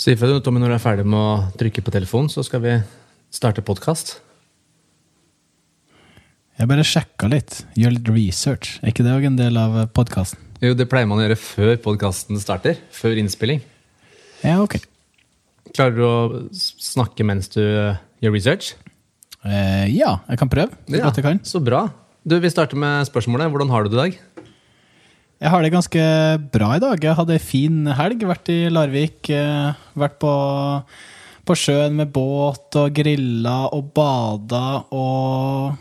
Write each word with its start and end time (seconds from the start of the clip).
Si 0.00 0.14
ifra 0.14 0.38
Tommy, 0.40 0.56
når 0.62 0.70
du 0.72 0.74
er 0.78 0.80
ferdig 0.80 1.02
med 1.04 1.20
å 1.20 1.32
trykke 1.60 1.82
på 1.84 1.92
telefonen, 1.92 2.30
så 2.32 2.40
skal 2.40 2.62
vi 2.64 2.70
starte 3.36 3.60
podkast. 3.60 4.14
Jeg 6.56 6.68
bare 6.70 6.86
sjekka 6.88 7.28
litt. 7.28 7.58
Gjør 7.76 7.92
litt 7.98 8.08
research. 8.08 8.78
Er 8.80 8.94
ikke 8.94 9.04
det 9.04 9.12
òg 9.12 9.26
en 9.28 9.36
del 9.36 9.60
av 9.60 9.76
podkasten? 9.92 10.40
Jo, 10.64 10.72
det 10.72 10.86
pleier 10.88 11.08
man 11.08 11.20
å 11.20 11.26
gjøre 11.26 11.36
før 11.36 11.74
podkasten 11.84 12.40
starter. 12.40 12.80
Før 12.96 13.20
innspilling. 13.20 13.60
Ja, 14.40 14.56
ok. 14.64 14.78
Klarer 15.76 15.98
du 15.98 16.02
å 16.08 16.16
snakke 16.56 17.26
mens 17.28 17.52
du 17.52 17.60
eh, 17.60 18.00
gjør 18.24 18.38
research? 18.38 18.72
Eh, 19.44 19.84
ja, 19.92 20.14
jeg 20.32 20.40
kan 20.40 20.52
prøve. 20.52 20.80
Så 20.88 21.04
godt 21.04 21.20
jeg 21.20 21.28
kan. 21.28 21.44
Så 21.44 21.60
bra. 21.64 21.84
Du, 22.24 22.38
Vi 22.40 22.54
starter 22.56 22.80
med 22.80 23.04
spørsmålet. 23.12 23.52
Hvordan 23.52 23.76
har 23.76 23.84
du 23.84 23.92
det 23.92 23.98
i 23.98 24.02
dag? 24.06 24.48
Jeg 25.40 25.48
har 25.54 25.64
det 25.64 25.70
ganske 25.72 26.00
bra 26.52 26.74
i 26.76 26.80
dag. 26.82 27.00
Jeg 27.00 27.16
hadde 27.16 27.32
ei 27.32 27.40
fin 27.40 27.86
helg. 27.96 28.24
Vært 28.28 28.50
i 28.52 28.58
Larvik. 28.68 29.30
Eh, 29.32 29.78
vært 29.96 30.18
på, 30.20 30.32
på 31.48 31.56
sjøen 31.56 31.96
med 31.96 32.10
båt 32.12 32.76
og 32.76 32.90
grilla 32.92 33.62
og 33.72 33.88
bada 33.96 34.82
og 34.92 35.78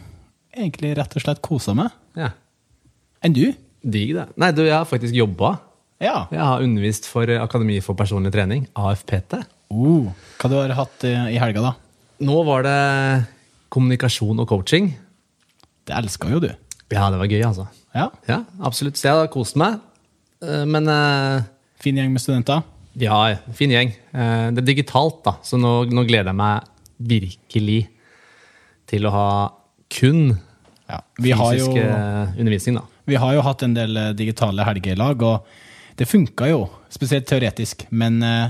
egentlig 0.56 0.94
rett 0.96 1.18
og 1.20 1.26
slett 1.26 1.42
kosa 1.44 1.76
meg. 1.76 1.92
Ja, 2.16 2.32
Enn 3.20 3.36
du? 3.36 3.50
Digg, 3.84 4.14
det. 4.16 4.30
Nei, 4.40 4.54
du, 4.56 4.64
jeg 4.64 4.78
har 4.78 4.88
faktisk 4.88 5.16
jobba. 5.16 5.58
Ja. 6.00 6.30
Jeg 6.32 6.40
har 6.40 6.64
undervist 6.64 7.10
for 7.12 7.28
eh, 7.28 7.42
Akademi 7.44 7.82
for 7.84 8.00
personlig 8.00 8.32
trening, 8.32 8.64
AFPT. 8.80 9.42
Uh, 9.76 10.08
hva 10.40 10.52
du 10.52 10.56
har 10.56 10.72
hatt 10.78 11.04
i, 11.04 11.12
i 11.36 11.40
helga, 11.42 11.68
da? 11.68 11.74
Nå 12.24 12.40
var 12.48 12.64
det 12.64 12.80
kommunikasjon 13.76 14.40
og 14.40 14.48
coaching. 14.56 14.94
Det 15.84 16.00
elska 16.00 16.32
jo 16.32 16.40
du. 16.48 16.52
Ja, 16.92 17.10
det 17.14 17.20
var 17.22 17.30
gøy, 17.30 17.42
altså. 17.46 17.68
Ja. 17.96 18.08
Ja, 18.30 18.40
absolutt. 18.66 18.98
Så 18.98 19.08
jeg 19.10 19.18
har 19.20 19.28
kost 19.34 19.56
meg. 19.60 19.80
Eh, 20.42 20.66
Men 20.66 20.88
eh, 20.90 21.44
Fin 21.80 21.96
gjeng 21.96 22.12
med 22.12 22.20
studenter. 22.22 22.64
ja, 23.00 23.36
fin 23.56 23.72
gjeng. 23.72 23.94
Eh, 24.14 24.50
Det 24.52 24.64
er 24.64 24.68
digitalt, 24.74 25.22
da, 25.24 25.36
så 25.44 25.58
nå, 25.58 25.86
nå 25.94 26.04
gleder 26.10 26.32
jeg 26.34 26.36
meg 26.36 26.64
virkelig 27.00 27.80
til 28.90 29.06
å 29.06 29.12
ha 29.14 29.28
kun 29.90 30.38
Ja. 30.90 31.00
Vi, 31.22 31.32
har 31.32 31.54
jo, 31.54 31.68
fysisk 31.70 31.78
eh, 31.86 32.34
undervisning, 32.42 32.76
da. 32.82 32.84
vi 33.06 33.16
har 33.22 33.34
jo 33.38 33.42
hatt 33.46 33.62
en 33.64 33.76
del 33.78 33.96
eh, 33.98 34.12
digitale 34.18 34.66
helgelag, 34.66 35.22
og 35.22 35.46
det 36.02 36.08
funka 36.10 36.48
jo. 36.50 36.64
Spesielt 36.90 37.28
teoretisk. 37.30 37.86
Men 37.92 38.18
eh, 38.26 38.50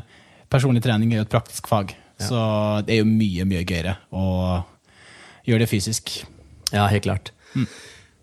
personlig 0.49 0.81
trening 0.85 1.11
er 1.13 1.19
jo 1.21 1.27
et 1.27 1.33
praktisk 1.35 1.67
fag, 1.67 1.91
så 2.19 2.39
det 2.87 2.95
er 2.95 3.01
jo 3.03 3.09
mye, 3.11 3.45
mye 3.47 3.65
gøyere 3.67 3.97
å 4.15 4.63
gjøre 5.47 5.65
det 5.65 5.69
fysisk. 5.71 6.15
Ja, 6.71 6.87
helt 6.87 7.03
klart. 7.05 7.33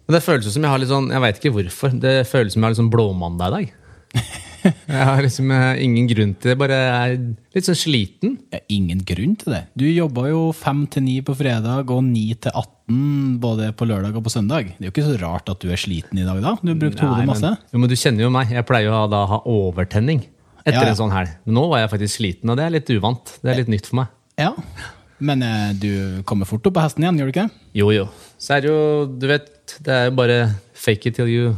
Men 0.06 0.16
det 0.18 0.22
føles 0.24 0.46
som 0.54 0.62
jeg 0.62 0.70
har 0.70 0.78
litt 0.78 0.90
sånn 0.92 1.08
Jeg 1.10 1.22
veit 1.24 1.38
ikke 1.40 1.54
hvorfor. 1.56 1.94
Det 2.02 2.12
føles 2.30 2.54
som 2.54 2.62
jeg 2.62 2.66
har 2.68 2.74
litt 2.74 2.82
sånn 2.82 2.92
blåmandag 2.92 3.48
i 3.48 3.56
dag. 3.56 3.74
Jeg 4.66 5.04
har 5.06 5.20
liksom 5.22 5.50
eh, 5.54 5.78
ingen 5.84 6.08
grunn 6.10 6.32
til 6.42 6.50
det. 6.50 6.54
Bare 6.58 6.74
er 6.90 7.12
litt 7.54 7.66
sånn 7.68 7.76
sliten. 7.78 8.32
Det 8.50 8.58
er 8.58 8.64
ingen 8.74 8.98
grunn 9.06 9.36
til 9.38 9.52
det. 9.54 9.60
Du 9.78 9.84
jobba 9.86 10.24
jo 10.32 10.40
fem 10.56 10.80
til 10.90 11.04
ni 11.06 11.20
på 11.22 11.36
fredag 11.38 11.92
og 11.94 12.00
ni 12.02 12.24
til 12.34 12.50
18 12.50 13.36
både 13.42 13.68
på 13.78 13.86
lørdag 13.86 14.16
og 14.18 14.24
på 14.26 14.32
søndag. 14.34 14.72
Det 14.74 14.82
er 14.82 14.88
jo 14.88 14.94
ikke 14.94 15.04
så 15.06 15.14
rart 15.22 15.52
at 15.52 15.62
du 15.62 15.70
er 15.70 15.78
sliten 15.78 16.18
i 16.18 16.26
dag, 16.26 16.40
da. 16.42 16.56
Du 16.62 16.72
har 16.72 16.80
brukt 16.82 16.98
Nei, 16.98 17.06
hodet 17.12 17.22
men, 17.22 17.30
masse. 17.30 17.52
jo, 17.70 17.82
men 17.82 17.92
du 17.92 17.96
kjenner 18.00 18.26
jo 18.26 18.32
meg. 18.34 18.50
Jeg 18.58 18.66
pleier 18.66 18.88
jo 18.90 18.96
å 18.98 19.06
da 19.12 19.22
ha 19.30 19.38
overtenning 19.54 20.24
etter 20.66 20.80
Ja, 20.80 20.82
ja. 20.88 20.90
en 20.96 21.00
sånn 21.04 21.14
helg. 21.14 21.36
Men 21.46 21.58
nå 21.60 21.66
var 21.70 21.84
jeg 21.84 21.92
faktisk 21.94 22.18
sliten, 22.18 22.50
og 22.50 22.58
det 22.58 22.66
er 22.66 22.74
litt 22.80 22.90
uvant. 22.96 23.36
Det 23.44 23.52
er 23.52 23.60
litt 23.62 23.70
nytt 23.70 23.86
for 23.92 24.00
meg. 24.02 24.14
Ja. 24.42 24.50
Men 25.22 25.46
eh, 25.46 25.70
du 25.78 25.90
kommer 26.28 26.48
fort 26.48 26.66
opp 26.66 26.74
på 26.76 26.82
hesten 26.82 27.06
igjen, 27.06 27.22
gjør 27.22 27.30
du 27.30 27.36
ikke? 27.36 27.46
Jo, 27.78 27.92
jo. 27.94 28.08
Så 28.42 28.56
er 28.58 28.66
det 28.66 28.72
jo, 28.74 28.80
du 29.14 29.30
vet, 29.30 29.46
det 29.86 29.92
er 29.94 30.04
jo 30.08 30.14
bare 30.18 30.36
fake 30.76 31.08
it 31.10 31.16
till 31.16 31.28
you 31.32 31.54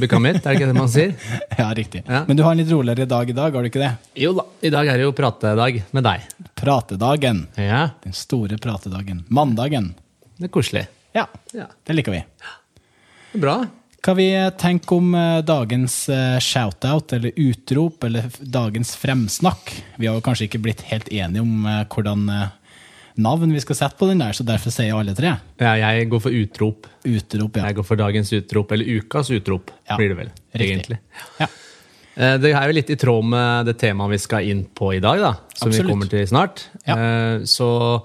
become 0.00 0.28
it. 0.30 0.38
Er 0.46 0.54
det 0.54 0.60
ikke 0.60 0.68
det 0.70 0.76
man 0.78 0.88
sier? 0.92 1.14
Ja, 1.60 1.66
riktig. 1.76 2.02
Ja. 2.06 2.22
Men 2.28 2.38
du 2.38 2.42
har 2.46 2.54
en 2.54 2.60
litt 2.62 2.70
roligere 2.72 3.04
dag 3.10 3.28
i 3.30 3.34
dag, 3.36 3.52
har 3.56 3.66
du 3.66 3.68
ikke 3.68 3.82
det? 3.82 3.90
Jo 4.22 4.30
da. 4.38 4.44
I 4.64 4.70
dag 4.72 4.88
er 4.88 5.00
det 5.00 5.04
jo 5.08 5.12
pratedag 5.16 5.82
med 5.96 6.06
deg. 6.06 6.28
Pratedagen. 6.60 7.42
Ja, 7.60 7.82
Den 8.04 8.14
store 8.16 8.56
pratedagen. 8.62 9.24
Mandagen. 9.28 9.92
det 10.38 10.48
er 10.48 10.54
koselig. 10.54 10.86
Ja, 11.16 11.26
Ja, 11.52 11.66
det 11.84 11.96
liker 11.98 12.14
vi. 12.14 12.22
det 12.22 13.36
er 13.36 13.44
Bra. 13.44 13.58
Hva 14.00 14.14
vi 14.16 14.30
tenker 14.56 14.96
om 14.96 15.10
eh, 15.14 15.42
dagens 15.44 15.96
eh, 16.08 16.38
shoutout 16.40 17.12
eller 17.12 17.34
utrop, 17.36 18.04
eller 18.08 18.30
dagens 18.40 18.94
fremsnakk? 18.96 19.74
Vi 20.00 20.08
har 20.08 20.16
jo 20.16 20.22
kanskje 20.24 20.46
ikke 20.48 20.62
blitt 20.64 20.80
helt 20.88 21.10
enige 21.12 21.42
om 21.44 21.66
eh, 21.68 21.82
hvordan 21.92 22.24
navn 23.22 23.52
vi 23.54 23.60
skal 23.62 23.76
sette 23.78 23.96
på 24.00 24.08
den 24.10 24.18
der, 24.22 24.32
så 24.36 24.44
derfor 24.46 24.72
sier 24.74 24.96
alle 24.98 25.14
tre 25.16 25.34
Ja, 25.60 25.74
jeg 25.78 26.08
går 26.10 26.20
for 26.24 26.30
utrop. 26.34 26.86
utrop. 27.04 27.56
ja. 27.56 27.66
Jeg 27.70 27.76
går 27.76 27.84
for 27.86 27.96
dagens 28.00 28.32
utrop, 28.32 28.72
eller 28.72 28.84
ukas 29.00 29.30
utrop, 29.30 29.70
Ja, 29.88 29.96
blir 29.96 30.08
det 30.14 30.16
vel. 30.18 30.30
riktig. 30.54 30.70
egentlig. 30.70 30.98
Ja. 31.40 31.46
Eh, 32.16 32.36
Det 32.38 32.52
er 32.54 32.66
jo 32.66 32.72
litt 32.74 32.90
i 32.90 32.96
tråd 32.96 33.24
med 33.24 33.66
det 33.66 33.78
temaet 33.78 34.10
vi 34.10 34.18
skal 34.18 34.48
inn 34.50 34.64
på 34.74 34.94
i 34.96 35.00
dag, 35.00 35.18
da, 35.18 35.32
som 35.54 35.68
Absolutt. 35.68 35.86
vi 35.86 35.92
kommer 35.92 36.10
til 36.10 36.26
snart. 36.26 36.64
Ja. 36.86 36.96
Eh, 36.96 37.44
Så 37.44 38.02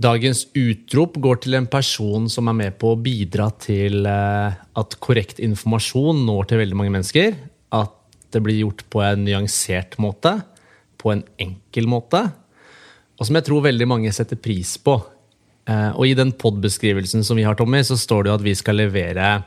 dagens 0.00 0.46
utrop 0.54 1.16
går 1.18 1.40
til 1.42 1.54
en 1.58 1.66
person 1.66 2.28
som 2.28 2.48
er 2.48 2.52
med 2.54 2.78
på 2.78 2.94
å 2.94 3.00
bidra 3.02 3.50
til 3.58 4.06
eh, 4.06 4.52
at 4.78 4.96
korrekt 5.00 5.40
informasjon 5.42 6.24
når 6.24 6.46
til 6.48 6.58
veldig 6.62 6.74
mange 6.78 6.92
mennesker. 6.94 7.34
At 7.72 7.90
det 8.30 8.42
blir 8.44 8.60
gjort 8.62 8.84
på 8.92 9.02
en 9.02 9.24
nyansert 9.24 9.96
måte, 9.98 10.36
på 10.98 11.12
en 11.12 11.24
enkel 11.40 11.86
måte, 11.90 12.32
og 13.18 13.26
som 13.26 13.34
jeg 13.38 13.44
tror 13.48 13.64
veldig 13.64 13.86
mange 13.90 14.12
setter 14.14 14.36
pris 14.36 14.76
på. 14.78 14.96
Eh, 15.68 15.90
Og 15.98 16.06
i 16.06 16.14
den 16.14 16.32
pod-beskrivelsen 16.32 17.24
som 17.24 17.36
vi 17.36 17.42
har, 17.44 17.54
Tommy, 17.58 17.80
så 17.82 17.96
står 17.98 18.24
det 18.24 18.30
jo 18.30 18.34
at 18.38 18.44
vi 18.46 18.54
skal 18.54 18.76
levere 18.78 19.44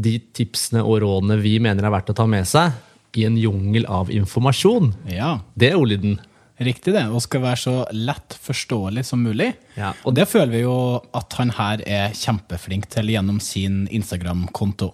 de 0.00 0.18
tipsene 0.32 0.80
og 0.82 1.00
rådene 1.02 1.36
vi 1.42 1.58
mener 1.60 1.84
er 1.84 1.90
verdt 1.92 2.10
å 2.10 2.16
ta 2.16 2.26
med 2.26 2.46
seg 2.48 2.72
i 3.18 3.24
en 3.26 3.36
jungel 3.36 3.84
av 3.90 4.08
informasjon. 4.10 4.92
ja, 5.10 5.40
Det 5.56 5.72
er 5.72 5.76
ordlyden. 5.76 6.18
riktig 6.60 6.92
det. 6.92 7.06
Og 7.10 7.22
skal 7.22 7.40
være 7.40 7.56
så 7.56 7.74
lett 7.92 8.36
forståelig 8.44 9.04
som 9.04 9.22
mulig. 9.24 9.54
Ja, 9.76 9.92
Og 10.04 10.14
det 10.14 10.28
føler 10.28 10.50
vi 10.52 10.60
jo 10.62 11.00
at 11.14 11.32
han 11.34 11.50
her 11.50 11.82
er 11.86 12.10
kjempeflink 12.12 12.86
til 12.88 13.06
gjennom 13.08 13.40
sin 13.40 13.86
Instagram-konto. 13.90 14.92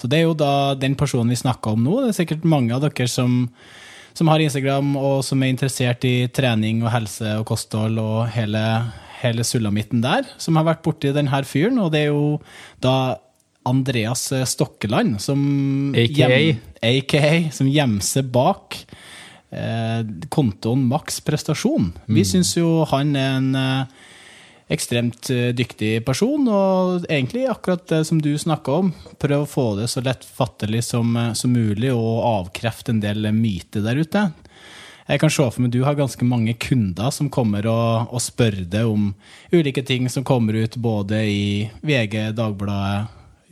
Så 0.00 0.08
det 0.08 0.18
er 0.18 0.22
jo 0.22 0.34
da 0.34 0.74
den 0.74 0.94
personen 0.96 1.28
vi 1.30 1.36
snakker 1.36 1.72
om 1.72 1.82
nå. 1.84 2.00
Det 2.02 2.08
er 2.16 2.24
sikkert 2.24 2.44
mange 2.44 2.72
av 2.74 2.80
dere 2.82 3.06
som, 3.08 3.50
som 4.14 4.30
har 4.30 4.42
Instagram, 4.44 4.94
og 4.96 5.22
som 5.26 5.42
er 5.42 5.52
interessert 5.52 6.04
i 6.08 6.28
trening 6.34 6.82
og 6.84 6.92
helse 6.94 7.36
og 7.40 7.46
kosthold 7.52 8.00
og 8.02 8.26
hele, 8.34 8.62
hele 9.22 9.46
sulamitten 9.46 10.02
der, 10.04 10.26
som 10.42 10.58
har 10.58 10.68
vært 10.68 10.82
borti 10.84 11.12
denne 11.14 11.42
fyren. 11.48 11.80
Og 11.82 11.92
det 11.94 12.06
er 12.06 12.12
jo 12.12 12.40
da 12.82 13.16
Andreas 13.68 14.26
Stokkeland, 14.50 15.20
som 15.22 15.40
AKA. 15.94 16.58
AKA, 16.82 17.34
som 17.54 17.70
gjemmer 17.70 18.02
seg 18.04 18.30
bak 18.34 18.80
eh, 19.54 20.00
kontoen 20.32 20.82
Maks 20.90 21.20
prestasjon. 21.24 21.92
Vi 22.10 22.24
syns 22.26 22.56
jo 22.58 22.82
han 22.90 23.14
er 23.18 23.36
en 23.38 23.52
eh, 23.58 24.00
ekstremt 24.70 25.30
eh, 25.30 25.50
dyktig 25.56 26.04
person, 26.06 26.46
og 26.48 27.06
egentlig 27.08 27.46
akkurat 27.50 27.84
det 27.90 28.04
som 28.08 28.20
du 28.22 28.32
snakka 28.38 28.78
om. 28.82 28.92
Prøv 29.22 29.44
å 29.44 29.50
få 29.50 29.66
det 29.80 29.88
så 29.92 30.02
lettfattelig 30.04 30.84
som, 30.90 31.16
eh, 31.16 31.32
som 31.38 31.52
mulig, 31.52 31.92
og 31.94 32.22
avkrefte 32.28 32.94
en 32.94 33.02
del 33.02 33.30
myter 33.34 33.84
der 33.84 34.02
ute. 34.02 34.26
Jeg 35.08 35.18
kan 35.18 35.32
se 35.34 35.44
for 35.50 35.60
meg 35.60 35.72
du 35.74 35.82
har 35.82 35.98
ganske 35.98 36.24
mange 36.24 36.54
kunder 36.62 37.10
som 37.10 37.30
kommer 37.32 37.66
og, 37.66 38.12
og 38.14 38.22
spør 38.22 38.62
deg 38.70 38.86
om 38.86 39.10
ulike 39.52 39.82
ting 39.84 40.06
som 40.08 40.24
kommer 40.24 40.54
ut 40.62 40.78
både 40.78 41.18
i 41.26 41.42
VG, 41.82 42.30
Dagbladet, 42.38 43.10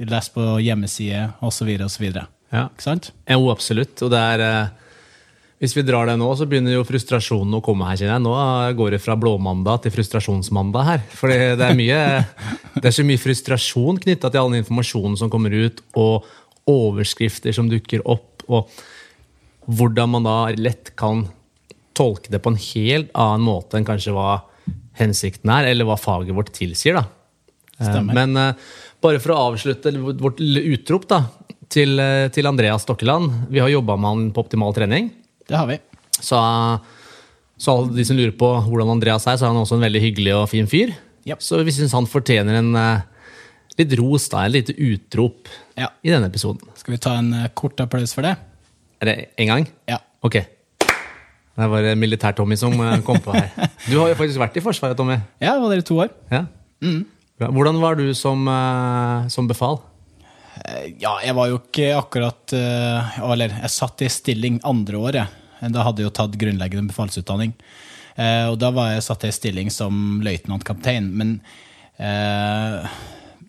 les 0.08 0.30
på 0.32 0.44
hjemmeside 0.62 1.26
osv. 1.44 1.72
osv. 1.84 2.06
Ja. 2.14 2.68
Ikke 2.70 2.86
sant? 2.86 3.10
Jo, 3.28 3.50
absolutt. 3.52 3.98
Og 4.06 4.12
det 4.14 4.20
er 4.34 4.44
eh, 4.46 4.89
Hvis 5.60 5.74
vi 5.76 5.84
drar 5.84 6.08
det 6.08 6.14
nå, 6.16 6.26
så 6.38 6.46
begynner 6.48 6.72
jo 6.72 6.86
frustrasjonen 6.88 7.58
å 7.58 7.60
komme 7.64 7.84
her, 7.90 7.98
kjenner 8.00 8.16
jeg. 8.16 8.24
Nå 8.24 8.76
går 8.78 8.94
det 8.94 9.02
fra 9.04 9.16
blåmandag 9.20 9.82
til 9.84 9.92
frustrasjonsmandag 9.92 10.86
her. 10.86 11.02
For 11.12 11.28
det 11.28 11.66
er 11.66 11.76
mye 11.76 11.98
Det 12.78 12.88
er 12.88 12.94
så 12.96 13.04
mye 13.04 13.20
frustrasjon 13.20 13.98
knytta 14.00 14.30
til 14.30 14.40
all 14.40 14.54
den 14.54 14.62
informasjonen 14.62 15.18
som 15.20 15.32
kommer 15.32 15.52
ut, 15.52 15.82
og 16.00 16.24
overskrifter 16.70 17.52
som 17.56 17.68
dukker 17.68 18.00
opp, 18.08 18.44
og 18.48 18.70
hvordan 19.70 20.14
man 20.14 20.26
da 20.26 20.38
lett 20.56 20.94
kan 20.98 21.26
tolke 21.96 22.32
det 22.32 22.40
på 22.40 22.54
en 22.54 22.60
helt 22.60 23.12
annen 23.18 23.44
måte 23.44 23.76
enn 23.76 23.86
kanskje 23.86 24.14
hva 24.16 24.40
hensikten 25.00 25.52
er, 25.52 25.68
eller 25.70 25.88
hva 25.88 25.98
faget 26.00 26.36
vårt 26.36 26.54
tilsier. 26.56 26.96
da. 26.96 27.04
Stemmer. 27.80 28.16
Men 28.16 28.36
eh, 28.36 28.66
bare 29.02 29.20
for 29.20 29.34
å 29.34 29.42
avslutte 29.50 29.92
vårt 29.96 30.40
utrop 30.40 31.06
da, 31.10 31.22
til, 31.72 31.96
eh, 32.00 32.28
til 32.32 32.48
Andreas 32.48 32.84
Stokkeland. 32.84 33.48
Vi 33.52 33.62
har 33.62 33.72
jobba 33.72 33.96
med 33.96 34.10
han 34.10 34.28
på 34.36 34.44
Optimal 34.44 34.76
trening. 34.76 35.10
Det 35.50 35.58
har 35.58 35.66
vi. 35.66 35.76
Så, 36.22 36.38
så 37.58 37.72
alle 37.74 37.96
de 37.96 38.04
som 38.06 38.18
lurer 38.18 38.34
på 38.38 38.48
hvordan 38.68 38.92
Andreas 38.94 39.26
er, 39.26 39.38
så 39.40 39.48
er 39.48 39.50
han 39.54 39.58
også 39.64 39.78
en 39.78 39.82
veldig 39.86 40.02
hyggelig 40.04 40.34
og 40.38 40.46
fin 40.52 40.68
fyr. 40.70 40.92
Yep. 41.26 41.42
Så 41.44 41.58
vi 41.66 41.74
syns 41.74 41.92
han 41.96 42.06
fortjener 42.08 42.60
en 42.60 42.70
eh, 42.78 43.02
litt 43.80 43.92
ros, 44.00 44.28
da, 44.32 44.44
et 44.46 44.54
lite 44.54 44.76
utrop 44.78 45.50
Ja. 45.80 45.90
i 46.06 46.12
denne 46.12 46.30
episoden. 46.30 46.70
Skal 46.78 46.94
vi 46.96 47.00
ta 47.02 47.16
en 47.18 47.32
eh, 47.36 47.50
kort 47.58 47.80
applaus 47.82 48.14
for 48.16 48.24
det? 48.26 48.36
Er 49.00 49.10
det 49.10 49.16
en 49.40 49.50
gang? 49.52 49.66
Ja. 49.90 49.98
Ok. 50.24 50.38
Det 51.60 51.66
var 51.74 51.90
Militær-Tommy 51.98 52.56
som 52.56 52.72
eh, 52.80 53.00
kom 53.04 53.18
på 53.24 53.34
her. 53.36 53.50
Du 53.88 53.98
har 53.98 54.12
jo 54.12 54.16
faktisk 54.22 54.40
vært 54.40 54.56
i 54.56 54.64
Forsvaret, 54.64 54.96
Tommy. 54.96 55.18
Ja, 55.42 55.56
var 55.60 55.74
dere 55.74 55.84
to 55.84 55.98
år? 56.04 56.12
Ja. 56.32 56.44
Mm. 56.84 57.02
Hvordan 57.40 57.80
var 57.80 57.96
du 57.96 58.06
som, 58.16 58.44
som 59.32 59.46
befal? 59.48 59.78
Ja, 61.00 61.14
jeg 61.24 61.32
var 61.36 61.48
jo 61.48 61.56
ikke 61.56 61.86
akkurat 61.96 62.52
Eller 62.52 63.54
jeg 63.62 63.70
satt 63.72 64.02
i 64.04 64.10
stilling 64.12 64.58
andre 64.68 65.00
året. 65.00 65.38
Da 65.60 65.84
hadde 65.84 66.02
jeg 66.02 66.08
jo 66.08 66.16
tatt 66.16 66.38
grunnleggende 66.40 66.92
befalsutdanning. 66.92 67.54
Eh, 68.16 68.46
og 68.50 68.58
da 68.60 68.70
var 68.74 68.94
jeg 68.94 69.04
satt 69.06 69.26
i 69.28 69.34
stilling 69.34 69.70
som 69.72 70.20
løytnantkaptein. 70.24 71.10
Men, 71.16 71.36
eh, 72.00 72.88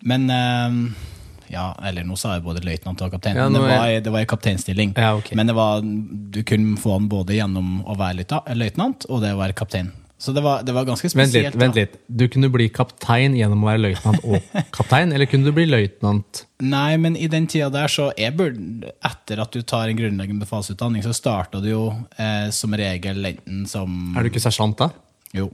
men 0.06 0.28
eh, 0.30 0.76
ja, 1.52 1.66
eller 1.84 2.06
nå 2.08 2.16
sa 2.16 2.36
jeg 2.36 2.44
både 2.46 2.64
løytnant 2.64 3.02
og 3.04 3.12
kaptein. 3.12 3.36
Ja, 3.36 3.48
men 3.48 3.58
det 3.58 3.64
var, 3.66 3.96
det 4.06 4.12
var 4.14 4.24
en 4.24 4.30
kapteinstilling. 4.30 4.94
Ja, 4.96 5.14
okay. 5.18 5.36
Men 5.36 5.50
det 5.50 5.56
var, 5.58 5.82
du 5.82 6.40
kunne 6.48 6.78
få 6.80 6.96
den 6.96 7.10
både 7.12 7.36
gjennom 7.36 7.82
å 7.84 7.96
være 7.98 8.24
løytnant 8.56 9.08
og 9.10 9.24
det 9.24 9.34
å 9.34 9.40
være 9.40 9.56
kaptein. 9.58 9.92
Så 10.22 10.30
det 10.32 10.42
var, 10.44 10.60
det 10.62 10.70
var 10.72 10.84
ganske 10.86 11.08
Vent 11.08 11.32
spesielt. 11.32 11.54
litt, 11.56 11.58
vent 11.58 11.74
litt. 11.74 11.96
Du 12.06 12.28
kunne 12.30 12.46
bli 12.54 12.68
kaptein 12.70 13.34
gjennom 13.34 13.64
å 13.64 13.68
være 13.72 13.80
løytnant 13.88 14.22
og 14.22 14.52
kaptein, 14.76 15.10
eller 15.10 15.26
kunne 15.26 15.50
du 15.50 15.56
bli 15.56 15.64
løytnant? 15.66 16.44
Nei, 16.62 16.92
men 17.02 17.16
i 17.18 17.26
den 17.30 17.48
tida 17.50 17.66
der, 17.74 17.90
så 17.90 18.12
burde, 18.38 18.92
etter 19.02 19.42
at 19.42 19.50
du 19.50 19.64
tar 19.66 19.90
en 19.90 19.98
grunnleggende 19.98 20.44
befalsutdanning, 20.44 21.02
så 21.02 21.16
starta 21.16 21.58
du 21.58 21.66
jo 21.72 21.82
eh, 22.22 22.52
som 22.54 22.78
regel 22.78 23.32
enten 23.32 23.66
som 23.66 24.14
Er 24.14 24.22
du 24.22 24.30
ikke 24.30 24.44
sersjant 24.44 24.78
da? 24.78 24.92
Jo, 25.34 25.48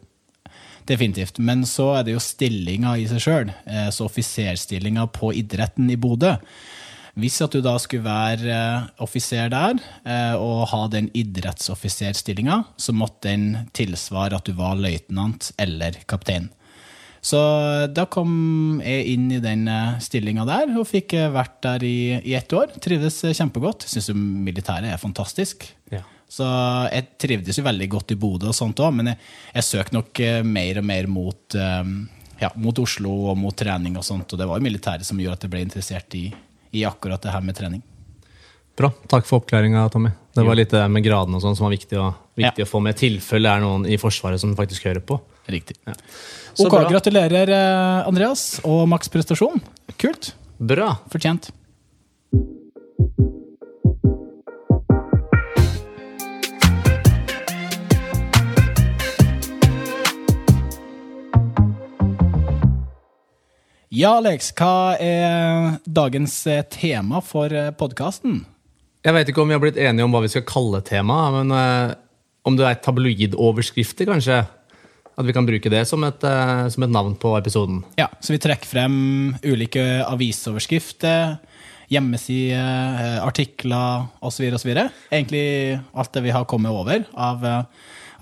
definitivt. 0.88 1.40
Men 1.40 1.64
så 1.68 1.94
er 1.96 2.04
det 2.04 2.18
jo 2.18 2.20
stillinga 2.20 2.98
i 3.00 3.06
seg 3.08 3.24
sjøl. 3.24 3.54
Eh, 3.64 3.88
så 3.94 4.04
offiserstillinga 4.10 5.08
på 5.16 5.32
idretten 5.40 5.88
i 5.88 5.96
Bodø. 5.96 6.34
Hvis 7.18 7.40
at 7.42 7.54
du 7.54 7.62
da 7.64 7.74
skulle 7.82 8.06
være 8.06 8.52
eh, 8.54 8.84
offiser 9.02 9.50
der 9.50 9.80
eh, 10.06 10.34
og 10.38 10.68
ha 10.70 10.84
den 10.92 11.08
idrettsoffiserstillinga, 11.18 12.60
så 12.78 12.94
måtte 12.94 13.32
den 13.32 13.66
tilsvare 13.74 14.38
at 14.38 14.46
du 14.46 14.54
var 14.58 14.78
løytnant 14.78 15.50
eller 15.58 15.98
kaptein. 16.06 16.52
Så 17.24 17.38
da 17.90 18.04
kom 18.10 18.78
jeg 18.84 19.14
inn 19.14 19.26
i 19.34 19.40
den 19.42 19.66
stillinga 20.02 20.46
der, 20.48 20.70
og 20.78 20.86
fikk 20.88 21.16
eh, 21.18 21.32
vært 21.34 21.58
der 21.66 21.84
i, 21.86 21.98
i 22.22 22.36
ett 22.38 22.52
år. 22.54 22.70
Trivdes 22.82 23.20
eh, 23.26 23.34
kjempegodt. 23.36 23.88
Syns 23.90 24.10
jo 24.12 24.16
militæret 24.18 24.92
er 24.92 25.02
fantastisk. 25.02 25.66
Ja. 25.92 26.04
Så 26.28 26.46
jeg 26.92 27.08
trivdes 27.20 27.58
jo 27.58 27.64
veldig 27.64 27.88
godt 27.90 28.12
i 28.12 28.18
Bodø, 28.20 28.50
og 28.52 28.56
sånt 28.56 28.80
også, 28.84 28.94
men 29.00 29.12
jeg, 29.12 29.20
jeg 29.56 29.68
søkte 29.68 29.96
nok 29.96 30.22
eh, 30.24 30.42
mer 30.46 30.80
og 30.82 30.88
mer 30.88 31.10
mot, 31.10 31.58
eh, 31.58 31.94
ja, 32.44 32.52
mot 32.60 32.84
Oslo 32.84 33.14
og 33.32 33.40
mot 33.40 33.56
trening 33.56 33.98
og 33.98 34.06
sånt. 34.06 34.30
Og 34.30 34.40
det 34.40 34.48
var 34.48 34.60
jo 34.60 34.68
militæret 34.68 35.08
som 35.08 35.20
gjorde 35.20 35.40
at 35.40 35.48
jeg 35.48 35.56
ble 35.56 35.64
interessert 35.66 36.18
i, 36.18 36.28
i 36.72 36.84
akkurat 36.84 37.22
det 37.22 37.30
her 37.32 37.40
med 37.44 37.56
trening. 37.56 37.82
Bra. 38.78 38.92
Takk 39.10 39.26
for 39.26 39.40
oppklaringa, 39.40 39.88
Tommy. 39.90 40.10
Det 40.34 40.44
var 40.46 40.54
litt 40.54 40.70
det 40.70 40.84
med 40.88 41.02
gradene 41.02 41.34
og 41.36 41.42
sånn 41.42 41.56
som 41.58 41.64
var 41.66 41.72
viktig, 41.74 41.98
å, 41.98 42.12
viktig 42.38 42.62
Ja. 42.62 42.64
å 42.64 42.68
få 42.70 42.80
med. 42.80 42.94
I 42.94 42.98
tilfelle 43.08 43.48
det 43.48 43.56
er 43.56 43.60
noen 43.64 43.86
i 43.90 43.96
Forsvaret 43.98 44.38
som 44.38 44.54
faktisk 44.54 44.84
hører 44.86 45.00
på. 45.02 45.18
Riktig. 45.48 45.74
Så 46.54 46.66
Ok, 46.66 46.70
bra. 46.76 46.88
gratulerer, 46.90 47.48
eh, 47.50 48.06
Andreas, 48.06 48.60
og 48.64 48.86
maks 48.88 49.08
prestasjon. 49.08 49.60
Kult. 49.98 50.32
Bra. 50.60 50.98
Fortjent. 51.10 51.50
Ja, 63.98 64.12
Alex, 64.20 64.52
hva 64.54 64.94
er 65.02 65.80
dagens 65.82 66.34
eh, 66.46 66.60
tema 66.70 67.18
for 67.24 67.50
podkasten? 67.80 68.44
Jeg 69.02 69.14
vet 69.16 69.32
ikke 69.32 69.42
om 69.42 69.50
vi 69.50 69.56
har 69.56 69.62
blitt 69.64 69.80
enige 69.80 70.06
om 70.06 70.12
hva 70.14 70.20
vi 70.22 70.30
skal 70.30 70.44
kalle 70.46 70.78
temaet, 70.86 71.34
men 71.34 71.50
uh, 71.50 71.96
om 72.46 72.54
det 72.54 72.68
er 72.68 72.78
tabloidoverskrifter, 72.84 74.06
kanskje? 74.06 74.36
At 75.18 75.26
vi 75.26 75.34
kan 75.34 75.48
bruke 75.48 75.72
det 75.72 75.82
som 75.90 76.06
et, 76.06 76.22
uh, 76.22 76.68
som 76.70 76.86
et 76.86 76.94
navn 76.94 77.16
på 77.18 77.32
episoden. 77.40 77.80
Ja, 77.98 78.06
så 78.22 78.36
vi 78.36 78.42
trekker 78.44 78.70
frem 78.70 78.94
ulike 79.42 79.82
avisoverskrifter, 80.04 81.40
hjemmesider, 81.90 83.02
eh, 83.02 83.18
artikler 83.24 84.06
osv. 84.20 84.52
osv. 84.54 84.74
Egentlig 85.10 85.80
alt 85.92 86.12
det 86.12 86.22
vi 86.26 86.34
har 86.34 86.46
kommet 86.48 86.72
over 86.72 87.04
av 87.16 87.44
eh, 87.44 87.62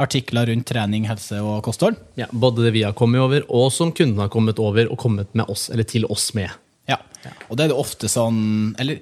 artikler 0.03 0.51
rundt 0.51 0.69
trening, 0.69 1.07
helse 1.09 1.41
og 1.43 1.63
kosthold. 1.67 1.99
Ja, 2.21 2.29
både 2.31 2.67
det 2.67 2.75
vi 2.77 2.85
har 2.87 2.97
kommet 2.97 3.23
over, 3.25 3.47
og 3.49 3.71
som 3.75 3.93
kundene 3.97 4.27
har 4.27 4.33
kommet 4.33 4.61
over 4.63 4.91
og 4.91 4.99
kommet 5.01 5.33
med 5.37 5.49
oss, 5.53 5.69
eller 5.73 5.89
til 5.89 6.09
oss 6.13 6.33
med. 6.37 6.53
Ja, 6.91 7.01
og 7.49 7.57
det 7.57 7.67
er 7.67 7.73
det 7.73 7.79
ofte 7.81 8.07
sånn 8.07 8.77
Eller 8.79 9.01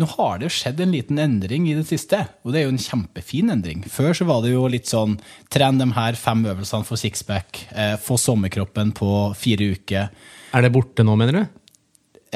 nå 0.00 0.06
har 0.10 0.38
det 0.38 0.46
jo 0.46 0.52
skjedd 0.52 0.80
en 0.80 0.92
liten 0.92 1.18
endring 1.20 1.66
i 1.70 1.74
det 1.76 1.86
siste, 1.88 2.18
og 2.44 2.52
det 2.52 2.60
er 2.60 2.66
jo 2.66 2.72
en 2.74 2.82
kjempefin 2.82 3.52
endring. 3.52 3.84
Før 3.88 4.12
så 4.16 4.26
var 4.28 4.42
det 4.44 4.52
jo 4.52 4.66
litt 4.68 4.90
sånn 4.90 5.14
tren 5.52 5.80
de 5.80 5.86
her 5.96 6.18
fem 6.20 6.42
øvelsene 6.44 6.84
for 6.84 7.00
sixpack, 7.00 7.62
eh, 7.72 7.94
få 8.00 8.18
sommerkroppen 8.20 8.92
på 8.96 9.10
fire 9.40 9.70
uker. 9.72 10.10
Er 10.52 10.66
det 10.66 10.72
borte 10.74 11.04
nå, 11.04 11.16
mener 11.16 11.38
du? 11.38 11.62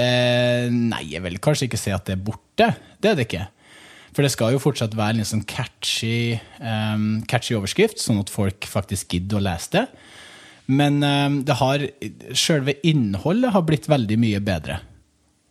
Eh, 0.00 0.72
nei, 0.72 1.04
jeg 1.12 1.20
vil 1.26 1.36
kanskje 1.42 1.68
ikke 1.68 1.82
si 1.82 1.92
at 1.92 2.08
det 2.08 2.16
er 2.16 2.24
borte. 2.30 2.70
Det 2.96 3.12
er 3.12 3.18
det 3.18 3.28
ikke. 3.28 3.44
For 4.14 4.26
det 4.26 4.32
skal 4.34 4.54
jo 4.54 4.62
fortsatt 4.62 4.96
være 4.98 5.20
en 5.20 5.28
sånn 5.28 5.46
catchy, 5.48 6.38
um, 6.58 7.20
catchy 7.30 7.54
overskrift, 7.58 8.00
sånn 8.02 8.20
at 8.22 8.32
folk 8.32 8.66
faktisk 8.66 9.14
gidder 9.14 9.38
å 9.38 9.44
lese 9.46 9.74
det. 9.76 9.84
Men 10.70 11.00
um, 11.02 11.40
det 11.46 11.58
har, 11.58 11.84
selve 12.38 12.76
innholdet 12.86 13.54
har 13.54 13.66
blitt 13.66 13.88
veldig 13.90 14.18
mye 14.22 14.42
bedre. 14.44 14.80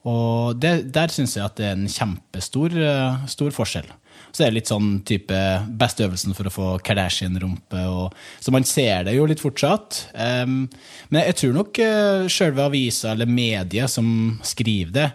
Og 0.08 0.60
det, 0.60 0.92
der 0.96 1.12
syns 1.12 1.36
jeg 1.36 1.44
at 1.44 1.58
det 1.60 1.68
er 1.70 1.78
en 1.78 1.92
kjempestor 1.92 2.76
uh, 2.80 3.26
stor 3.32 3.56
forskjell. 3.56 3.90
Så 4.30 4.44
det 4.44 4.48
er 4.48 4.56
litt 4.56 4.70
sånn 4.70 4.90
type 5.08 5.38
beste 5.80 6.06
øvelsen 6.06 6.36
for 6.38 6.48
å 6.48 6.54
få 6.54 6.68
Kardashian-rumpe. 6.86 7.82
Så 8.44 8.54
man 8.54 8.68
ser 8.68 9.08
det 9.08 9.16
jo 9.16 9.26
litt 9.30 9.42
fortsatt. 9.42 10.04
Um, 10.14 10.68
men 11.10 11.26
jeg 11.32 11.40
tror 11.42 11.56
nok 11.58 11.82
uh, 11.82 12.30
selve 12.32 12.68
avisa 12.70 13.16
eller 13.16 13.30
mediet 13.30 13.92
som 13.92 14.38
skriver 14.46 14.96
det, 14.96 15.10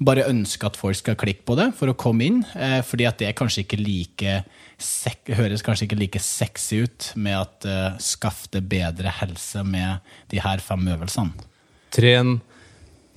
bare 0.00 0.26
ønske 0.30 0.66
at 0.66 0.78
folk 0.80 0.96
skal 0.96 1.18
klikke 1.20 1.44
på 1.48 1.56
det 1.58 1.70
for 1.76 1.92
å 1.92 1.96
komme 1.98 2.26
inn. 2.26 2.40
eh, 2.56 2.80
fordi 2.86 3.06
at 3.08 3.18
det 3.20 3.28
er 3.28 3.38
kanskje 3.38 3.64
ikke 3.66 3.80
like 3.80 4.40
høres 5.36 5.60
kanskje 5.60 5.84
ikke 5.84 5.98
like 6.00 6.20
sexy 6.24 6.84
ut 6.86 7.10
med 7.20 7.36
at 7.36 7.66
eh, 7.68 7.98
skaff 8.00 8.46
deg 8.54 8.68
bedre 8.70 9.12
helse 9.20 9.64
med 9.64 10.00
de 10.32 10.40
her 10.40 10.62
fem 10.64 10.88
øvelsene. 10.88 11.34
Tren 11.92 12.38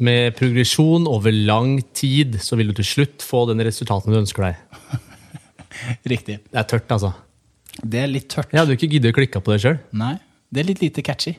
med 0.03 0.35
progresjon 0.35 1.07
over 1.07 1.31
lang 1.31 1.77
tid, 1.93 2.39
så 2.41 2.57
vil 2.59 2.71
du 2.71 2.79
til 2.81 2.89
slutt 2.89 3.23
få 3.23 3.45
den 3.47 3.63
resultaten 3.63 4.11
du 4.11 4.19
ønsker 4.19 4.49
deg. 4.49 4.55
Riktig. 6.13 6.41
Det 6.49 6.59
er 6.59 6.67
tørt, 6.67 6.91
altså. 6.91 7.13
Det 7.79 8.01
er 8.01 8.11
litt 8.11 8.27
tørt. 8.33 8.51
Jeg 8.51 8.59
hadde 8.59 8.75
ikke 8.75 8.89
giddet 8.91 9.13
å 9.13 9.17
klikke 9.17 9.41
på 9.41 9.53
det 9.53 9.61
sjøl. 9.63 9.79
Nei, 9.95 10.17
det 10.51 10.63
er 10.63 10.69
litt 10.73 10.83
lite 10.83 11.05
catchy. 11.05 11.37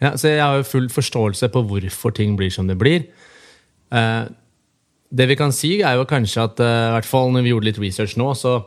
Ja, 0.00 0.14
så 0.16 0.30
jeg 0.32 0.40
har 0.40 0.56
jo 0.56 0.64
full 0.64 0.88
forståelse 0.88 1.50
på 1.52 1.62
hvorfor 1.68 2.14
ting 2.16 2.38
blir 2.38 2.52
som 2.54 2.70
det 2.70 2.78
blir. 2.80 3.04
Eh, 3.92 4.24
det 5.10 5.26
vi 5.30 5.36
kan 5.38 5.52
si, 5.54 5.80
er 5.82 5.96
jo 5.98 6.04
kanskje 6.08 6.44
at 6.46 6.60
eh, 6.62 6.76
i 6.90 6.94
hvert 6.96 7.08
fall 7.08 7.32
når 7.34 7.42
vi 7.46 7.52
gjorde 7.54 7.68
litt 7.70 7.80
research 7.82 8.16
nå, 8.20 8.28
så 8.38 8.58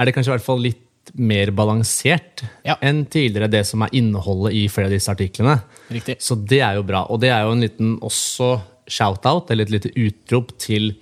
er 0.00 0.08
det 0.08 0.14
kanskje 0.16 0.32
i 0.32 0.36
hvert 0.36 0.46
fall 0.46 0.62
litt 0.64 0.80
mer 1.18 1.50
balansert 1.50 2.44
Ja. 2.64 2.76
enn 2.80 3.04
tidligere 3.10 3.50
det 3.50 3.64
som 3.66 3.82
er 3.82 3.90
innholdet 3.98 4.54
i 4.54 4.66
flere 4.70 4.86
av 4.88 4.94
disse 4.94 5.10
artiklene. 5.12 5.56
Riktig. 5.92 6.16
Så 6.22 6.36
det 6.38 6.60
er 6.62 6.78
jo 6.78 6.84
bra. 6.86 7.02
Og 7.10 7.18
det 7.20 7.32
er 7.34 7.42
jo 7.44 7.52
en 7.56 7.64
liten 7.64 7.96
også 8.00 8.52
shout-out, 8.88 9.50
eller 9.50 9.66
et 9.66 9.74
lite 9.74 9.92
utrop 9.98 10.54
til 10.62 10.94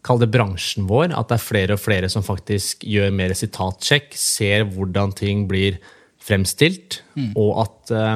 Kall 0.00 0.16
det 0.16 0.30
bransjen 0.32 0.86
vår, 0.88 1.10
at 1.12 1.28
det 1.28 1.34
er 1.36 1.42
flere 1.44 1.74
og 1.76 1.80
flere 1.82 2.08
som 2.08 2.22
faktisk 2.24 2.86
gjør 2.88 3.10
mer 3.12 3.34
sitatsjekk, 3.36 4.14
ser 4.16 4.62
hvordan 4.64 5.12
ting 5.12 5.42
blir 5.50 5.76
fremstilt, 6.24 7.02
og 7.36 7.50
at 7.66 7.92
eh, 7.92 8.14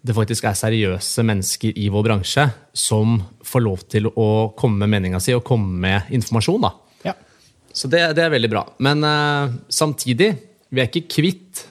det 0.00 0.16
faktisk 0.16 0.46
er 0.48 0.56
seriøse 0.56 1.24
mennesker 1.28 1.76
i 1.76 1.88
vår 1.92 2.04
bransje 2.06 2.46
som 2.76 3.18
får 3.44 3.64
lov 3.64 3.82
til 3.92 4.08
å 4.08 4.28
komme 4.58 4.80
med 4.82 4.94
meninga 4.94 5.20
si 5.20 5.34
og 5.36 5.44
komme 5.46 5.76
med 5.82 6.12
informasjon. 6.16 6.64
da. 6.64 6.70
Ja. 7.10 7.14
Så 7.72 7.90
det, 7.92 8.02
det 8.16 8.24
er 8.24 8.32
veldig 8.32 8.50
bra. 8.52 8.64
Men 8.80 9.04
uh, 9.04 9.52
samtidig, 9.68 10.32
vi 10.70 10.80
er 10.80 10.88
ikke 10.88 11.08
kvitt 11.18 11.66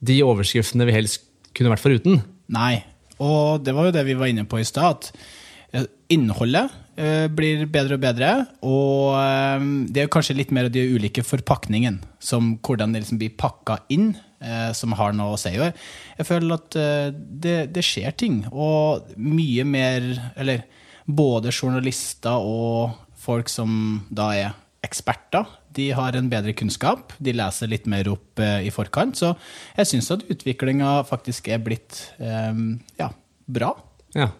de 0.00 0.22
overskriftene 0.24 0.86
vi 0.88 0.96
helst 0.96 1.26
kunne 1.56 1.74
vært 1.74 1.84
foruten. 1.84 2.22
Nei. 2.56 2.80
Og 3.20 3.60
det 3.66 3.76
var 3.76 3.90
jo 3.90 3.94
det 3.98 4.06
vi 4.08 4.16
var 4.16 4.32
inne 4.32 4.46
på 4.48 4.62
i 4.62 4.64
stad. 4.64 4.96
at 4.96 5.76
eh, 5.76 5.84
Innholdet 6.16 6.72
uh, 6.96 7.28
blir 7.28 7.66
bedre 7.68 8.00
og 8.00 8.04
bedre. 8.06 8.32
Og 8.64 9.12
uh, 9.12 9.68
det 9.92 10.06
er 10.06 10.12
kanskje 10.12 10.38
litt 10.40 10.56
mer 10.56 10.70
av 10.70 10.72
de 10.72 10.88
ulike 10.96 11.26
forpakningene, 11.26 12.00
som 12.16 12.54
hvordan 12.64 12.96
det 12.96 13.04
liksom 13.04 13.20
blir 13.20 13.36
pakka 13.36 13.82
inn, 13.92 14.14
som 14.76 14.94
har 14.96 15.12
noe 15.16 15.34
å 15.34 15.40
si. 15.40 15.52
Og 15.60 15.68
jeg 16.20 16.28
føler 16.28 16.56
at 16.56 16.76
eh, 16.80 17.10
det, 17.12 17.58
det 17.74 17.84
skjer 17.84 18.16
ting. 18.16 18.42
Og 18.50 19.12
mye 19.20 19.66
mer 19.68 20.10
Eller 20.36 20.66
både 21.10 21.50
journalister 21.50 22.38
og 22.38 22.92
folk 23.18 23.48
som 23.50 24.04
da 24.14 24.30
er 24.36 24.52
eksperter. 24.86 25.48
De 25.74 25.90
har 25.94 26.16
en 26.16 26.28
bedre 26.30 26.54
kunnskap, 26.56 27.12
de 27.18 27.34
leser 27.36 27.70
litt 27.70 27.88
mer 27.90 28.08
opp 28.12 28.40
eh, 28.42 28.66
i 28.66 28.70
forkant. 28.74 29.18
Så 29.18 29.32
jeg 29.76 29.90
syns 29.90 30.10
at 30.14 30.22
utviklinga 30.30 31.00
faktisk 31.08 31.50
er 31.52 31.60
blitt 31.62 32.04
eh, 32.22 32.62
ja, 33.00 33.10
bra. 33.50 33.74
Ja. 34.16 34.30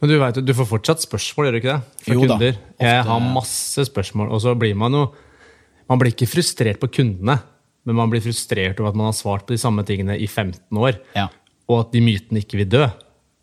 Men 0.00 0.12
du 0.12 0.16
vet, 0.20 0.38
du 0.40 0.52
får 0.56 0.68
fortsatt 0.68 1.02
spørsmål, 1.04 1.48
gjør 1.48 1.56
du 1.56 1.60
ikke 1.60 1.72
det? 1.72 2.04
Fra 2.04 2.14
Jo 2.14 2.28
da, 2.28 2.36
ofte... 2.36 2.52
Jeg 2.80 3.02
har 3.10 3.26
masse 3.34 3.84
spørsmål, 3.90 4.30
og 4.32 4.40
så 4.40 4.54
blir 4.56 4.78
man 4.78 4.96
jo 4.96 5.10
Man 5.90 5.98
blir 5.98 6.12
ikke 6.14 6.28
frustrert 6.30 6.78
på 6.78 6.86
kundene, 7.00 7.40
men 7.88 7.96
man 7.96 8.10
blir 8.12 8.22
frustrert 8.24 8.80
over 8.80 8.90
at 8.92 8.98
man 8.98 9.08
har 9.10 9.16
svart 9.16 9.46
på 9.48 9.54
de 9.56 9.60
samme 9.62 9.84
tingene 9.88 10.18
i 10.20 10.26
15 10.28 10.60
år, 10.78 10.98
Ja. 11.16 11.28
og 11.68 11.86
at 11.86 11.92
de 11.94 12.00
mytene 12.04 12.42
ikke 12.44 12.58
vil 12.60 12.68
dø. 12.68 12.84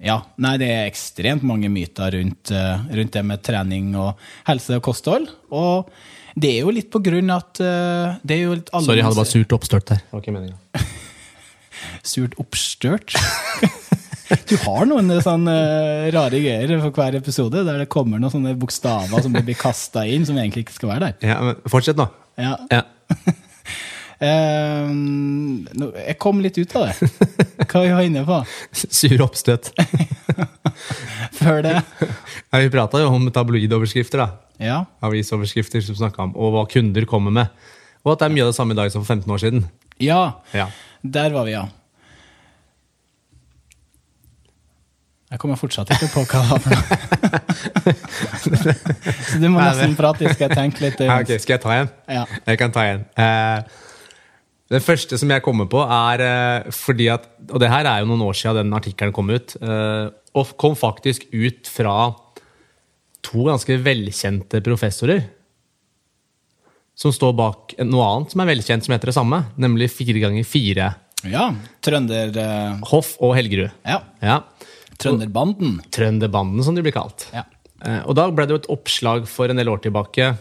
Ja, 0.03 0.19
nei, 0.37 0.57
det 0.61 0.67
er 0.69 0.85
ekstremt 0.91 1.41
mange 1.47 1.71
myter 1.73 2.11
rundt, 2.13 2.51
eh, 2.53 2.83
rundt 2.99 3.11
det 3.15 3.23
med 3.25 3.41
trening 3.41 3.95
og 3.97 4.19
helse 4.45 4.75
og 4.77 4.83
kosthold. 4.85 5.27
Og 5.51 5.89
Det 6.37 6.51
er 6.53 6.59
jo 6.67 6.69
litt 6.69 6.91
på 6.93 6.99
grunn 7.01 7.31
at 7.33 7.57
eh, 7.65 8.17
det 8.23 8.35
er 8.35 8.43
jo 8.43 8.53
litt 8.59 8.67
Sorry, 8.69 8.99
jeg 8.99 9.05
hadde 9.07 9.17
bare 9.17 9.25
surt 9.31 9.53
oppstørt 9.57 9.87
der. 9.89 10.03
Det 10.05 10.13
var 10.13 10.21
ikke 10.21 10.35
meninga. 10.35 10.83
surt 12.13 12.37
oppstørt. 12.37 13.15
Du 14.27 14.57
har 14.59 14.83
noen 14.85 15.07
sånne 15.23 15.53
eh, 15.55 16.09
rare 16.11 16.39
greier 16.43 16.73
for 16.83 16.91
hver 16.91 17.15
episode, 17.15 17.61
der 17.63 17.77
det 17.79 17.87
kommer 17.87 18.19
noen 18.19 18.33
sånne 18.33 18.51
bokstaver 18.59 19.23
som 19.23 19.31
blir 19.31 19.55
kasta 19.55 20.03
inn, 20.03 20.25
som 20.27 20.35
egentlig 20.35 20.65
ikke 20.65 20.75
skal 20.75 20.89
være 20.91 21.05
der. 21.07 21.29
Ja, 21.31 21.37
men 21.45 21.61
fortsett 21.71 21.95
nå. 21.95 22.09
Ja. 22.37 22.57
Ja. 22.69 22.81
Eh, 24.17 24.89
jeg 26.07 26.15
kom 26.17 26.39
litt 26.41 26.57
ut 26.57 26.71
av 26.79 26.87
det. 26.87 26.95
Hva 27.69 27.81
vi 27.83 27.91
var 27.93 28.01
inne 28.07 28.23
på 28.25 28.39
Sur 28.97 29.21
oppstøt. 29.27 29.71
før 31.41 31.61
det. 31.65 31.75
Ja, 32.47 32.61
vi 32.63 32.69
prata 32.73 33.01
jo 33.03 33.09
om 33.11 33.25
tabloidoverskrifter, 33.35 34.21
da. 34.23 34.27
Ja. 34.63 34.77
Avisoverskrifter 35.03 35.81
som 35.83 35.97
snakka 35.99 36.23
om, 36.23 36.31
og 36.39 36.53
hva 36.55 36.63
kunder 36.71 37.03
kommer 37.09 37.33
med. 37.35 37.51
Og 38.07 38.13
at 38.15 38.21
det 38.23 38.29
er 38.29 38.33
mye 38.37 38.45
av 38.45 38.53
det 38.53 38.57
samme 38.57 38.73
i 38.73 38.77
dag 38.79 38.89
som 38.93 39.03
for 39.03 39.11
15 39.19 39.33
år 39.35 39.41
siden. 39.43 39.65
ja, 40.01 40.21
Ja. 40.55 40.69
der 41.03 41.29
var 41.35 41.43
vi, 41.45 41.51
ja. 41.57 41.65
Jeg 45.27 45.39
kommer 45.43 45.59
fortsatt 45.59 45.89
ikke 45.91 46.07
på 46.13 46.21
hva 46.23 46.39
det 46.39 46.49
var 46.53 46.59
for 46.63 46.69
noe. 46.71 46.81
Så 49.27 49.41
du 49.43 49.49
må 49.51 49.59
nesten 49.59 49.95
prate, 49.99 50.23
skal 50.31 50.47
jeg 50.47 50.55
tenke 50.55 50.85
litt. 50.85 51.01
Ja, 51.03 51.17
okay, 51.19 51.35
Skal 51.43 51.57
jeg 51.57 51.63
ta 51.65 51.73
en? 51.81 51.89
Ja. 52.07 52.23
Jeg 52.47 52.61
kan 52.61 52.71
ta 52.71 52.85
en. 52.93 53.03
Eh, 53.19 53.59
den 54.67 54.83
første 54.83 55.15
som 55.19 55.31
jeg 55.31 55.43
kommer 55.45 55.67
på, 55.71 55.79
er 55.79 56.23
eh, 56.25 56.69
fordi 56.75 57.07
at 57.13 57.27
Og 57.47 57.61
det 57.63 57.69
her 57.71 57.87
er 57.87 58.01
jo 58.01 58.09
noen 58.09 58.25
år 58.25 58.35
siden 58.35 58.65
den 58.65 58.75
artikkelen 58.75 59.15
kom 59.15 59.31
ut. 59.31 59.55
Eh, 59.61 60.09
og 60.37 60.53
kom 60.59 60.75
faktisk 60.77 61.29
ut 61.31 61.69
fra 61.71 62.11
to 63.27 63.47
ganske 63.47 63.77
velkjente 63.83 64.59
professorer. 64.63 65.23
Som 66.97 67.13
står 67.13 67.33
bak 67.37 67.75
noe 67.85 68.05
annet 68.09 68.33
som 68.33 68.43
er 68.43 68.49
velkjent, 68.51 68.85
som 68.85 68.95
heter 68.95 69.11
det 69.11 69.17
samme. 69.17 69.43
Nemlig 69.61 69.91
fire 69.93 70.23
ganger 70.25 70.47
fire. 70.47 70.89
Ja. 71.27 71.47
Trønder... 71.85 72.35
eh, 72.35 72.83
Hoff 72.91 73.15
og 73.23 73.37
Helgerud. 73.37 73.71
Ja. 73.87 74.01
Ja. 74.19 74.41
Trønderbanden. 74.99 75.77
Trønderbanden, 75.93 76.65
som 76.65 76.75
de 76.75 76.83
blir 76.83 76.95
kalt. 76.95 77.29
Ja. 77.35 77.45
Og 78.09 78.15
da 78.17 78.23
ble 78.33 78.47
det 78.49 78.55
jo 78.55 78.61
et 78.63 78.71
oppslag 78.73 79.27
for 79.29 79.51
en 79.53 79.59
del 79.59 79.69
år 79.69 79.83
tilbake 79.83 80.31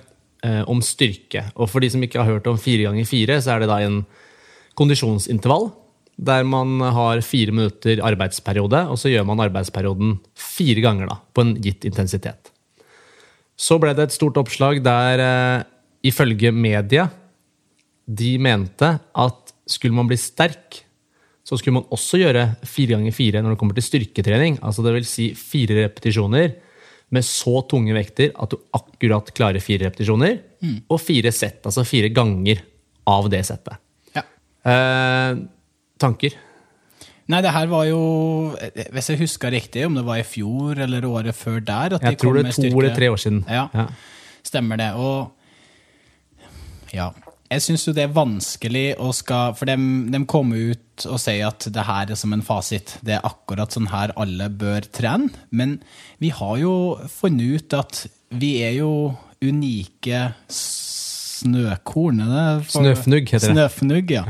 eh, 0.45 0.63
om 0.69 0.83
styrke. 0.85 1.47
Og 1.57 1.71
for 1.71 1.85
de 1.85 1.91
som 1.93 2.03
ikke 2.05 2.21
har 2.21 2.37
hørt 2.37 2.49
om 2.51 2.61
fire 2.61 2.89
ganger 2.89 3.09
fire, 3.09 3.41
så 3.41 3.55
er 3.55 3.65
det 3.65 3.71
da 3.71 3.81
en 3.85 4.03
kondisjonsintervall. 4.77 5.71
Der 6.17 6.47
man 6.49 6.81
har 6.81 7.21
fire 7.25 7.53
minutter 7.53 8.01
arbeidsperiode, 8.05 8.87
og 8.89 9.01
så 9.01 9.13
gjør 9.13 9.27
man 9.29 9.43
arbeidsperioden 9.45 10.17
fire 10.33 10.85
ganger 10.85 11.11
da, 11.13 11.19
på 11.37 11.45
en 11.45 11.55
gitt 11.61 11.85
intensitet. 11.89 12.53
Så 13.57 13.79
ble 13.81 13.93
det 13.97 14.09
et 14.09 14.17
stort 14.17 14.37
oppslag 14.41 14.83
der 14.85 15.23
eh, 15.25 15.67
ifølge 16.09 16.53
media 16.53 17.09
de 18.07 18.37
mente 18.39 18.89
at 19.01 19.55
skulle 19.67 19.97
man 19.97 20.09
bli 20.09 20.19
sterk, 20.21 20.83
så 21.47 21.59
skulle 21.59 21.79
man 21.79 21.89
også 21.95 22.21
gjøre 22.21 22.45
fire 22.67 22.97
ganger 22.97 23.15
fire 23.15 23.43
når 23.43 23.55
det 23.55 23.61
kommer 23.61 23.77
til 23.77 23.87
styrketrening. 23.87 24.59
Altså 24.67 24.85
det 24.85 24.95
vil 24.97 25.09
si 25.09 25.31
fire 25.39 25.83
repetisjoner 25.85 26.55
med 27.15 27.25
så 27.25 27.61
tunge 27.71 27.95
vekter 27.95 28.33
at 28.35 28.51
du 28.51 28.57
akkurat 28.75 29.29
klarer 29.37 29.63
fire 29.63 29.87
repetisjoner. 29.87 30.41
Og 30.91 30.99
fire 30.99 31.31
sett, 31.35 31.61
altså 31.69 31.85
fire 31.87 32.09
ganger 32.11 32.65
av 33.07 33.29
det 33.31 33.45
settet. 33.47 33.79
ja. 34.17 34.25
Eh, 34.67 35.37
tanker? 36.03 36.35
Nei, 37.27 37.41
det 37.43 37.51
her 37.51 37.67
var 37.67 37.85
jo 37.89 38.01
Hvis 38.95 39.09
jeg 39.11 39.19
husker 39.19 39.51
riktig, 39.51 39.83
om 39.87 39.97
det 39.99 40.05
var 40.07 40.21
i 40.21 40.27
fjor 40.27 40.79
eller 40.85 41.07
året 41.09 41.35
før 41.35 41.59
der 41.59 41.97
at 41.97 42.03
Jeg 42.07 42.19
tror 42.19 42.37
kom 42.37 42.45
det 42.47 42.53
er 42.53 42.71
to 42.71 42.81
eller 42.81 42.95
tre 42.95 43.09
år 43.11 43.19
siden. 43.23 43.41
Ja. 43.51 43.65
Ja. 43.75 43.87
Stemmer 44.47 44.79
det. 44.79 44.93
Og 44.95 45.33
ja. 46.95 47.11
Jeg 47.47 47.63
syns 47.63 47.85
jo 47.87 47.95
det 47.95 48.07
er 48.07 48.15
vanskelig 48.15 48.87
å 48.99 49.13
skal 49.15 49.55
For 49.59 49.69
de, 49.69 49.77
de 50.11 50.21
kommer 50.29 50.73
ut 50.73 51.07
og 51.07 51.21
sier 51.23 51.47
at 51.51 51.69
det 51.71 51.85
her 51.87 52.11
er 52.11 52.19
som 52.19 52.33
en 52.35 52.45
fasit. 52.45 52.97
Det 53.05 53.19
er 53.19 53.27
akkurat 53.27 53.75
sånn 53.75 53.91
her 53.93 54.15
alle 54.19 54.49
bør 54.49 54.87
trene. 54.97 55.29
Men 55.51 55.79
vi 56.23 56.33
har 56.35 56.57
jo 56.63 56.73
funnet 57.13 57.61
ut 57.61 57.77
at 57.77 58.07
vi 58.35 58.57
er 58.65 58.79
jo 58.79 58.93
unike 59.45 60.23
snøkorn. 60.51 62.23
Snøfnugg 62.73 63.29
heter 63.29 63.53
det. 63.53 63.55
Snøfnugg, 63.55 64.15
ja. 64.17 64.25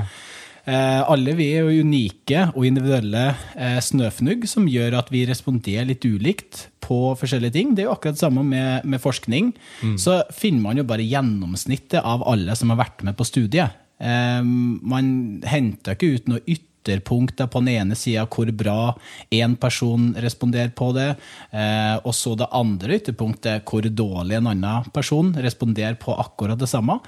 Eh, 0.66 1.02
alle 1.06 1.37
vi 1.38 1.52
er 1.54 1.62
jo 1.62 1.85
unike 1.87 2.49
og 2.56 2.64
individuelle 2.66 3.28
eh, 3.54 3.78
snøfnugg 3.78 4.49
som 4.50 4.66
gjør 4.66 4.99
at 4.99 5.12
vi 5.14 5.23
responderer 5.28 5.87
litt 5.87 6.02
ulikt 6.02 6.66
på 6.82 7.14
forskjellige 7.18 7.54
ting. 7.54 7.75
Det 7.75 7.85
er 7.85 7.88
jo 7.90 7.94
akkurat 7.94 8.18
det 8.18 8.25
samme 8.25 8.42
med, 8.46 8.87
med 8.87 9.02
forskning. 9.02 9.52
Så 9.99 10.20
finner 10.35 10.64
man 10.64 10.78
jo 10.80 10.87
bare 10.87 11.06
gjennomsnittet 11.06 12.02
av 12.02 12.25
alle 12.26 12.54
som 12.58 12.75
har 12.75 12.82
vært 12.82 13.06
med 13.06 13.18
på 13.18 13.26
studiet. 13.26 13.78
Eh, 14.02 14.42
man 14.42 15.06
henter 15.46 15.96
ikke 15.96 16.12
ut 16.18 16.28
noe 16.30 16.42
ytterpunkter 16.44 17.49
på 17.50 17.62
den 17.62 17.73
ene 17.76 17.96
sida 17.99 18.26
hvor 18.30 18.50
bra 18.54 18.92
én 19.35 19.56
person 19.61 20.12
responderer 20.23 20.75
på 20.76 20.90
det, 20.96 21.08
eh, 21.54 21.96
og 22.02 22.12
så 22.14 22.35
det 22.38 22.50
andre 22.54 22.99
ytterpunktet 23.00 23.64
hvor 23.66 23.87
dårlig 23.87 24.38
en 24.38 24.52
annen 24.52 24.92
person 24.94 25.32
responderer 25.35 25.99
på 26.00 26.14
akkurat 26.14 26.61
det 26.61 26.70
samme. 26.70 27.00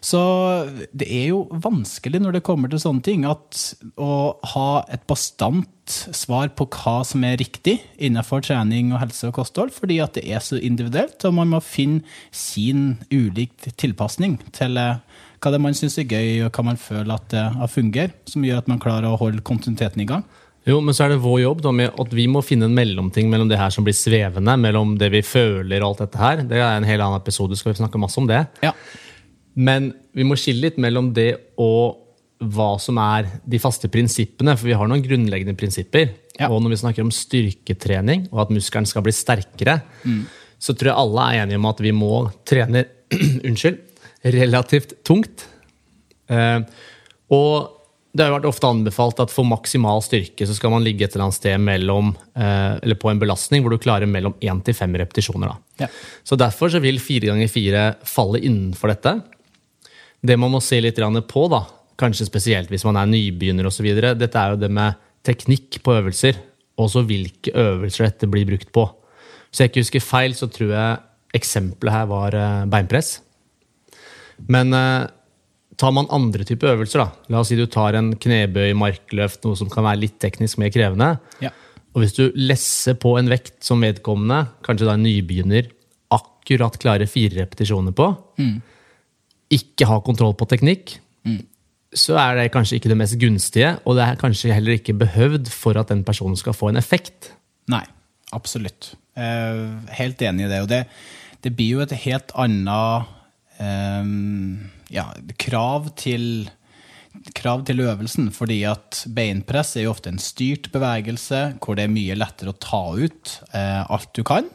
Så 0.00 0.20
det 0.96 1.06
er 1.12 1.26
jo 1.30 1.44
vanskelig 1.62 2.22
når 2.22 2.38
det 2.38 2.44
kommer 2.46 2.72
til 2.72 2.80
sånne 2.80 3.04
ting, 3.04 3.26
at 3.28 3.60
å 4.00 4.36
ha 4.54 4.70
et 4.92 5.04
bastant 5.10 5.68
svar 6.14 6.52
på 6.56 6.66
hva 6.70 7.00
som 7.04 7.24
er 7.26 7.40
riktig 7.40 7.76
innenfor 8.00 8.44
trening 8.46 8.94
og 8.94 9.02
helse 9.02 9.28
og 9.28 9.36
kosthold, 9.40 9.74
fordi 9.76 9.98
at 10.00 10.16
det 10.16 10.24
er 10.30 10.42
så 10.44 10.60
individuelt, 10.60 11.18
og 11.26 11.36
man 11.36 11.52
må 11.52 11.62
finne 11.64 12.04
sin 12.32 12.94
ulik 13.10 13.56
tilpasning 13.80 14.38
til 14.56 14.78
eh, 14.80 15.02
hva 15.40 15.52
det 15.52 15.60
man 15.62 15.76
syns 15.76 15.98
er 16.00 16.08
gøy, 16.08 16.46
og 16.46 16.54
hva 16.54 16.66
man 16.70 16.80
føler 16.80 17.12
at 17.16 17.32
det 17.32 17.72
fungerer, 17.72 18.14
som 18.28 18.44
gjør 18.46 18.62
at 18.62 18.70
man 18.70 18.80
klarer 18.82 19.10
å 19.10 19.20
holde 19.20 19.44
kontinuiteten 19.44 20.04
i 20.04 20.08
gang. 20.08 20.24
Jo, 20.68 20.76
men 20.84 20.92
så 20.92 21.06
er 21.06 21.14
det 21.14 21.22
vår 21.24 21.38
jobb 21.40 21.62
da, 21.64 21.72
med 21.72 21.94
at 22.02 22.10
vi 22.12 22.26
må 22.28 22.42
finne 22.44 22.68
en 22.68 22.76
mellomting 22.76 23.30
mellom 23.32 23.48
det 23.48 23.58
her 23.58 23.72
som 23.72 23.86
blir 23.86 23.96
svevende, 23.96 24.56
mellom 24.60 24.92
det 25.00 25.08
vi 25.14 25.22
føler 25.24 25.80
og 25.80 25.94
alt 25.94 26.02
dette 26.04 26.20
her. 26.20 26.42
Det 26.50 26.60
er 26.60 26.74
en 26.76 26.88
hel 26.88 27.00
annen 27.00 27.20
episode, 27.20 27.56
skal 27.56 27.72
vi 27.72 27.80
snakke 27.80 28.00
masse 28.00 28.20
om 28.20 28.28
det. 28.28 28.42
Ja. 28.64 28.74
Men 29.54 29.90
vi 30.16 30.26
må 30.26 30.36
skille 30.38 30.68
litt 30.68 30.78
mellom 30.82 31.12
det 31.16 31.32
og 31.60 31.98
hva 32.40 32.72
som 32.80 32.96
er 33.02 33.28
de 33.44 33.60
faste 33.60 33.90
prinsippene, 33.92 34.54
for 34.56 34.70
vi 34.70 34.76
har 34.76 34.88
noen 34.88 35.02
grunnleggende 35.04 35.58
prinsipper. 35.58 36.14
Ja. 36.38 36.48
Og 36.48 36.62
når 36.62 36.72
vi 36.74 36.80
snakker 36.80 37.04
om 37.04 37.12
styrketrening 37.12 38.30
og 38.30 38.46
at 38.46 38.54
muskelen 38.54 38.88
skal 38.88 39.04
bli 39.04 39.12
sterkere, 39.12 39.80
så 40.60 40.76
tror 40.76 40.92
jeg 40.92 41.02
alle 41.02 41.26
er 41.26 41.42
enige 41.42 41.60
om 41.60 41.68
at 41.68 41.82
vi 41.84 41.92
må 41.96 42.14
trene 42.48 42.86
unnskyld, 43.48 43.76
relativt 44.24 44.96
tungt. 45.04 45.44
Eh, 46.30 46.62
og 47.34 47.76
det 48.10 48.24
har 48.24 48.32
jo 48.32 48.36
vært 48.40 48.48
ofte 48.50 48.68
anbefalt 48.68 49.20
at 49.22 49.32
for 49.32 49.46
maksimal 49.46 50.00
styrke 50.02 50.46
så 50.48 50.56
skal 50.56 50.72
man 50.72 50.82
ligge 50.82 51.06
et 51.06 51.14
eller 51.14 51.28
annet 51.28 51.38
sted 51.38 51.60
mellom, 51.62 52.10
eh, 52.34 52.72
eller 52.82 52.98
på 52.98 53.10
en 53.12 53.20
belastning 53.22 53.62
hvor 53.62 53.74
du 53.74 53.82
klarer 53.82 54.10
mellom 54.10 54.34
1 54.42 54.64
til 54.66 54.76
5 54.76 54.96
repetisjoner. 55.04 55.52
Da. 55.52 55.84
Ja. 55.84 55.90
Så 56.26 56.38
derfor 56.40 56.72
så 56.72 56.80
vil 56.82 56.98
4 57.02 57.30
ganger 57.30 57.52
4 57.52 57.84
falle 58.08 58.42
innenfor 58.42 58.94
dette. 58.94 59.14
Det 60.22 60.36
man 60.36 60.52
må 60.52 60.60
se 60.60 60.80
litt 60.82 60.98
på, 61.28 61.46
da, 61.48 61.62
kanskje 62.00 62.26
spesielt 62.28 62.68
hvis 62.72 62.84
man 62.84 62.96
er 63.00 63.06
nybegynner 63.08 63.66
osv., 63.68 63.86
dette 64.18 64.36
er 64.40 64.54
jo 64.54 64.60
det 64.60 64.70
med 64.70 64.94
teknikk 65.24 65.80
på 65.84 65.94
øvelser, 65.98 66.36
og 66.80 66.88
så 66.92 67.02
hvilke 67.04 67.52
øvelser 67.52 68.06
dette 68.08 68.28
blir 68.30 68.46
brukt 68.48 68.70
på. 68.72 68.86
Hvis 69.50 69.60
jeg 69.60 69.70
ikke 69.70 69.82
husker 69.84 70.04
feil, 70.04 70.34
så 70.36 70.48
tror 70.52 70.70
jeg 70.72 71.00
eksempelet 71.40 71.92
her 71.94 72.06
var 72.10 72.34
eh, 72.36 72.66
beinpress. 72.70 73.18
Men 74.48 74.72
eh, 74.76 75.08
tar 75.80 75.92
man 75.96 76.08
andre 76.12 76.44
typer 76.48 76.74
øvelser, 76.74 77.02
da, 77.02 77.08
la 77.32 77.40
oss 77.42 77.50
si 77.52 77.58
du 77.58 77.66
tar 77.70 77.96
en 77.98 78.12
knebøy, 78.20 78.72
markløft, 78.78 79.42
noe 79.44 79.56
som 79.58 79.70
kan 79.72 79.84
være 79.88 80.02
litt 80.06 80.18
teknisk 80.22 80.60
mer 80.60 80.72
krevende, 80.74 81.14
Ja. 81.44 81.52
og 81.94 82.02
hvis 82.04 82.16
du 82.16 82.26
lesser 82.36 82.96
på 83.00 83.16
en 83.18 83.28
vekt 83.32 83.60
som 83.66 83.80
vedkommende, 83.84 84.44
kanskje 84.66 84.88
da 84.88 84.96
en 84.98 85.04
nybegynner, 85.04 85.70
akkurat 86.12 86.76
klarer 86.82 87.08
fire 87.10 87.42
repetisjoner 87.42 87.92
på, 87.96 88.10
ikke 89.50 89.88
har 89.90 90.04
kontroll 90.06 90.36
på 90.38 90.48
teknikk, 90.50 90.98
så 91.96 92.14
er 92.22 92.36
det 92.38 92.50
kanskje 92.54 92.78
ikke 92.78 92.90
det 92.92 92.98
mest 93.00 93.18
gunstige, 93.18 93.72
og 93.84 93.98
det 93.98 94.04
er 94.06 94.20
kanskje 94.20 94.54
heller 94.54 94.78
ikke 94.78 94.94
behøvd 94.98 95.50
for 95.50 95.78
at 95.80 95.90
den 95.90 96.04
personen 96.06 96.38
skal 96.38 96.54
få 96.54 96.70
en 96.70 96.78
effekt. 96.78 97.32
Nei, 97.70 97.82
absolutt. 98.36 98.92
Eh, 99.18 99.64
helt 99.98 100.22
enig 100.22 100.46
i 100.46 100.52
det. 100.52 100.60
Og 100.62 100.70
det, 100.70 100.84
det 101.42 101.54
blir 101.56 101.78
jo 101.78 101.82
et 101.84 101.96
helt 102.04 102.30
annet 102.38 103.10
eh, 103.58 104.14
ja, 104.94 105.10
krav 105.42 105.90
til 105.98 106.48
krav 107.34 107.64
til 107.66 107.82
øvelsen, 107.82 108.28
fordi 108.30 108.62
at 108.70 109.02
beinpress 109.10 109.74
er 109.76 109.88
jo 109.88 109.94
ofte 109.94 110.12
en 110.12 110.22
styrt 110.22 110.70
bevegelse 110.70 111.40
hvor 111.58 111.74
det 111.74 111.88
er 111.88 111.92
mye 111.92 112.14
lettere 112.14 112.54
å 112.54 112.60
ta 112.62 112.84
ut 112.94 113.32
eh, 113.50 113.82
alt 113.82 114.12
du 114.14 114.22
kan. 114.26 114.46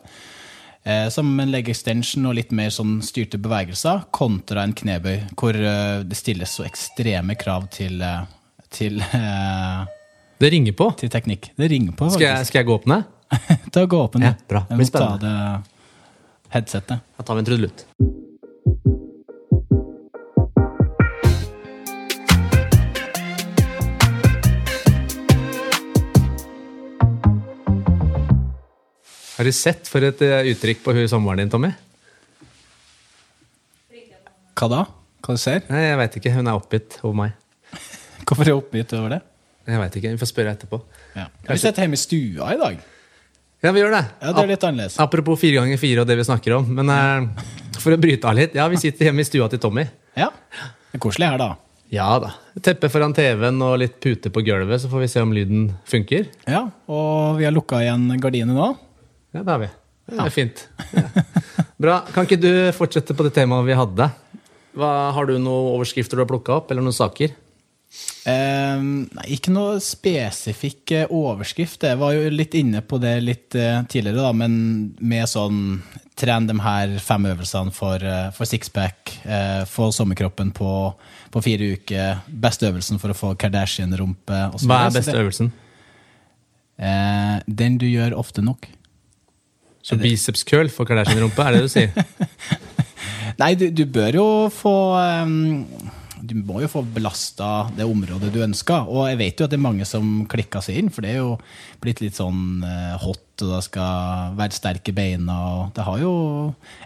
Eh, 0.85 1.07
som 1.09 1.31
en 1.39 1.49
leg 1.49 1.69
extension 1.71 2.27
og 2.29 2.35
litt 2.37 2.51
mer 2.53 2.69
sånn 2.69 2.99
styrte 3.01 3.39
bevegelser, 3.41 4.03
kontra 4.13 4.61
en 4.67 4.73
knebøy, 4.77 5.15
hvor 5.33 5.57
eh, 5.57 6.03
det 6.05 6.17
stilles 6.19 6.51
så 6.59 6.65
ekstreme 6.67 7.33
krav 7.41 7.65
til, 7.73 7.97
eh, 8.05 8.27
til, 8.69 9.01
eh, 9.01 9.79
Det 10.37 10.51
ringer 10.53 10.75
på. 10.77 10.91
til 10.99 11.09
teknikk. 11.09 11.49
Det 11.57 11.71
ringer 11.71 11.95
på, 11.97 12.11
Skal 12.13 12.27
jeg, 12.27 12.45
skal 12.45 12.59
jeg 12.61 12.69
gå 12.69 12.75
opp 12.77 12.85
ned? 12.85 13.03
Ta 13.73 13.85
gå 13.89 13.97
opp 14.03 14.19
ned. 14.21 14.27
Ja, 14.29 14.47
bra. 14.47 14.61
Det 14.69 14.77
blir 14.77 14.91
ta 14.91 15.01
spennende. 15.01 15.33
det 15.65 16.53
headsetet. 16.53 17.01
Da 17.17 17.23
tar 17.25 17.35
vi 17.35 17.39
en 17.39 17.49
trudelutt. 17.49 17.85
Har 29.35 29.43
du 29.47 29.51
sett 29.51 29.89
for 29.91 30.03
et 30.07 30.21
eh, 30.23 30.47
uttrykk 30.53 30.83
på 30.85 30.93
hun 30.95 31.07
samboeren 31.11 31.43
din, 31.43 31.51
Tommy? 31.51 31.71
Hva 34.55 34.67
da? 34.71 34.81
Hva 35.25 35.35
du 35.35 35.41
ser? 35.41 35.65
Nei, 35.67 35.81
Jeg 35.89 35.97
veit 35.99 36.17
ikke. 36.21 36.31
Hun 36.37 36.47
er 36.47 36.55
oppgitt 36.59 36.99
over 37.03 37.17
meg. 37.19 37.33
Hvorfor 38.27 38.45
er 38.47 38.55
hun 38.55 38.61
oppgitt 38.63 38.93
over 38.95 39.17
det? 39.17 39.21
Jeg 39.65 39.81
vet 39.81 39.97
ikke, 39.99 40.11
Vi 40.13 40.21
får 40.21 40.29
spørre 40.31 40.53
etterpå. 40.55 40.79
Ja. 41.17 41.25
Vi 41.49 41.57
sitter 41.59 41.83
hjemme 41.85 41.97
i 41.97 42.01
stua 42.03 42.51
i 42.53 42.59
dag. 42.61 42.79
Ja, 43.65 43.71
vi 43.73 43.81
gjør 43.81 43.95
det. 43.95 44.03
Ja, 44.21 44.31
det 44.31 44.43
er 44.43 44.49
litt 44.53 44.63
annerledes. 44.67 44.95
Apropos 45.01 45.39
fire 45.41 45.57
ganger 45.57 45.79
fire 45.81 46.03
og 46.03 46.09
det 46.09 46.19
vi 46.19 46.25
snakker 46.27 46.55
om. 46.59 46.67
Men 46.77 46.91
eh, 46.93 47.45
for 47.81 47.95
å 47.95 47.99
bryte 47.99 48.29
av 48.29 48.37
litt. 48.37 48.55
Ja, 48.55 48.67
vi 48.71 48.79
sitter 48.79 49.09
hjemme 49.09 49.25
i 49.25 49.27
stua 49.27 49.49
til 49.51 49.61
Tommy. 49.63 49.87
Ja. 50.15 50.29
Det 50.93 50.99
er 50.99 51.03
koselig 51.03 51.31
her, 51.33 51.41
da. 51.41 51.51
Ja 51.93 52.07
da. 52.21 52.31
Teppe 52.65 52.89
foran 52.93 53.13
TV-en 53.15 53.59
og 53.61 53.75
litt 53.81 53.97
pute 54.01 54.31
på 54.33 54.41
gulvet, 54.45 54.81
så 54.81 54.89
får 54.89 55.03
vi 55.03 55.09
se 55.11 55.21
om 55.25 55.33
lyden 55.35 55.67
funker. 55.89 56.29
Ja, 56.49 56.63
Og 56.89 57.37
vi 57.41 57.45
har 57.45 57.53
lukka 57.53 57.81
igjen 57.83 58.07
gardinene 58.21 58.55
nå. 58.55 58.69
Ja, 59.35 59.43
det 59.43 59.51
har 59.51 59.63
vi. 59.65 59.71
Det 60.05 60.21
er 60.21 60.31
fint. 60.31 60.67
Bra. 61.81 61.99
Kan 62.13 62.27
ikke 62.27 62.39
du 62.39 62.51
fortsette 62.77 63.15
på 63.17 63.25
det 63.25 63.33
temaet 63.35 63.67
vi 63.67 63.75
hadde? 63.75 64.07
Hva, 64.75 64.91
har 65.15 65.27
du 65.27 65.35
noen 65.35 65.73
overskrifter 65.73 66.15
du 66.15 66.23
har 66.23 66.29
plukka 66.29 66.59
opp, 66.59 66.71
eller 66.71 66.85
noen 66.85 66.95
saker? 66.95 67.33
Eh, 68.27 68.79
nei, 68.81 69.25
ikke 69.35 69.53
noe 69.53 69.79
spesifikk 69.83 70.93
eh, 70.95 71.11
overskrift. 71.13 71.83
Jeg 71.87 71.99
var 71.99 72.15
jo 72.15 72.31
litt 72.33 72.55
inne 72.57 72.81
på 72.83 72.99
det 73.01 73.13
litt 73.23 73.57
eh, 73.59 73.83
tidligere, 73.91 74.23
da, 74.23 74.31
men 74.35 74.55
med 74.99 75.29
sånn 75.31 75.61
Tren 76.15 76.45
de 76.47 76.53
her 76.63 76.93
fem 77.03 77.25
øvelsene 77.27 77.73
for, 77.75 77.99
eh, 77.99 78.29
for 78.31 78.47
sixpack, 78.47 79.11
eh, 79.27 79.65
få 79.67 79.89
sommerkroppen 79.91 80.53
på, 80.55 80.69
på 81.31 81.41
fire 81.43 81.73
uker, 81.75 82.21
beste 82.31 82.69
øvelsen 82.69 83.01
for 83.01 83.11
å 83.11 83.17
få 83.19 83.33
Kardashian-rumpe. 83.35 84.37
Hva 84.63 84.77
er 84.85 84.95
beste 84.95 85.17
øvelsen? 85.19 85.51
Eh, 86.79 87.35
den 87.47 87.75
du 87.81 87.87
gjør 87.89 88.15
ofte 88.19 88.43
nok. 88.43 88.69
Så 89.85 89.97
biceps 90.01 90.41
curl 90.47 90.69
for 90.73 90.89
Kardashian-rumpe, 90.89 91.43
er 91.45 91.53
det 91.53 91.61
det 91.61 91.67
du 91.67 91.73
sier? 91.75 91.91
Nei, 93.41 93.51
du, 93.59 93.67
du 93.69 93.83
bør 93.85 94.15
jo 94.17 94.25
få 94.53 94.73
um, 94.95 95.65
Du 96.25 96.33
må 96.39 96.63
jo 96.63 96.69
få 96.71 96.81
belasta 96.95 97.67
det 97.75 97.85
området 97.85 98.31
du 98.33 98.39
ønsker. 98.41 98.87
Og 98.89 99.05
jeg 99.11 99.19
vet 99.19 99.37
jo 99.37 99.45
at 99.45 99.53
det 99.53 99.59
er 99.59 99.67
mange 99.67 99.85
som 99.85 100.23
klikker 100.31 100.63
seg 100.65 100.79
inn, 100.81 100.89
for 100.93 101.05
det 101.05 101.13
er 101.13 101.19
jo 101.19 101.35
blitt 101.83 102.01
litt 102.01 102.17
sånn 102.17 102.65
uh, 102.65 102.95
hot, 103.03 103.21
og 103.43 103.51
det 103.51 103.61
skal 103.67 104.33
være 104.39 104.57
sterke 104.57 104.95
beina. 104.95 105.37
og 105.51 105.77
Det 105.77 105.85
har 105.85 106.01
jo 106.01 106.15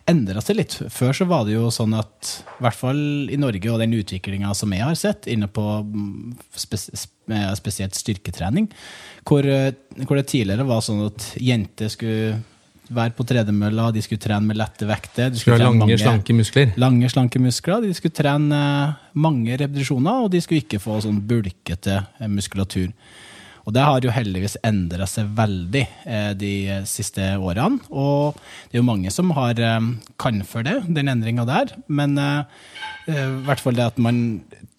endra 0.09 0.43
seg 0.43 0.59
litt. 0.59 0.75
Før 0.91 1.15
så 1.15 1.29
var 1.29 1.47
det 1.47 1.55
jo 1.55 1.71
sånn 1.71 1.95
at, 1.95 2.35
i 2.57 2.67
hvert 2.67 2.81
fall 2.81 3.01
i 3.31 3.39
Norge, 3.39 3.71
og 3.71 3.79
den 3.79 3.95
utviklinga 4.01 4.51
som 4.57 4.75
jeg 4.75 4.83
har 4.89 4.99
sett 4.99 5.31
inne 5.31 5.47
på 5.47 5.69
mm, 5.87 6.35
spes 6.65 6.89
spesielt 7.29 7.93
styrketrening, 7.95 8.71
hvor, 9.23 9.45
uh, 9.45 9.71
hvor 10.03 10.19
det 10.19 10.31
tidligere 10.33 10.67
var 10.67 10.83
sånn 10.83 11.05
at 11.07 11.35
jenter 11.39 11.95
skulle 11.95 12.41
være 12.89 13.13
på 13.17 13.25
tredemølla, 13.29 13.89
de 13.93 14.01
skulle 14.05 14.21
trene 14.23 14.49
med 14.49 14.57
lette 14.59 14.87
vekter. 14.89 15.29
De 15.33 15.39
skulle 15.41 15.57
ha 15.59 15.65
lange, 15.67 15.79
mange- 15.85 15.97
slanke 16.01 16.33
muskler. 16.35 16.73
Lange, 16.81 17.09
slanke 17.13 17.39
muskler. 17.41 17.81
De 17.85 17.93
skulle 17.97 18.15
trene 18.17 18.59
eh, 18.59 18.93
mange 19.13 19.57
repetisjoner, 19.61 20.25
og 20.25 20.31
de 20.33 20.41
skulle 20.41 20.63
ikke 20.63 20.81
få 20.81 20.99
sånn 21.05 21.21
bulkete 21.29 21.99
eh, 22.19 22.27
muskulatur. 22.31 22.91
Og 23.67 23.73
det 23.75 23.83
har 23.85 24.01
jo 24.01 24.09
heldigvis 24.09 24.55
endra 24.65 25.05
seg 25.05 25.27
veldig 25.37 25.83
eh, 26.09 26.29
de 26.39 26.53
siste 26.89 27.21
årene. 27.37 27.77
Og 27.93 28.33
det 28.71 28.79
er 28.79 28.81
jo 28.81 28.87
mange 28.87 29.11
som 29.13 29.29
har 29.37 29.59
eh, 29.61 29.89
kan 30.17 30.39
for 30.47 30.65
det, 30.65 30.79
den 30.89 31.11
endringa 31.11 31.45
der. 31.45 31.75
Men 31.87 32.17
eh, 32.17 32.63
i 33.09 33.19
hvert 33.45 33.61
fall 33.61 33.77
det 33.77 33.85
at 33.91 33.99
man 34.01 34.23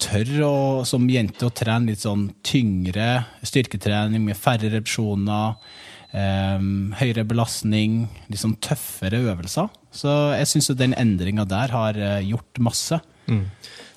tør 0.01 0.33
å, 0.47 0.53
som 0.87 1.07
jente 1.11 1.45
å 1.47 1.53
trene 1.55 1.91
litt 1.93 2.03
sånn 2.03 2.29
tyngre 2.47 3.21
styrketrening 3.47 4.23
med 4.27 4.35
færre 4.39 4.73
repetisjoner. 4.73 5.55
Eh, 6.15 6.65
høyere 7.01 7.25
belastning, 7.27 8.05
litt 8.31 8.41
sånn 8.41 8.57
tøffere 8.63 9.21
øvelser. 9.31 9.71
Så 9.95 10.11
jeg 10.37 10.49
syns 10.49 10.71
den 10.79 10.95
endringa 10.99 11.45
der 11.49 11.73
har 11.75 11.99
eh, 11.99 12.27
gjort 12.29 12.61
masse. 12.63 13.01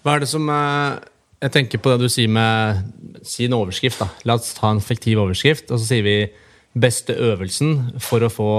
Hva 0.05 0.15
er 0.15 0.23
det 0.23 0.31
som 0.31 0.47
eh, 0.53 1.01
Jeg 1.43 1.53
tenker 1.53 1.81
på 1.83 1.91
det 1.91 2.07
du 2.07 2.13
sier 2.13 2.31
med 2.31 2.85
Si 3.27 3.45
en 3.49 3.57
overskrift, 3.57 3.99
da. 4.01 4.09
La 4.29 4.37
oss 4.39 4.55
ta 4.57 4.71
en 4.71 4.83
fiktiv 4.85 5.19
overskrift, 5.21 5.71
og 5.73 5.81
så 5.81 5.87
sier 5.89 6.05
vi 6.05 6.17
'beste 6.75 7.15
øvelsen 7.15 8.01
for 8.03 8.21
å 8.21 8.31
få 8.33 8.51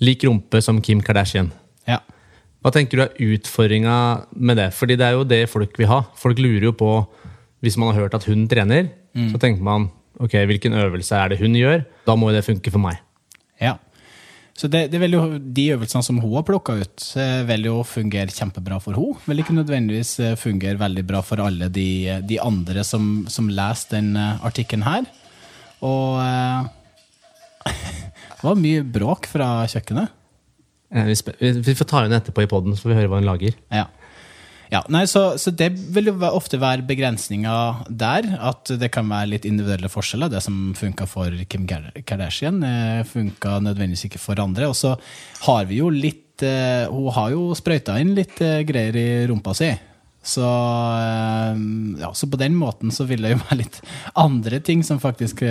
lik 0.00 0.24
rumpe 0.24 0.60
som 0.62 0.80
Kim 0.80 1.00
Kardashian'. 1.00 1.50
Ja. 1.88 2.00
Hva 2.62 2.70
tenker 2.72 2.96
du 2.96 3.02
er 3.02 3.34
utfordringa 3.34 4.26
med 4.36 4.56
det? 4.56 4.72
Fordi 4.74 4.96
det 4.96 5.06
er 5.06 5.12
jo 5.12 5.24
det 5.24 5.48
folk 5.48 5.78
vil 5.78 5.88
ha. 5.88 6.02
Folk 6.16 6.38
lurer 6.38 6.68
jo 6.68 6.72
på, 6.72 7.06
hvis 7.62 7.76
man 7.76 7.92
har 7.92 8.02
hørt 8.02 8.14
at 8.14 8.24
hun 8.24 8.46
trener, 8.48 8.90
så 9.14 9.38
tenker 9.38 9.62
man 9.62 9.90
ok, 10.20 10.36
hvilken 10.50 10.76
øvelse 10.78 11.16
er 11.16 11.32
det 11.32 11.40
hun 11.40 11.54
gjør? 11.58 11.84
Da 12.06 12.14
må 12.16 12.30
jo 12.30 12.36
det 12.38 12.44
funke 12.46 12.70
for 12.74 12.82
meg. 12.82 13.00
ja. 13.60 13.76
Så 14.54 14.68
det, 14.70 14.84
det 14.92 15.00
jo, 15.10 15.38
De 15.38 15.64
øvelsene 15.74 16.04
som 16.06 16.20
hun 16.22 16.34
har 16.36 16.44
plukka 16.46 16.76
ut, 16.78 17.04
eh, 17.18 17.40
vil 17.48 17.64
jo 17.66 17.80
fungere 17.82 18.30
kjempebra 18.30 18.76
for 18.80 18.94
hun. 18.94 19.16
Vil 19.26 19.42
ikke 19.42 19.56
nødvendigvis 19.56 20.12
eh, 20.22 20.36
fungere 20.38 20.78
veldig 20.78 21.02
bra 21.08 21.22
for 21.26 21.42
alle 21.42 21.66
de, 21.74 22.20
de 22.22 22.38
andre 22.38 22.84
som, 22.86 23.24
som 23.26 23.48
leser 23.50 23.96
den 23.96 24.12
eh, 24.14 24.38
artikkelen 24.46 24.86
her. 24.86 25.08
Og 25.82 26.20
eh, 26.22 26.68
det 28.38 28.46
var 28.46 28.60
mye 28.62 28.84
bråk 28.86 29.26
fra 29.32 29.66
kjøkkenet. 29.74 30.14
Eh, 30.94 31.10
Vi, 31.10 31.18
vi 31.42 31.52
vi 31.72 31.74
får 31.74 31.90
ta 31.90 32.04
henne 32.04 32.22
etterpå 32.22 32.46
i 32.46 32.50
poden, 32.54 32.76
så 32.78 32.86
får 32.86 32.92
vi 32.94 32.98
høre 33.00 33.10
hva 33.10 33.18
hun 33.24 33.26
lager. 33.32 33.58
Ja. 33.74 33.88
Ja 34.72 34.80
nei, 34.92 35.04
så, 35.10 35.36
så 35.40 35.52
det 35.54 35.70
vil 35.94 36.08
jo 36.10 36.14
ofte 36.28 36.58
være 36.60 36.84
begrensninga 36.88 37.54
der. 37.88 38.28
At 38.40 38.72
det 38.80 38.90
kan 38.94 39.08
være 39.10 39.32
litt 39.34 39.48
individuelle 39.48 39.90
forskjeller. 39.92 40.32
Det 40.32 40.42
som 40.44 40.74
funka 40.78 41.06
for 41.10 41.32
Kim 41.50 41.66
Kardashian, 41.68 42.62
eh, 42.66 43.02
funka 43.08 43.58
nødvendigvis 43.64 44.06
ikke 44.08 44.22
for 44.22 44.40
andre. 44.42 44.68
Og 44.70 44.76
så 44.78 44.94
har 45.46 45.66
vi 45.70 45.80
jo 45.82 45.90
litt 45.92 46.42
eh, 46.42 46.84
Hun 46.90 47.12
har 47.14 47.30
jo 47.34 47.50
sprøyta 47.54 47.98
inn 48.02 48.14
litt 48.16 48.40
eh, 48.42 48.62
greier 48.66 48.96
i 48.98 49.08
rumpa 49.30 49.54
si. 49.54 49.70
Så, 50.24 50.40
ja, 52.00 52.08
så 52.16 52.26
på 52.32 52.38
den 52.40 52.54
måten 52.56 52.88
så 52.94 53.04
vil 53.04 53.20
det 53.26 53.34
jo 53.34 53.42
være 53.42 53.58
litt 53.60 53.80
andre 54.16 54.60
ting 54.64 54.80
som 54.86 54.96
faktisk 55.02 55.42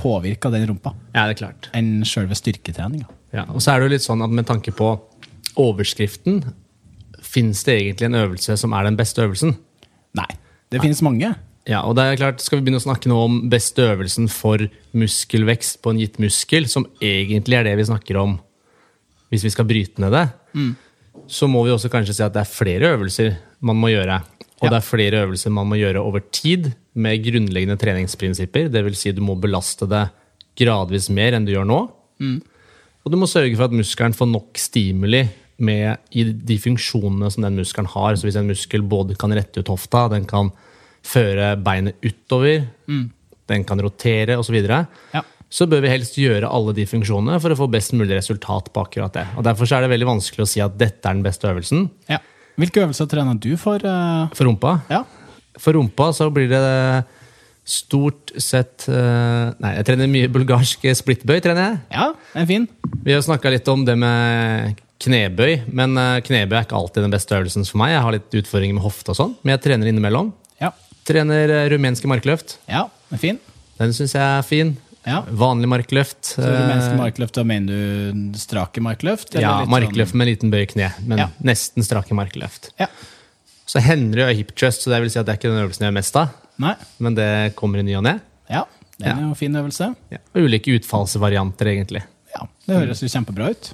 påvirker 0.00 0.52
den 0.54 0.68
rumpa, 0.70 0.94
Ja, 1.12 1.26
det 1.26 1.34
er 1.34 1.40
klart. 1.42 1.66
enn 1.76 2.04
sjølve 2.06 2.38
styrketreninga. 2.38 3.08
Ja, 3.34 3.44
og 3.50 3.60
så 3.60 3.72
er 3.74 3.80
det 3.80 3.88
jo 3.88 3.94
litt 3.96 4.06
sånn 4.06 4.22
at 4.24 4.32
med 4.32 4.46
tanke 4.48 4.72
på 4.72 4.94
overskriften, 5.60 6.44
fins 7.22 7.62
det 7.66 7.76
egentlig 7.80 8.08
en 8.10 8.18
øvelse 8.22 8.56
som 8.60 8.72
er 8.76 8.84
den 8.88 8.96
beste 8.98 9.22
øvelsen? 9.24 9.54
Nei, 10.18 10.28
det 10.72 10.80
finnes 10.82 11.02
mange. 11.06 11.34
Ja, 11.68 11.82
og 11.86 11.94
det 11.98 12.02
er 12.04 12.16
klart, 12.16 12.40
Skal 12.42 12.58
vi 12.58 12.64
begynne 12.66 12.80
å 12.80 12.86
snakke 12.86 13.10
nå 13.10 13.18
om 13.24 13.34
beste 13.52 13.84
øvelsen 13.92 14.28
for 14.32 14.62
muskelvekst 14.96 15.80
på 15.84 15.92
en 15.92 16.00
gitt 16.00 16.18
muskel, 16.18 16.66
som 16.66 16.86
egentlig 17.04 17.58
er 17.60 17.64
det 17.68 17.76
vi 17.78 17.84
snakker 17.90 18.16
om 18.20 18.38
hvis 19.30 19.44
vi 19.46 19.50
skal 19.54 19.68
bryte 19.68 20.02
ned 20.02 20.10
det, 20.10 20.24
så 21.30 21.46
må 21.46 21.60
vi 21.62 21.70
også 21.70 21.90
kanskje 21.92 22.16
si 22.16 22.22
at 22.26 22.32
det 22.34 22.40
er 22.42 22.50
flere 22.50 22.88
øvelser 22.96 23.36
man 23.62 23.76
må 23.78 23.92
gjøre. 23.92 24.16
Og 24.60 24.66
Ja. 24.66 24.70
det 24.70 24.76
er 24.80 24.88
flere 24.88 25.20
øvelser 25.26 25.50
man 25.54 25.68
må 25.70 25.76
gjøre 25.78 26.02
over 26.02 26.20
tid 26.32 26.72
med 26.94 27.22
grunnleggende 27.22 27.78
treningsprinsipper. 27.78 28.68
Det 28.72 28.82
vil 28.84 28.96
si 28.96 29.12
du 29.12 29.20
må 29.22 29.36
belaste 29.40 29.86
det 29.88 30.10
gradvis 30.58 31.08
mer 31.10 31.32
enn 31.38 31.44
du 31.46 31.52
gjør 31.52 31.64
nå. 31.68 31.78
Og 33.04 33.12
du 33.12 33.16
må 33.16 33.28
sørge 33.30 33.54
for 33.56 33.64
at 33.64 33.72
muskelen 33.72 34.12
får 34.16 34.28
nok 34.28 34.58
stimuli 34.60 35.22
med 35.60 35.98
i 36.16 36.24
de 36.32 36.56
funksjonene 36.60 37.30
som 37.32 37.44
den 37.46 37.56
muskelen 37.60 37.88
har. 37.92 38.16
Så 38.16 38.26
hvis 38.28 38.36
en 38.40 38.48
muskel 38.50 38.82
både 38.82 39.16
kan 39.20 39.32
rette 39.36 39.60
ut 39.62 39.68
hofta, 39.72 40.06
den 40.12 40.24
kan 40.28 40.50
føre 41.06 41.54
beinet 41.64 41.96
utover, 42.04 42.66
den 43.50 43.64
kan 43.68 43.80
rotere 43.82 44.36
osv., 44.38 44.50
så, 44.50 44.56
videre, 44.56 44.80
Ja. 45.14 45.22
så 45.50 45.66
bør 45.66 45.80
vi 45.82 45.88
helst 45.92 46.14
gjøre 46.20 46.46
alle 46.50 46.74
de 46.76 46.84
funksjonene 46.86 47.40
for 47.40 47.50
å 47.50 47.56
få 47.58 47.70
best 47.72 47.92
mulig 47.96 48.16
resultat 48.18 48.68
på 48.72 48.84
akkurat 48.84 49.12
det. 49.16 49.24
Og 49.36 49.44
Derfor 49.46 49.66
så 49.66 49.78
er 49.78 49.86
det 49.86 49.90
veldig 49.94 50.06
vanskelig 50.10 50.44
å 50.44 50.50
si 50.50 50.60
at 50.60 50.76
dette 50.78 51.08
er 51.08 51.14
den 51.16 51.24
beste 51.24 51.48
øvelsen. 51.48 51.88
Ja. 52.10 52.18
Hvilke 52.60 52.82
øvelser 52.84 53.08
trener 53.08 53.38
du 53.40 53.56
for? 53.56 53.80
Uh... 53.80 54.28
For 54.36 54.44
rumpa 54.44 54.80
Ja. 54.90 55.04
For 55.58 55.72
rumpa 55.74 56.10
så 56.14 56.28
blir 56.32 56.48
det 56.52 57.04
stort 57.70 58.32
sett 58.40 58.86
eh, 58.88 59.50
Nei, 59.60 59.72
jeg 59.76 59.84
trener 59.86 60.08
mye 60.10 60.28
bulgarsk 60.32 60.86
splittbøy. 60.96 61.40
trener 61.44 61.60
jeg. 61.66 61.80
ja, 61.92 62.06
den 62.34 62.42
er 62.42 62.46
fin. 62.48 62.68
Vi 63.04 63.12
har 63.14 63.20
snakka 63.22 63.50
litt 63.52 63.68
om 63.68 63.84
det 63.84 63.96
med 64.00 64.78
knebøy, 65.00 65.62
men 65.72 65.96
eh, 66.00 66.18
knebøy 66.26 66.58
er 66.58 66.66
ikke 66.66 66.76
alltid 66.78 67.06
den 67.06 67.14
beste 67.14 67.36
øvelsen 67.38 67.64
for 67.68 67.80
meg. 67.80 67.94
Jeg 67.94 68.04
har 68.04 68.14
litt 68.16 68.36
utfordringer 68.42 68.76
med 68.76 68.84
hofte 68.84 69.14
og 69.14 69.18
sånn, 69.18 69.34
men 69.42 69.54
jeg 69.56 69.64
trener 69.68 69.90
innimellom. 69.92 70.32
Ja, 70.60 70.72
Trener 71.08 71.48
eh, 71.48 71.66
rumenske 71.72 72.06
markløft. 72.10 72.58
ja 72.68 72.84
er 73.10 73.18
fin. 73.18 73.38
Den 73.80 73.94
syns 73.96 74.12
jeg 74.14 74.22
er 74.22 74.44
fin. 74.46 74.74
Ja. 75.08 75.22
Vanlig 75.32 75.66
markløft. 75.72 76.34
Så 76.36 76.44
rumenske 76.44 76.92
eh, 76.92 76.98
markløft, 77.00 77.34
da 77.38 77.42
mener 77.48 78.12
du 78.12 78.36
strake 78.38 78.82
markløft? 78.84 79.32
eller 79.34 79.46
ja, 79.46 79.54
markløft 79.72 80.14
med 80.20 80.28
liten 80.28 80.52
bøy 80.52 80.66
i 80.66 80.68
kne, 80.74 80.90
men 81.08 81.22
Ja. 81.24 81.28
nesten 81.42 81.82
strake 81.86 82.12
markløft. 82.14 82.68
Sånn, 82.74 82.84
ja. 82.84 82.90
Så 83.70 83.80
hender 83.80 84.18
det 84.20 84.26
jo 84.28 84.36
hip 84.42 84.52
trust, 84.58 84.82
så 84.84 84.90
det 84.92 85.00
vil 85.00 85.10
si 85.14 85.18
at 85.18 85.26
det 85.26 85.32
er 85.32 85.38
ikke 85.40 85.48
den 85.54 85.62
øvelsen 85.64 85.86
jeg 85.86 85.88
gjør 85.92 85.96
mest 85.96 86.16
av, 86.20 86.28
Nei. 86.60 86.74
men 86.98 87.14
det 87.16 87.28
kommer 87.56 87.80
i 87.80 87.86
ny 87.86 87.94
og 87.96 88.04
ne. 88.04 88.16
Ja, 88.50 88.64
det 88.98 89.08
er 89.08 89.16
en 89.24 89.34
fin 89.38 89.54
øvelse. 89.56 89.94
Ja. 90.12 90.18
Og 90.34 90.44
ulike 90.44 90.74
utfallsvarianter, 90.76 91.70
egentlig. 91.72 92.02
Ja, 92.34 92.44
Det 92.66 92.76
høres 92.82 93.00
jo 93.02 93.08
kjempebra 93.08 93.50
ut. 93.54 93.72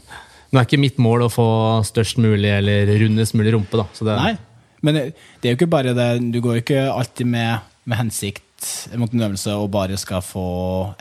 Nå 0.57 0.63
er 0.63 0.69
ikke 0.71 0.81
mitt 0.81 1.01
mål 1.03 1.27
å 1.27 1.33
få 1.33 1.49
størst 1.85 2.17
mulig 2.17 2.49
eller 2.49 2.89
rundest 3.03 3.37
mulig 3.37 3.53
rumpe, 3.53 3.77
da. 3.77 3.85
Så 3.93 4.07
det, 4.09 4.15
Nei, 4.17 4.31
men 4.81 4.97
det, 4.97 5.03
det 5.43 5.51
er 5.51 5.53
jo 5.53 5.59
ikke 5.59 5.75
bare 5.75 5.93
det. 5.97 6.07
Du 6.33 6.41
går 6.41 6.57
jo 6.57 6.63
ikke 6.65 6.87
alltid 6.89 7.29
med, 7.29 7.67
med 7.85 8.01
hensikt 8.01 8.71
mot 8.97 9.13
en 9.13 9.27
øvelse 9.27 9.53
og 9.53 9.69
bare 9.75 10.01
skal 10.01 10.25
få 10.25 10.47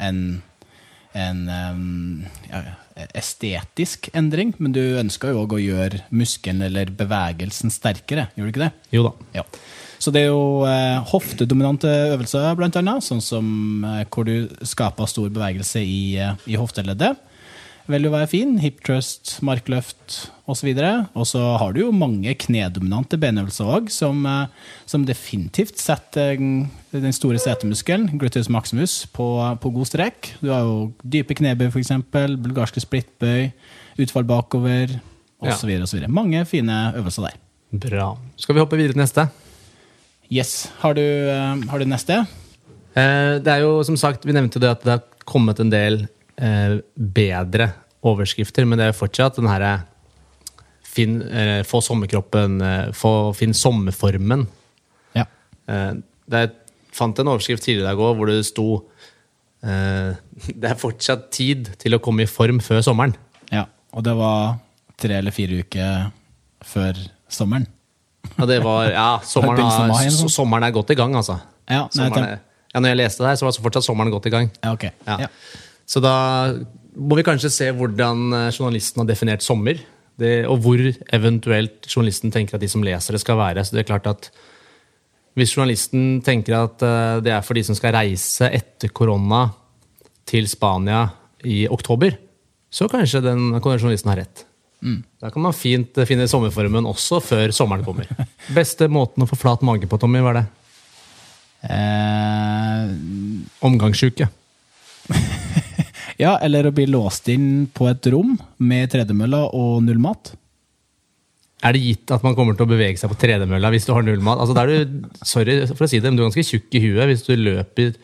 en 0.04 0.26
en 1.16 1.46
ja, 2.50 2.60
estetisk 3.16 4.10
endring, 4.12 4.50
men 4.60 4.74
du 4.76 4.82
ønska 5.00 5.32
jo 5.32 5.46
òg 5.46 5.56
å 5.56 5.62
gjøre 5.62 6.02
muskelen 6.12 6.66
eller 6.68 6.92
bevegelsen 6.92 7.72
sterkere, 7.72 8.28
gjorde 8.36 8.50
du 8.50 8.52
ikke 8.52 8.66
det? 8.66 8.72
Jo 8.98 9.06
da. 9.08 9.14
Ja. 9.38 9.46
Så 9.96 10.12
det 10.12 10.26
er 10.26 10.34
jo 10.34 10.66
eh, 10.68 11.00
hoftedominante 11.08 11.90
øvelser, 12.12 12.52
blant 12.60 12.76
annet, 12.80 13.06
sånn 13.06 13.24
som 13.24 13.48
eh, 13.88 14.04
hvor 14.12 14.28
du 14.28 14.52
skaper 14.68 15.08
stor 15.10 15.32
bevegelse 15.34 15.82
i, 15.82 16.18
eh, 16.20 16.36
i 16.52 16.60
hofteleddet. 16.60 17.16
Vil 17.86 18.08
jo 18.08 18.10
være 18.10 18.30
fin. 18.32 18.56
Hip 18.58 18.80
thrust, 18.82 19.36
markløft 19.46 20.16
osv. 20.50 20.72
Og 21.14 21.28
så 21.30 21.42
har 21.62 21.74
du 21.74 21.84
jo 21.84 21.92
mange 21.94 22.34
knedominante 22.42 23.18
benøvelser 23.22 23.70
òg, 23.78 23.92
som, 23.94 24.24
eh, 24.26 24.48
som 24.90 25.06
definitivt 25.06 25.78
setter 25.78 26.34
eh, 26.34 26.66
den 26.96 27.14
store 27.14 27.38
setemuskelen, 27.42 28.08
gluteus 28.18 28.50
maximus, 28.50 29.04
på, 29.14 29.28
på 29.62 29.74
god 29.76 29.90
strekk. 29.92 30.32
Du 30.42 30.50
har 30.50 30.66
jo 30.66 30.94
dype 31.04 31.38
knebøy, 31.38 31.70
f.eks., 31.70 31.94
bulgarske 32.10 32.82
splittbøy, 32.82 33.52
utfall 34.02 34.26
bakover 34.34 34.98
osv. 35.46 35.78
osv. 35.86 36.08
Mange 36.10 36.42
fine 36.50 36.90
øvelser 36.98 37.30
der. 37.30 37.38
Bra. 37.86 38.16
Skal 38.42 38.58
vi 38.58 38.66
hoppe 38.66 38.82
videre 38.82 38.98
til 38.98 39.04
neste? 39.04 39.28
Yes. 40.34 40.72
Har 40.82 40.98
du, 40.98 41.06
eh, 41.06 41.70
har 41.70 41.78
du 41.78 41.86
neste? 41.86 42.24
Det 42.96 43.52
er 43.52 43.60
jo 43.60 43.84
som 43.84 43.98
sagt, 44.00 44.26
Vi 44.26 44.32
nevnte 44.32 44.58
det 44.58 44.70
at 44.72 44.82
det 44.82 44.94
har 44.94 45.26
kommet 45.28 45.60
en 45.60 45.70
del 45.70 46.06
eh, 46.42 46.78
bedre 46.96 47.70
overskrifter, 48.06 48.66
men 48.68 48.80
det 48.80 48.90
er 48.90 48.98
fortsatt 48.98 49.40
den 49.40 49.50
herre 49.50 49.78
Finn, 50.96 51.18
eh, 51.28 51.62
Få 51.68 51.82
sommerkroppen, 51.84 52.62
eh, 52.64 52.92
få, 52.96 53.34
finn 53.36 53.54
sommerformen. 53.54 54.46
Ja. 55.18 55.26
Eh, 55.68 55.94
det 56.32 56.44
fant 56.96 57.20
en 57.20 57.28
overskrift 57.34 57.66
tidligere 57.66 57.84
i 57.84 57.90
dag 57.90 58.00
òg 58.00 58.16
hvor 58.16 58.30
det 58.32 58.38
sto 58.48 58.68
eh, 59.66 60.16
Det 60.62 60.70
er 60.70 60.80
fortsatt 60.80 61.28
tid 61.36 61.74
til 61.82 61.98
å 61.98 62.00
komme 62.04 62.24
i 62.24 62.30
form 62.32 62.62
før 62.64 62.84
sommeren. 62.86 63.16
ja. 63.52 63.66
Og 63.96 64.04
det 64.04 64.12
var 64.20 64.58
tre 65.00 65.20
eller 65.22 65.32
fire 65.32 65.62
uker 65.64 66.10
før 66.68 66.98
sommeren. 67.32 67.68
Ja, 68.36 68.48
det 68.50 68.58
var 68.64 68.90
Ja, 68.92 69.10
sommeren, 69.34 69.62
har, 69.64 70.10
sommeren 70.12 70.64
er 70.68 70.74
godt 70.76 70.92
i 70.92 70.98
gang, 71.00 71.16
altså. 71.16 71.38
Ja, 71.70 71.86
nei, 71.86 71.94
Sommeren 71.96 72.26
er, 72.28 72.42
ja, 72.74 72.82
når 72.82 72.92
jeg 72.92 73.00
leste 73.00 73.24
det 73.24 73.30
her, 73.30 73.38
så 73.40 73.48
var 73.48 73.56
fortsatt 73.68 73.88
sommeren 73.88 74.12
godt 74.12 74.28
i 74.28 74.34
gang. 74.34 74.52
ja 74.64 74.74
ok. 74.76 74.84
Ja. 75.08 75.18
Ja. 75.26 75.30
Så 75.86 76.02
da 76.04 76.16
må 76.96 77.18
vi 77.20 77.26
kanskje 77.28 77.52
se 77.54 77.70
hvordan 77.76 78.26
eh, 78.34 78.50
journalisten 78.54 79.04
har 79.04 79.10
definert 79.10 79.46
sommer. 79.46 79.82
Det, 80.16 80.46
og 80.48 80.62
hvor 80.64 80.80
eventuelt 80.80 81.90
journalisten 81.92 82.32
tenker 82.32 82.56
at 82.56 82.64
de 82.64 82.70
som 82.72 82.84
leser 82.86 83.18
det, 83.18 83.20
skal 83.20 83.40
være. 83.40 83.66
Så 83.66 83.76
det 83.76 83.84
er 83.84 83.92
klart 83.92 84.08
at 84.08 84.30
Hvis 85.36 85.52
journalisten 85.52 86.22
tenker 86.24 86.56
at 86.56 86.84
eh, 86.86 87.20
det 87.20 87.34
er 87.36 87.44
for 87.44 87.58
de 87.58 87.64
som 87.68 87.76
skal 87.76 87.92
reise 87.98 88.48
etter 88.48 88.94
korona 88.96 89.50
til 90.26 90.48
Spania 90.48 91.10
i 91.44 91.66
oktober, 91.68 92.16
så 92.72 92.88
kanskje 92.88 93.22
den 93.22 93.50
kan 93.60 93.76
journalisten 93.76 94.14
ha 94.14 94.16
rett. 94.16 94.46
Da 95.22 95.32
kan 95.34 95.42
man 95.42 95.56
fint 95.56 95.98
eh, 95.98 96.08
finne 96.08 96.28
sommerformen 96.30 96.86
også 96.90 97.20
før 97.24 97.54
sommeren 97.56 97.86
kommer. 97.86 98.10
Beste 98.58 98.88
måten 98.92 99.26
å 99.26 99.30
få 99.30 99.38
flat 99.40 99.66
mage 99.66 99.90
på, 99.90 100.00
Tommy, 100.02 100.22
hva 100.24 100.34
er 100.34 100.40
det? 100.42 100.46
Eh, 101.76 102.94
Omgangssjuke. 103.66 104.30
ja, 106.22 106.38
eller 106.44 106.70
å 106.70 106.74
bli 106.76 106.88
låst 106.88 107.28
inn 107.34 107.68
på 107.76 107.90
et 107.92 108.08
rom 108.14 108.36
med 108.64 108.92
tredemølla 108.94 109.46
og 109.56 109.84
null 109.86 110.02
mat. 110.04 110.34
Er 111.66 111.74
det 111.74 111.82
gitt 111.82 112.12
at 112.14 112.24
man 112.26 112.36
kommer 112.38 112.56
til 112.58 112.68
å 112.68 112.70
bevege 112.70 113.00
seg 113.00 113.10
på 113.12 113.18
tredemølla 113.20 113.72
hvis 113.74 113.88
du 113.88 113.94
har 113.96 114.04
null 114.06 114.22
mat? 114.24 114.42
Altså, 114.44 114.66
du, 114.70 115.08
sorry 115.26 115.62
for 115.72 115.88
å 115.88 115.90
si 115.90 116.02
det, 116.02 116.12
men 116.12 116.20
du 116.20 116.24
er 116.26 116.30
ganske 116.30 116.46
tjukk 116.46 116.76
i 116.78 116.84
huet 116.84 117.10
hvis 117.10 117.24
du 117.26 117.34
løper 117.40 117.96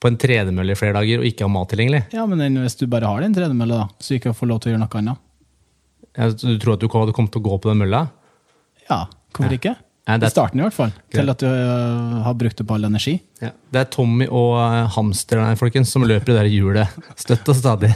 på 0.00 0.08
en 0.08 0.16
tredemølle 0.20 0.72
i 0.72 0.78
flere 0.80 0.96
dager 0.96 1.20
og 1.20 1.28
ikke 1.28 1.44
har 1.44 1.52
mat 1.52 1.68
tilgjengelig. 1.70 2.02
Ja, 2.16 2.24
men 2.26 2.56
hvis 2.64 2.78
du 2.80 2.86
bare 2.90 3.10
har 3.10 3.20
den 3.20 3.36
tredemølla, 3.36 3.82
da, 3.84 4.00
så 4.00 4.14
du 4.14 4.18
ikke 4.20 4.32
får 4.36 4.48
lov 4.48 4.62
til 4.62 4.70
å 4.70 4.74
gjøre 4.74 4.82
noe 4.86 5.02
annet. 5.02 5.26
Ja, 6.16 6.30
Du 6.32 6.56
tror 6.58 6.74
at 6.74 6.82
du 6.82 6.88
hadde 6.90 7.14
kommet 7.14 7.34
til 7.36 7.42
å 7.44 7.48
gå 7.50 7.58
på 7.60 7.70
den 7.70 7.82
mølla? 7.84 8.06
Ja, 8.88 9.04
hvorfor 9.36 9.54
ikke? 9.54 9.76
Ja, 9.76 9.84
det 9.84 9.89
I 10.18 10.30
starten 10.32 10.60
i 10.60 10.64
hvert 10.64 10.76
fall. 10.76 10.92
Til 11.14 11.32
at 11.32 11.42
du 11.42 11.46
øh, 11.46 12.18
har 12.26 12.36
brukt 12.40 12.62
opp 12.64 12.74
all 12.74 12.88
energi. 12.88 13.16
Ja. 13.42 13.52
Det 13.70 13.82
er 13.84 13.88
Tommy 13.94 14.26
og 14.26 14.58
eh, 14.58 14.90
hamsteren 14.96 15.46
her, 15.46 15.58
folkens, 15.60 15.92
som 15.94 16.06
løper 16.06 16.32
i 16.32 16.34
det 16.34 16.42
der 16.42 16.50
hjulet 16.50 17.00
støtt 17.20 17.48
og 17.52 17.58
stadig. 17.58 17.92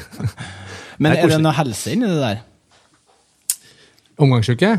Men 1.03 1.17
er 1.19 1.31
det 1.33 1.41
noe 1.43 1.55
helse 1.57 1.95
inni 1.95 2.11
det 2.11 2.21
der? 2.23 2.43
Omgangssjuke? 4.23 4.75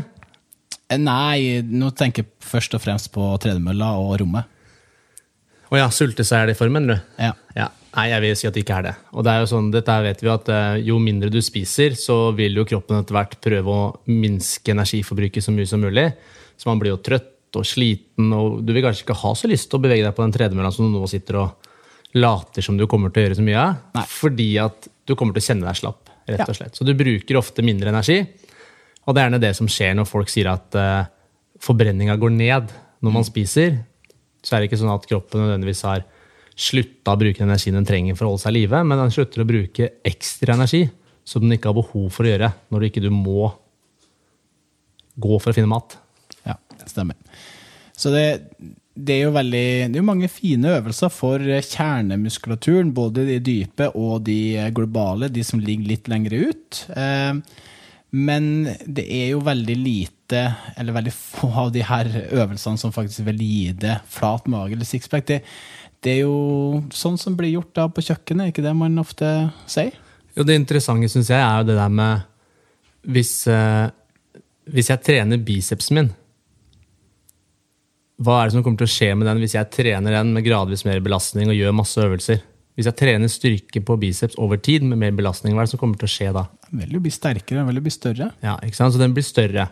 Eh, 0.88 1.00
Nei, 1.02 1.62
nå 1.66 1.92
tenker 1.98 2.24
jeg 2.24 2.46
først 2.46 2.76
og 2.78 2.84
fremst 2.84 3.12
på 3.14 3.32
tredemølla 3.42 3.96
og 4.00 4.16
rommet. 4.22 4.52
Å 5.66 5.80
ja, 5.80 5.88
sulte 5.90 6.24
seg 6.24 6.44
er 6.44 6.50
det 6.50 6.54
i 6.54 6.60
formen, 6.60 6.86
du? 6.86 6.94
Ja. 7.18 7.32
Ja. 7.56 7.72
Nei, 7.96 8.10
jeg 8.12 8.22
vil 8.22 8.34
si 8.36 8.46
at 8.48 8.54
det 8.56 8.62
ikke 8.62 8.76
er 8.76 8.84
det. 8.90 8.94
Og 9.16 9.24
det 9.24 9.32
er 9.32 9.42
jo 9.42 9.48
sånn, 9.50 9.70
dette 9.72 9.94
vet 10.04 10.20
vi 10.22 10.28
at 10.28 10.50
eh, 10.52 10.80
Jo 10.84 10.98
mindre 11.02 11.30
du 11.32 11.38
spiser, 11.42 11.96
så 11.98 12.30
vil 12.36 12.58
jo 12.60 12.66
kroppen 12.68 13.00
etter 13.00 13.16
hvert 13.16 13.38
prøve 13.42 13.72
å 13.72 13.86
minske 14.10 14.74
energiforbruket 14.74 15.44
så 15.44 15.54
mye 15.54 15.68
som 15.68 15.80
mulig. 15.82 16.10
Så 16.56 16.68
man 16.70 16.80
blir 16.80 16.94
jo 16.94 17.02
trøtt 17.04 17.56
og 17.56 17.64
sliten, 17.68 18.32
og 18.36 18.60
du 18.66 18.72
vil 18.74 18.84
kanskje 18.84 19.06
ikke 19.06 19.20
ha 19.22 19.32
så 19.38 19.48
lyst 19.48 19.70
til 19.70 19.78
å 19.78 19.84
bevege 19.84 20.04
deg 20.04 20.16
på 20.16 20.24
den 20.24 20.34
tredemølla 20.34 20.72
som 20.74 20.88
du 20.88 20.96
nå 20.96 21.08
sitter 21.10 21.40
og 21.40 21.70
later 22.16 22.64
som 22.64 22.78
du 22.78 22.86
kommer 22.90 23.12
til 23.12 23.22
å 23.22 23.26
gjøre 23.26 23.38
så 23.38 23.44
mye 23.46 23.60
av. 23.60 23.78
Nei. 23.96 24.04
Fordi 24.10 24.48
at 24.62 24.88
du 25.06 25.14
kommer 25.14 25.36
til 25.36 25.44
å 25.44 25.48
kjenne 25.50 25.68
deg 25.68 25.78
slapp, 25.78 26.12
rett 26.28 26.48
og 26.48 26.58
slett. 26.58 26.76
Så 26.76 26.86
du 26.86 26.92
bruker 26.96 27.38
ofte 27.40 27.64
mindre 27.64 27.92
energi. 27.92 28.18
Og 29.06 29.14
det 29.14 29.22
er 29.22 29.28
gjerne 29.28 29.42
det 29.42 29.52
som 29.58 29.70
skjer 29.70 29.94
når 29.98 30.08
folk 30.10 30.32
sier 30.32 30.50
at 30.50 30.76
uh, 30.78 31.06
forbrenninga 31.62 32.16
går 32.20 32.32
ned 32.34 32.72
når 33.04 33.14
man 33.14 33.26
spiser. 33.26 33.78
Så 34.42 34.56
er 34.56 34.62
det 34.62 34.70
ikke 34.70 34.80
sånn 34.80 34.94
at 34.94 35.06
kroppen 35.08 35.44
nødvendigvis 35.44 35.84
har 35.86 36.06
slutta 36.56 37.12
å 37.12 37.20
bruke 37.20 37.38
den 37.38 37.50
energien 37.50 37.76
den 37.76 37.86
trenger 37.86 38.16
for 38.16 38.26
å 38.26 38.32
holde 38.32 38.46
seg 38.46 38.54
i 38.54 38.62
live, 38.62 38.80
men 38.88 38.98
den 38.98 39.12
slutter 39.12 39.42
å 39.42 39.48
bruke 39.48 39.90
ekstra 40.08 40.56
energi 40.56 40.86
som 41.26 41.44
den 41.44 41.56
ikke 41.56 41.68
har 41.68 41.76
behov 41.76 42.08
for 42.14 42.24
å 42.24 42.30
gjøre 42.30 42.48
når 42.72 42.82
du 42.82 42.88
ikke 42.88 43.04
du 43.04 43.10
må 43.12 43.50
gå 45.20 45.38
for 45.40 45.52
å 45.52 45.56
finne 45.56 45.70
mat. 45.70 45.98
Stemmer. 46.84 47.16
Så 47.96 48.10
det, 48.12 48.26
det 48.92 49.14
er 49.14 49.22
jo 49.24 49.32
veldig 49.32 49.66
Det 49.88 49.96
er 49.96 50.02
jo 50.02 50.08
mange 50.10 50.28
fine 50.28 50.74
øvelser 50.76 51.08
for 51.12 51.40
kjernemuskulaturen, 51.40 52.92
både 52.96 53.24
de 53.28 53.38
dype 53.40 53.88
og 53.96 54.26
de 54.28 54.68
globale, 54.76 55.30
de 55.32 55.44
som 55.44 55.62
ligger 55.62 55.88
litt 55.94 56.10
lengre 56.12 56.50
ut. 56.50 56.82
Eh, 56.92 57.40
Men 58.16 58.44
det 58.86 59.04
er 59.10 59.32
jo 59.32 59.40
veldig 59.44 59.76
lite, 59.76 60.42
eller 60.78 60.94
veldig 60.94 61.12
få 61.12 61.50
av 61.66 61.72
de 61.74 61.82
her 61.84 62.06
øvelsene 62.30 62.78
som 62.78 62.92
faktisk 62.94 63.24
vil 63.26 63.40
gi 63.42 63.72
det 63.72 63.98
flat 64.08 64.46
mage 64.48 64.72
eller 64.76 64.88
sixpack. 64.88 65.26
Det, 65.26 65.40
det 66.02 66.12
er 66.12 66.22
jo 66.22 66.84
sånn 66.94 67.18
som 67.18 67.36
blir 67.36 67.50
gjort 67.56 67.74
da 67.74 67.88
på 67.88 68.04
kjøkkenet, 68.06 68.52
ikke 68.52 68.64
det 68.64 68.72
man 68.78 68.96
ofte 69.02 69.50
sier? 69.66 69.92
Jo, 70.36 70.44
det 70.46 70.54
interessante 70.60 71.08
syns 71.08 71.32
jeg 71.32 71.40
er 71.40 71.60
jo 71.60 71.68
det 71.72 71.76
der 71.76 71.92
med 71.92 72.24
hvis, 73.06 73.34
eh, 73.50 73.88
hvis 74.72 74.90
jeg 74.92 75.02
trener 75.06 75.42
bicepsen 75.42 75.98
min 75.98 76.10
Hva 78.16 78.40
er 78.40 78.48
det 78.48 78.56
som 78.56 78.62
kommer 78.64 78.80
til 78.80 78.88
å 78.88 78.94
skje 78.94 79.10
med 79.18 79.28
den 79.28 79.40
hvis 79.42 79.56
jeg 79.58 79.68
trener 79.74 80.14
den 80.16 80.30
med 80.32 80.44
gradvis 80.46 80.86
mer 80.88 81.02
belastning 81.04 81.50
og 81.52 81.58
gjør 81.58 81.74
masse 81.76 82.00
øvelser? 82.00 82.38
Hvis 82.76 82.88
jeg 82.88 82.96
trener 82.96 83.32
styrke 83.32 83.80
på 83.84 83.96
biceps 84.00 84.36
over 84.40 84.60
tid 84.60 84.84
med 84.84 85.00
mer 85.00 85.12
belastning, 85.16 85.54
hva 85.56 85.64
er 85.64 85.68
det 85.68 85.72
som 85.74 85.80
kommer 85.80 86.00
til 86.00 86.08
å 86.08 86.12
skje 86.12 86.30
da? 86.36 86.46
Den 86.68 86.82
vil 86.82 86.96
jo 86.96 87.02
bli 87.04 87.12
sterkere, 87.12 87.60
den 87.60 87.68
vil 87.70 87.80
jo 87.80 87.84
bli 87.86 87.92
større. 87.92 88.30
Ja, 88.44 88.56
ikke 88.64 88.78
sant? 88.78 88.96
Så 88.96 89.00
den 89.00 89.16
blir 89.16 89.24
større. 89.24 89.68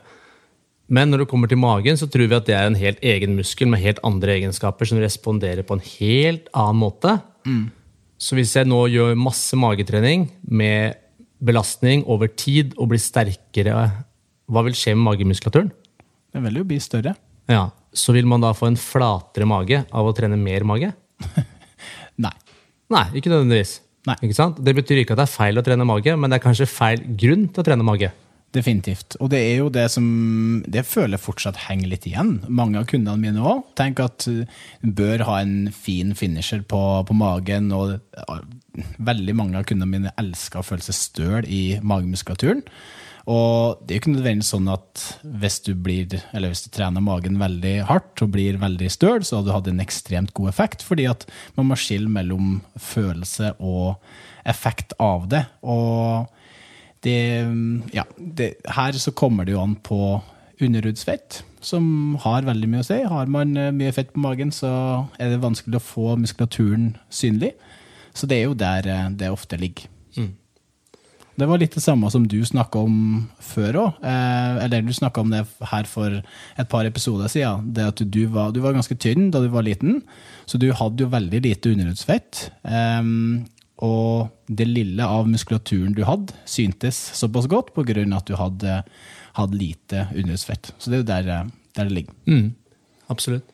Men 0.92 1.09
når 1.12 1.24
det 1.24 1.28
kommer 1.30 1.48
til 1.48 1.61
magen, 1.61 1.96
så 2.00 2.09
tror 2.12 2.28
vi 2.28 2.37
at 2.37 2.48
det 2.48 2.57
er 2.57 2.68
en 2.68 2.80
helt 2.80 3.00
egen 3.04 3.37
muskel 3.38 3.68
med 3.72 3.80
helt 3.85 4.00
andre 4.04 4.37
egenskaper 4.38 4.88
som 4.88 5.00
responderer 5.00 5.64
på 5.64 5.78
en 5.78 5.85
helt 5.85 6.50
annen 6.52 6.80
måte. 6.80 7.14
Så 8.20 8.37
hvis 8.37 8.52
jeg 8.57 8.68
nå 8.68 8.83
gjør 8.92 9.16
masse 9.20 9.57
magetrening 9.57 10.28
med 10.48 11.00
belastning 11.44 12.04
over 12.09 12.28
tid 12.28 12.72
og 12.76 12.92
blir 12.92 13.00
sterkere, 13.00 13.88
hva 14.48 14.64
vil 14.64 14.76
skje 14.76 14.92
med 14.96 15.09
magemuskulaturen? 15.09 15.72
Den 16.33 16.44
vil 16.48 16.61
jo 16.61 16.68
bli 16.68 16.80
større. 16.80 17.16
Ja, 17.48 17.68
Så 17.94 18.14
vil 18.16 18.26
man 18.26 18.42
da 18.42 18.52
få 18.57 18.68
en 18.70 18.80
flatere 18.80 19.46
mage 19.48 19.85
av 19.94 20.09
å 20.09 20.14
trene 20.16 20.38
mer 20.40 20.66
mage? 20.66 20.90
Nei. 22.24 22.35
Nei, 22.92 23.07
ikke 23.18 23.33
nødvendigvis. 23.33 23.78
Nei. 24.09 24.18
Ikke 24.26 24.37
sant? 24.37 24.61
Det 24.61 24.74
betyr 24.76 25.00
ikke 25.02 25.14
at 25.16 25.22
det 25.22 25.28
er 25.28 25.37
feil 25.38 25.61
å 25.61 25.64
trene 25.64 25.87
mage, 25.88 26.12
men 26.18 26.30
det 26.30 26.38
er 26.38 26.44
kanskje 26.44 26.68
feil 26.68 27.00
grunn 27.20 27.48
til 27.48 27.62
å 27.62 27.66
trene 27.66 27.87
mage. 27.87 28.11
Definitivt. 28.54 29.16
Og 29.18 29.33
det 29.33 29.40
er 29.42 29.57
jo 29.59 29.70
det 29.72 29.88
som 29.90 30.04
Det 30.70 30.85
føler 30.87 31.16
jeg 31.16 31.24
fortsatt 31.24 31.64
henger 31.66 31.90
litt 31.90 32.04
igjen. 32.07 32.37
Mange 32.46 32.78
av 32.78 32.87
kundene 32.90 33.18
mine 33.18 33.42
òg 33.42 33.64
tenker 33.78 34.07
at 34.07 34.26
du 34.28 34.44
bør 34.83 35.24
ha 35.26 35.40
en 35.42 35.72
fin 35.74 36.14
finisher 36.14 36.62
på, 36.62 36.83
på 37.09 37.16
magen. 37.18 37.72
Og 37.74 37.98
veldig 39.02 39.35
mange 39.35 39.59
av 39.59 39.66
kundene 39.66 39.90
mine 39.90 40.14
elsker 40.20 40.61
å 40.61 40.66
føle 40.66 40.87
seg 40.87 40.98
støl 41.00 41.50
i 41.50 41.80
magemuskulaturen. 41.83 42.62
Og 43.24 43.80
det 43.80 43.94
er 43.94 43.96
jo 43.96 44.02
ikke 44.02 44.12
nødvendigvis 44.18 44.50
sånn 44.52 44.66
at 44.68 45.04
hvis 45.24 45.56
du, 45.64 45.70
blir, 45.80 46.12
hvis 46.12 46.64
du 46.66 46.68
trener 46.74 47.04
magen 47.04 47.38
veldig 47.40 47.74
hardt 47.88 48.20
og 48.24 48.34
blir 48.34 48.58
veldig 48.60 48.90
støl, 48.92 49.24
så 49.24 49.38
har 49.38 49.46
du 49.46 49.52
hatt 49.54 49.70
en 49.70 49.80
ekstremt 49.80 50.34
god 50.37 50.50
effekt, 50.52 50.84
fordi 50.84 51.06
at 51.08 51.24
man 51.56 51.70
må 51.70 51.78
skille 51.80 52.12
mellom 52.12 52.58
følelse 52.76 53.54
og 53.64 53.96
effekt 54.44 54.92
av 55.00 55.24
det. 55.32 55.46
Og 55.64 56.28
det, 57.04 57.16
ja, 57.96 58.04
det, 58.18 58.50
her 58.76 59.00
så 59.00 59.14
kommer 59.16 59.48
det 59.48 59.56
jo 59.56 59.64
an 59.64 59.78
på 59.80 60.20
underhudsfett, 60.60 61.40
som 61.64 62.18
har 62.22 62.44
veldig 62.44 62.68
mye 62.70 62.84
å 62.84 62.88
si. 62.90 63.00
Har 63.08 63.32
man 63.32 63.56
eh, 63.56 63.72
mye 63.74 63.92
fett 63.96 64.12
på 64.12 64.20
magen, 64.20 64.52
så 64.52 64.68
er 65.16 65.32
det 65.32 65.42
vanskelig 65.42 65.80
å 65.80 65.84
få 65.84 66.14
muskulaturen 66.20 66.92
synlig. 67.08 67.54
Så 68.14 68.28
det 68.30 68.42
er 68.42 68.46
jo 68.50 68.60
der 68.60 68.88
eh, 68.88 69.10
det 69.16 69.32
ofte 69.32 69.58
ligger. 69.60 69.88
Det 71.35 71.49
var 71.51 71.59
litt 71.59 71.75
det 71.75 71.83
samme 71.83 72.07
som 72.14 72.27
du 72.31 72.38
snakka 72.47 72.85
om 72.87 72.99
før 73.42 73.79
òg. 73.83 73.97
Eh, 74.07 74.59
eller 74.64 74.85
du 74.87 74.92
snakka 74.94 75.25
om 75.25 75.33
det 75.33 75.42
her 75.73 75.88
for 75.90 76.20
et 76.20 76.68
par 76.70 76.87
episoder 76.87 77.33
siden. 77.33 77.73
Det 77.75 77.88
at 77.90 78.03
du 78.05 78.20
var, 78.31 78.53
du 78.55 78.61
var 78.62 78.77
ganske 78.77 78.97
tynn 79.03 79.33
da 79.35 79.42
du 79.42 79.49
var 79.51 79.66
liten, 79.66 80.03
så 80.47 80.61
du 80.62 80.68
hadde 80.70 81.03
jo 81.03 81.11
veldig 81.11 81.42
lite 81.42 81.73
underhudsfett. 81.75 82.49
Eh, 82.62 83.11
og 83.85 84.31
det 84.47 84.68
lille 84.70 85.03
av 85.03 85.27
muskulaturen 85.27 85.97
du 85.97 86.05
hadde, 86.07 86.37
syntes 86.47 87.01
såpass 87.18 87.51
godt 87.51 87.75
pga. 87.75 88.07
at 88.16 88.27
du 88.27 88.37
hadde, 88.38 88.85
hadde 89.35 89.59
lite 89.59 90.09
underhudsfett. 90.14 90.73
Så 90.79 90.90
det 90.90 90.97
er 90.97 91.03
jo 91.03 91.11
der, 91.11 91.29
eh, 91.29 91.51
der 91.75 91.85
det 91.85 91.92
ligger. 91.92 92.14
Mm, 92.27 92.55
absolutt. 93.09 93.51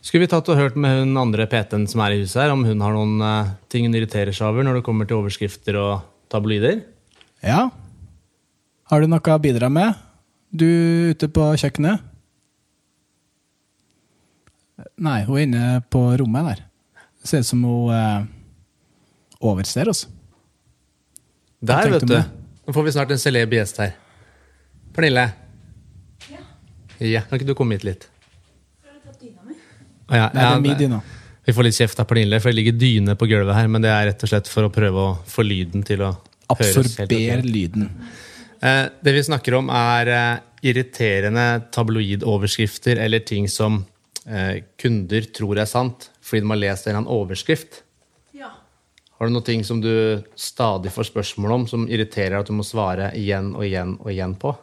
Skulle 0.00 0.22
vi 0.22 0.30
tatt 0.30 0.48
og 0.48 0.56
hørt 0.56 0.76
med 0.76 1.00
hun 1.00 1.16
andre 1.18 1.46
PT-en 1.46 1.86
som 1.90 2.00
er 2.00 2.14
i 2.14 2.20
huset 2.22 2.44
her, 2.44 2.52
om 2.54 2.64
hun 2.64 2.80
har 2.80 2.92
noen 2.94 3.20
eh, 3.20 3.54
ting 3.68 3.84
hun 3.84 3.94
irriterer 3.94 4.32
seg 4.32 4.48
over 4.48 4.62
når 4.62 4.78
det 4.78 4.84
kommer 4.86 5.04
til 5.04 5.18
overskrifter 5.18 5.76
og 5.76 6.00
tabloider? 6.32 6.80
Ja. 7.44 7.68
Har 8.90 9.02
du 9.02 9.08
noe 9.10 9.34
å 9.34 9.38
bidra 9.42 9.68
med? 9.72 9.94
Du 10.56 10.66
ute 11.12 11.28
på 11.28 11.48
kjøkkenet? 11.58 12.02
Nei, 15.00 15.20
hun 15.26 15.36
er 15.38 15.44
inne 15.46 15.64
på 15.92 16.00
rommet 16.20 16.50
der. 16.50 16.60
Det 17.20 17.30
ser 17.30 17.42
ut 17.42 17.48
som 17.48 17.62
hun 17.64 17.92
eh, 17.94 18.26
overser 19.40 19.88
oss. 19.90 20.04
Der, 21.66 21.88
vet 21.90 22.04
du 22.04 22.12
du. 22.12 22.18
Nå 22.66 22.74
får 22.74 22.86
vi 22.86 22.92
snart 22.94 23.12
en 23.14 23.20
celeb 23.22 23.54
gjest 23.56 23.80
her. 23.82 23.94
Pernille. 24.96 25.26
Ja. 27.00 27.22
Kan 27.28 27.36
ikke 27.40 27.48
du 27.50 27.56
komme 27.58 27.76
hit 27.76 27.84
litt? 27.86 28.06
Å 30.06 30.14
Ja, 30.14 30.28
Nei, 30.30 30.38
det 30.38 30.42
ja, 30.44 30.50
er 30.54 30.60
min 30.62 30.70
det- 30.72 30.78
dyne. 30.84 31.00
Vi 31.46 31.54
får 31.54 31.68
litt 31.68 31.76
kjeft 31.78 32.00
av 32.02 32.08
Pernille, 32.10 32.40
for 32.42 32.50
det 32.50 32.58
ligger 32.58 32.74
dyne 32.74 33.14
på 33.18 33.28
gulvet 33.30 33.54
her. 33.54 33.68
Men 33.70 33.84
det 33.84 33.92
er 33.94 34.08
rett 34.10 34.24
og 34.26 34.30
slett 34.32 34.48
for 34.50 34.66
å 34.66 34.72
prøve 34.74 35.04
å 35.12 35.12
få 35.30 35.46
lyden 35.46 35.84
til 35.86 36.02
å 36.02 36.16
Absorber 36.46 37.42
lyden. 37.42 37.90
Eh, 38.60 38.84
det 39.00 39.12
vi 39.12 39.22
snakker 39.22 39.54
om, 39.58 39.70
er 39.70 40.10
eh, 40.10 40.38
irriterende 40.70 41.46
tabloidoverskrifter 41.74 43.00
eller 43.02 43.24
ting 43.26 43.48
som 43.50 43.80
eh, 44.26 44.62
kunder 44.78 45.26
tror 45.34 45.58
er 45.58 45.70
sant 45.70 46.10
fordi 46.26 46.42
de 46.42 46.50
har 46.50 46.62
lest 46.62 46.86
en 46.86 46.90
eller 46.90 47.02
annen 47.02 47.14
overskrift. 47.14 47.82
Ja. 48.34 48.52
Har 49.18 49.26
du 49.26 49.34
noen 49.34 49.46
ting 49.46 49.62
som 49.66 49.82
du 49.82 50.22
stadig 50.34 50.94
får 50.94 51.10
spørsmål 51.10 51.58
om, 51.58 51.66
som 51.70 51.86
irriterer 51.90 52.38
at 52.40 52.50
du 52.50 52.54
må 52.56 52.66
svare 52.66 53.12
igjen 53.18 53.52
og 53.54 53.66
igjen 53.66 53.94
og 54.00 54.10
igjen 54.10 54.34
på? 54.38 54.54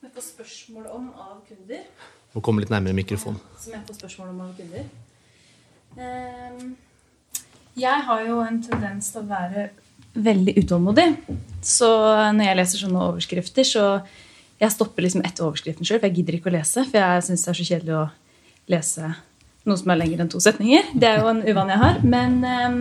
Jeg 0.00 0.12
får 0.16 0.28
spørsmål 0.30 0.88
om 0.96 1.12
av 1.16 1.36
kunder. 1.48 1.84
Må 2.32 2.44
komme 2.44 2.64
litt 2.64 2.72
nærmere 2.72 2.96
mikrofonen. 2.96 3.40
Som 3.60 3.76
jeg 3.76 3.84
får 3.88 4.00
spørsmål 4.04 4.32
om 4.32 4.42
av 4.46 4.56
kunder. 4.56 4.88
Ehm, 5.98 6.74
jeg 7.78 8.06
har 8.06 8.26
jo 8.26 8.40
en 8.44 8.60
tendens 8.62 9.10
til 9.12 9.22
å 9.22 9.30
være 9.30 9.70
veldig 10.14 10.56
utålmodig. 10.62 11.06
Så 11.64 11.88
når 12.34 12.50
jeg 12.50 12.58
leser 12.58 12.84
sånne 12.84 13.06
overskrifter, 13.08 13.66
så 13.66 13.84
jeg 14.60 14.74
stopper 14.74 15.06
liksom 15.06 15.24
etter 15.24 15.46
overskriften 15.46 15.86
sjøl. 15.86 16.00
For 16.00 16.10
jeg 16.10 16.20
gidder 16.20 16.38
ikke 16.38 16.50
å 16.52 16.56
lese, 16.58 16.84
for 16.86 17.00
jeg 17.00 17.26
syns 17.26 17.44
det 17.46 17.52
er 17.52 17.58
så 17.58 17.68
kjedelig 17.70 17.96
å 17.96 18.06
lese 18.70 19.10
noe 19.68 19.76
som 19.76 19.92
er 19.92 20.00
lenger 20.00 20.22
enn 20.22 20.30
to 20.32 20.40
setninger. 20.42 20.94
Det 20.96 21.08
er 21.08 21.20
jo 21.20 21.32
en 21.32 21.42
uvane 21.44 21.74
jeg 21.74 21.82
har. 21.84 22.00
Men, 22.04 22.38
ehm, 22.44 22.80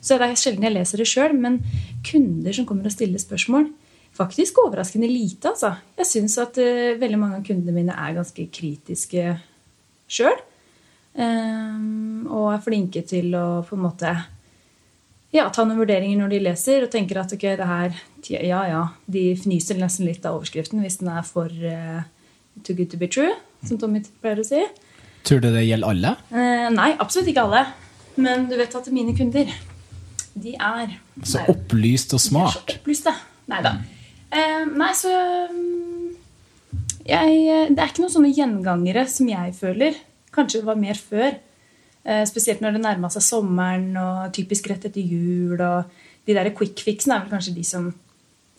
så 0.00 0.18
det 0.18 0.30
er 0.30 0.40
sjelden 0.40 0.66
jeg 0.66 0.76
leser 0.76 1.02
det 1.02 1.08
sjøl. 1.10 1.36
Men 1.38 1.60
kunder 2.06 2.56
som 2.56 2.66
kommer 2.68 2.88
og 2.90 2.94
stiller 2.94 3.22
spørsmål, 3.22 3.70
faktisk 4.16 4.58
overraskende 4.64 5.08
lite. 5.08 5.52
altså. 5.54 5.76
Jeg 5.98 6.06
syns 6.06 6.38
at 6.42 6.58
eh, 6.58 6.98
veldig 6.98 7.18
mange 7.18 7.40
av 7.40 7.46
kundene 7.46 7.76
mine 7.76 7.94
er 7.94 8.16
ganske 8.16 8.46
kritiske 8.52 9.38
sjøl. 10.10 10.38
Og 11.18 12.44
er 12.54 12.60
flinke 12.62 13.02
til 13.06 13.34
å 13.34 13.62
på 13.66 13.74
en 13.76 13.82
måte 13.82 14.12
ja, 15.34 15.44
ta 15.54 15.62
noen 15.64 15.78
vurderinger 15.78 16.18
når 16.18 16.32
de 16.32 16.38
leser, 16.42 16.84
og 16.84 16.90
tenker 16.90 17.20
at 17.22 17.32
ok, 17.34 17.44
det 17.60 17.66
her 17.66 17.98
Ja, 18.30 18.62
ja. 18.68 18.80
De 19.10 19.30
fnyser 19.38 19.78
nesten 19.78 20.06
litt 20.08 20.24
av 20.26 20.38
overskriften 20.38 20.82
hvis 20.82 20.98
den 21.00 21.10
er 21.12 21.22
for 21.26 21.46
uh, 21.50 22.02
too 22.66 22.74
good 22.78 22.90
to 22.90 22.98
be 23.00 23.08
true, 23.10 23.30
som 23.66 23.78
Tommy 23.78 24.02
pleier 24.22 24.42
å 24.42 24.46
si. 24.46 24.62
Tror 25.26 25.42
du 25.42 25.50
det 25.52 25.66
gjelder 25.66 25.92
alle? 25.92 26.14
Eh, 26.32 26.66
nei, 26.74 26.90
absolutt 26.98 27.30
ikke 27.30 27.44
alle. 27.46 27.62
Men 28.20 28.48
du 28.50 28.56
vet 28.58 28.74
at 28.74 28.88
mine 28.92 29.14
kunder, 29.16 29.50
de 30.40 30.54
er 30.56 30.96
Så 31.26 31.42
opplyst 31.50 32.14
og 32.14 32.18
de 32.20 32.24
er 32.24 32.26
smart. 32.26 32.56
så 32.56 32.76
opplyste. 32.78 33.14
Nei 33.50 33.60
da. 33.66 33.74
Eh, 34.30 34.62
nei, 34.66 34.90
så 34.96 35.10
mm, 35.50 36.06
jeg, 37.06 37.68
Det 37.74 37.78
er 37.82 37.90
ikke 37.90 38.04
noen 38.04 38.14
sånne 38.14 38.32
gjengangere 38.34 39.06
som 39.10 39.28
jeg 39.30 39.54
føler. 39.58 39.98
Kanskje 40.34 40.60
det 40.60 40.68
var 40.68 40.78
mer 40.80 40.98
før. 40.98 41.38
Eh, 42.04 42.22
spesielt 42.28 42.62
når 42.64 42.76
det 42.76 42.84
nærma 42.84 43.10
seg 43.12 43.24
sommeren 43.26 43.90
og 44.00 44.30
typisk 44.36 44.70
rett 44.70 44.86
etter 44.88 45.02
jul. 45.02 45.60
og 45.60 45.90
De 46.26 46.36
der 46.36 46.52
quick 46.56 46.80
fixene 46.84 47.16
er 47.16 47.24
vel 47.24 47.34
kanskje 47.34 47.56
de 47.56 47.64
som 47.66 47.90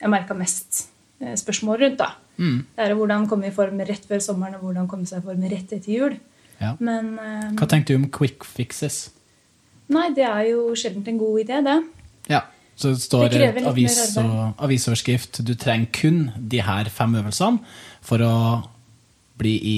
jeg 0.02 0.10
merka 0.10 0.38
mest 0.38 0.88
eh, 1.22 1.36
spørsmål 1.38 1.82
rundt. 1.86 2.02
da. 2.02 2.12
Det 2.42 2.82
er 2.82 2.96
hvordan 2.98 3.28
komme 3.30 3.48
i 3.52 3.54
form 3.54 3.82
rett 3.86 4.06
før 4.10 4.22
sommeren 4.24 4.56
og 4.58 4.66
hvordan 4.66 4.88
komme 4.90 5.06
seg 5.06 5.22
i 5.22 5.28
form 5.28 5.44
rett 5.46 5.74
etter 5.76 5.94
jul. 5.94 6.16
Ja. 6.62 6.76
Men 6.80 7.16
um, 7.18 7.56
Hva 7.58 7.68
tenker 7.70 7.94
du 7.94 8.04
om 8.04 8.10
quick 8.14 8.46
fixes? 8.46 9.10
nei, 9.92 10.08
det 10.16 10.24
er 10.24 10.46
jo 10.54 10.70
sjelden 10.80 11.04
en 11.04 11.18
god 11.20 11.40
idé, 11.42 11.58
det. 11.66 11.78
Ja. 12.32 12.46
Så 12.80 12.94
det 12.96 13.02
står 13.04 13.28
Det 13.30 13.66
avis 13.68 13.98
og, 14.18 14.54
avisoverskrift 14.64 15.42
Du 15.46 15.52
trenger 15.60 15.90
kun 15.94 16.32
de 16.38 16.62
her 16.64 16.88
fem 16.90 17.14
øvelsene 17.20 17.60
for 18.02 18.24
å 18.24 18.36
bli 19.38 19.52
i 19.60 19.76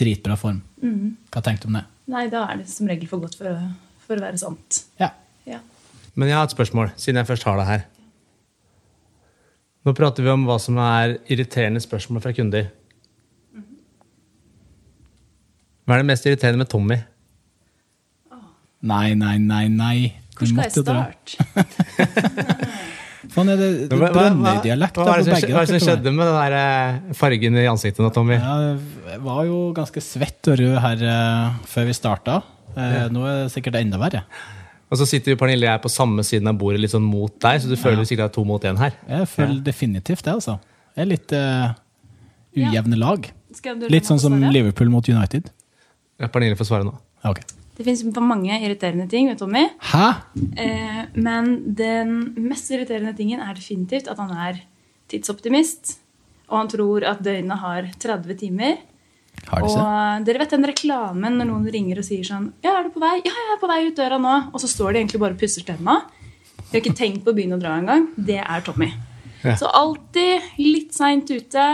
dritbra 0.00 0.36
form. 0.40 0.62
Mm. 0.82 1.12
Hva 1.30 1.42
tenkte 1.44 1.66
du 1.68 1.72
om 1.72 1.78
det? 1.80 1.84
Nei, 2.10 2.24
da 2.32 2.46
er 2.50 2.60
det 2.62 2.68
som 2.72 2.88
regel 2.90 3.06
for 3.10 3.22
godt 3.22 3.36
for, 3.38 3.46
å- 3.52 3.72
for 4.06 4.16
å 4.18 4.24
være 4.24 4.40
sant. 4.40 4.80
Ja. 5.00 5.12
Ja. 5.46 5.60
Men 6.18 6.28
jeg 6.32 6.36
har 6.40 6.48
et 6.48 6.54
spørsmål, 6.56 6.90
siden 6.98 7.20
jeg 7.20 7.28
først 7.28 7.44
har 7.46 7.60
det 7.60 7.66
her. 7.68 7.84
Nå 9.86 9.94
prater 9.96 10.24
vi 10.26 10.32
om 10.32 10.42
hva 10.48 10.58
som 10.60 10.76
er 10.82 11.14
irriterende 11.32 11.80
spørsmål 11.80 12.20
fra 12.24 12.32
kunder. 12.36 12.66
Hva 15.86 15.94
er 15.96 16.02
det 16.02 16.08
mest 16.10 16.26
irriterende 16.28 16.60
med 16.64 16.68
Tommy? 16.70 16.98
Nei, 18.82 19.14
nei, 19.18 19.36
nei, 19.38 19.64
nei. 19.68 19.96
Hvor 20.36 20.48
skal 20.48 20.62
jeg 20.64 20.72
starte? 20.84 21.36
Faen, 23.30 23.50
er 23.52 23.60
det, 23.60 23.68
Brønnøy-dialekt 23.92 24.96
på 24.96 25.04
begge? 25.06 25.26
dere? 25.28 25.50
hva 25.54 25.62
er 25.62 25.68
det 25.68 25.76
som 25.76 25.84
skjedde 25.84 26.12
med 26.14 26.26
den 26.26 26.38
der 26.38 26.54
eh, 26.58 27.12
fargen 27.14 27.58
i 27.60 27.66
ansiktet 27.70 28.02
nå, 28.02 28.10
Tommy? 28.14 28.38
Ja, 28.38 28.54
jeg 29.12 29.20
var 29.22 29.44
jo 29.46 29.60
ganske 29.76 30.02
svett 30.02 30.50
og 30.50 30.58
rød 30.58 30.78
her 30.82 31.04
uh, 31.06 31.60
før 31.70 31.86
vi 31.86 31.94
starta. 31.94 32.40
Eh, 32.74 33.04
Nå 33.14 33.22
er 33.26 33.44
det 33.44 33.52
sikkert 33.54 33.78
enda 33.78 34.00
verre. 34.02 34.24
Og 34.90 34.98
så 34.98 35.06
sitter 35.06 35.34
jo 35.34 35.38
Pernille 35.38 35.68
og 35.68 35.70
jeg 35.70 35.82
på 35.84 35.92
samme 35.94 36.24
siden 36.26 36.50
av 36.50 36.58
bordet 36.58 36.82
litt 36.82 36.94
sånn 36.94 37.06
mot 37.06 37.30
deg, 37.44 37.62
så 37.62 37.70
du 37.70 37.76
føler 37.78 38.02
sikkert 38.02 38.26
at 38.26 38.32
det 38.32 38.34
er 38.34 38.38
to 38.40 38.46
mot 38.48 38.66
én 38.66 38.82
her. 38.82 38.98
Jeg 39.06 39.30
føler 39.36 39.62
definitivt 39.70 40.26
det, 40.26 40.34
altså. 40.34 40.58
Det 40.96 41.04
er 41.04 41.10
litt 41.12 41.36
uh, 41.38 41.70
ujevne 42.58 42.98
lag. 42.98 43.30
Litt 43.86 44.10
sånn 44.10 44.22
som? 44.22 44.34
Liverpool 44.50 44.90
mot 44.90 45.06
United. 45.06 45.52
Ja, 46.18 46.26
Pernille 46.26 46.58
får 46.58 46.72
svare 46.72 46.90
nå. 46.90 46.98
Okay. 47.22 47.46
Ok. 47.46 47.59
Det 47.80 47.86
fins 47.86 48.02
mange 48.20 48.52
irriterende 48.60 49.06
ting 49.08 49.30
med 49.30 49.38
Tommy. 49.40 49.62
Hæ? 49.80 50.08
Eh, 50.60 50.98
men 51.16 51.74
den 51.74 52.34
mest 52.36 52.68
irriterende 52.68 53.14
tingen 53.16 53.40
er 53.40 53.56
definitivt 53.56 54.10
at 54.12 54.20
han 54.20 54.34
er 54.36 54.58
tidsoptimist. 55.08 55.96
Og 56.50 56.58
han 56.58 56.68
tror 56.68 57.06
at 57.08 57.22
døgnet 57.24 57.62
har 57.62 57.88
30 58.02 58.36
timer. 58.36 58.76
Har 59.48 59.64
du 59.64 59.70
Og 59.70 60.26
dere 60.26 60.42
vet 60.42 60.52
den 60.52 60.68
reklamen 60.68 61.38
når 61.38 61.48
noen 61.48 61.70
ringer 61.72 62.02
og 62.02 62.04
sier 62.04 62.26
sånn 62.26 62.50
Ja, 62.60 62.74
er 62.76 62.88
du 62.88 62.90
på 62.92 63.00
vei? 63.00 63.14
Ja, 63.24 63.32
jeg 63.32 63.54
er 63.54 63.60
på 63.62 63.70
vei 63.70 63.78
ut 63.86 63.96
døra 63.96 64.18
nå. 64.20 64.34
Og 64.52 64.60
så 64.60 64.68
står 64.68 64.92
de 64.92 65.00
egentlig 65.00 65.22
bare 65.22 65.38
og 65.38 65.40
pusser 65.40 65.64
tenna. 65.64 66.02
De 66.58 66.74
har 66.74 66.82
ikke 66.82 66.98
tenkt 66.98 67.24
på 67.24 67.32
å 67.32 67.38
begynne 67.38 67.56
å 67.56 67.62
dra 67.62 67.78
engang. 67.80 68.10
Det 68.18 68.42
er 68.42 68.66
Tommy. 68.66 68.90
Ja. 69.40 69.56
Så 69.56 69.72
alltid 69.72 70.52
litt 70.60 70.92
seint 70.92 71.32
ute. 71.32 71.64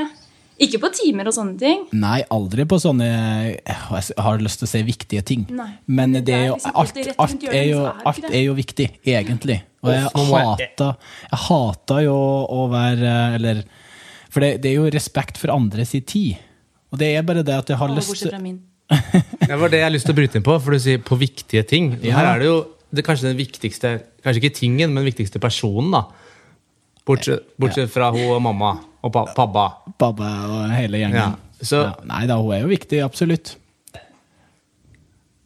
Ikke 0.63 0.81
på 0.81 0.89
timer 0.97 1.29
og 1.29 1.35
sånne 1.37 1.59
ting. 1.61 1.83
Nei, 2.01 2.23
aldri 2.33 2.65
på 2.69 2.79
sånne 2.81 3.07
Jeg 3.07 3.77
har 4.25 4.41
lyst 4.41 4.63
til 4.63 4.69
å 4.69 4.71
si 4.71 4.81
viktige 4.87 5.25
ting. 5.27 5.43
Nei. 5.53 5.69
Men 5.87 6.17
det 6.17 6.33
er 6.33 6.47
jo, 6.49 6.57
alt, 6.73 6.97
alt, 6.97 7.45
er 7.51 7.67
jo, 7.69 7.83
ikke 7.85 8.13
alt 8.13 8.29
er 8.31 8.45
jo 8.47 8.55
viktig, 8.57 8.87
egentlig. 9.05 9.59
Og 9.85 9.93
jeg 9.93 10.29
hater, 10.31 11.11
jeg 11.29 11.43
hater 11.45 12.01
jo 12.07 12.17
å 12.57 12.65
være 12.73 13.13
Eller 13.37 13.61
For 14.33 14.43
det, 14.43 14.57
det 14.65 14.73
er 14.73 14.81
jo 14.81 14.89
respekt 14.91 15.39
for 15.39 15.53
andres 15.55 15.93
i 15.99 16.01
tid. 16.01 16.41
Og 16.91 16.99
det 17.03 17.13
er 17.19 17.27
bare 17.27 17.45
det 17.47 17.59
at 17.61 17.71
jeg 17.75 17.79
har 17.83 17.93
lyst 17.93 18.17
til. 18.23 18.33
Det 19.47 19.57
var 19.59 19.71
det 19.71 19.81
jeg 19.81 19.87
har 19.87 19.91
lyst 19.91 20.07
til 20.07 20.15
å 20.15 20.17
bryte 20.17 20.39
inn 20.39 20.45
på, 20.47 20.55
for 20.63 20.75
du 20.75 20.79
sier 20.83 21.01
på 21.03 21.17
viktige 21.19 21.65
ting. 21.67 21.89
Her 22.07 22.29
er 22.37 22.43
det 22.43 22.47
jo 22.47 22.59
det 22.91 23.03
er 23.03 23.07
kanskje 23.09 23.31
den 23.33 23.39
viktigste, 23.41 23.91
kanskje 24.25 24.43
ikke 24.43 24.57
tingen, 24.61 24.93
men 24.93 25.03
den 25.03 25.09
viktigste 25.11 25.41
personen, 25.43 25.91
da. 25.93 26.05
Bortsett, 27.07 27.45
bortsett 27.61 27.91
fra 27.93 28.11
hun 28.15 28.25
og 28.35 28.41
mamma 28.43 28.73
og 29.07 29.13
pa 29.15 29.23
pappa. 29.37 29.67
Babbe 30.01 30.27
og 30.51 30.73
hele 30.75 30.99
gjengen. 31.05 31.37
Så- 31.63 31.85
nei 32.05 32.25
da, 32.27 32.37
hun 32.43 32.53
er 32.57 32.65
jo 32.65 32.73
viktig, 32.73 32.99
absolutt. 33.05 33.55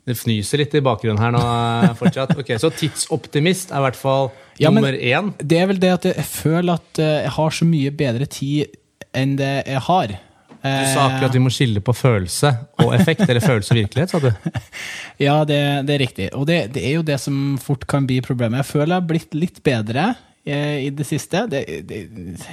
Det 0.08 0.16
fnyser 0.16 0.62
litt 0.62 0.72
i 0.74 0.80
bakgrunnen 0.82 1.20
her 1.22 1.34
nå 1.34 1.42
eh, 1.44 1.92
fortsatt. 1.98 2.32
Ok, 2.40 2.54
Så 2.58 2.70
tidsoptimist 2.74 3.70
er 3.70 3.82
i 3.82 3.84
hvert 3.84 3.98
fall 4.00 4.30
Ja, 4.58 4.70
nummer 4.72 4.96
én. 4.96 5.34
Det 5.38 5.60
er 5.60 5.68
vel 5.70 5.78
det 5.82 5.92
at 5.98 6.08
jeg 6.08 6.24
føler 6.26 6.80
at 6.80 6.98
eh, 7.02 7.20
jeg 7.26 7.34
har 7.36 7.54
så 7.60 7.68
mye 7.68 7.92
bedre 7.94 8.26
tid 8.26 8.74
enn 9.16 9.36
det 9.38 9.52
jeg 9.68 9.82
har. 9.86 10.16
Du 10.60 10.66
sa 10.92 11.06
akkurat 11.06 11.30
at 11.30 11.36
vi 11.38 11.40
må 11.40 11.48
skille 11.52 11.80
på 11.80 11.92
følelse 11.96 12.50
og 12.84 12.90
effekt, 12.92 13.22
eller 13.24 13.40
følelse 13.40 13.72
og 13.72 13.78
virkelighet, 13.78 14.10
sa 14.12 14.18
du. 14.20 14.28
Ja, 15.26 15.38
det, 15.48 15.60
det 15.88 15.94
er 15.94 16.02
riktig. 16.02 16.26
Og 16.36 16.44
det, 16.48 16.58
det 16.74 16.82
er 16.84 16.98
jo 16.98 17.04
det 17.06 17.16
som 17.22 17.54
fort 17.60 17.86
kan 17.88 18.04
bli 18.08 18.18
problemet. 18.24 18.60
Jeg 18.60 18.68
føler 18.72 18.92
jeg 18.94 19.00
har 19.00 19.08
blitt 19.08 19.36
litt 19.36 19.62
bedre 19.64 20.04
eh, 20.10 20.26
i 20.46 20.88
det 20.96 21.04
siste. 21.04 21.42
Det, 21.52 21.60
det, 21.86 21.98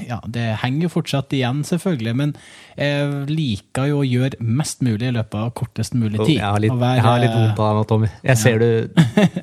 ja, 0.09 0.17
det 0.27 0.43
henger 0.61 0.83
jo 0.87 0.89
fortsatt 0.91 1.31
igjen, 1.33 1.61
selvfølgelig, 1.65 2.13
men 2.19 2.33
jeg 2.77 3.29
liker 3.31 3.87
jo 3.89 4.01
å 4.01 4.05
gjøre 4.07 4.37
mest 4.43 4.81
mulig 4.85 5.07
i 5.07 5.13
løpet 5.15 5.37
av 5.39 5.53
kortest 5.57 5.95
mulig 5.95 6.19
tid. 6.19 6.35
Jeg 6.35 6.43
har 6.45 6.59
litt, 6.59 6.73
være- 6.75 6.95
jeg 6.99 7.05
har 7.07 7.19
litt 7.23 7.31
vondt 7.37 7.59
av 7.63 7.69
deg 7.69 7.79
nå, 7.79 7.85
Tommy. 7.93 8.09
Jeg 8.27 8.37
ser 8.43 8.59
du, 8.59 8.69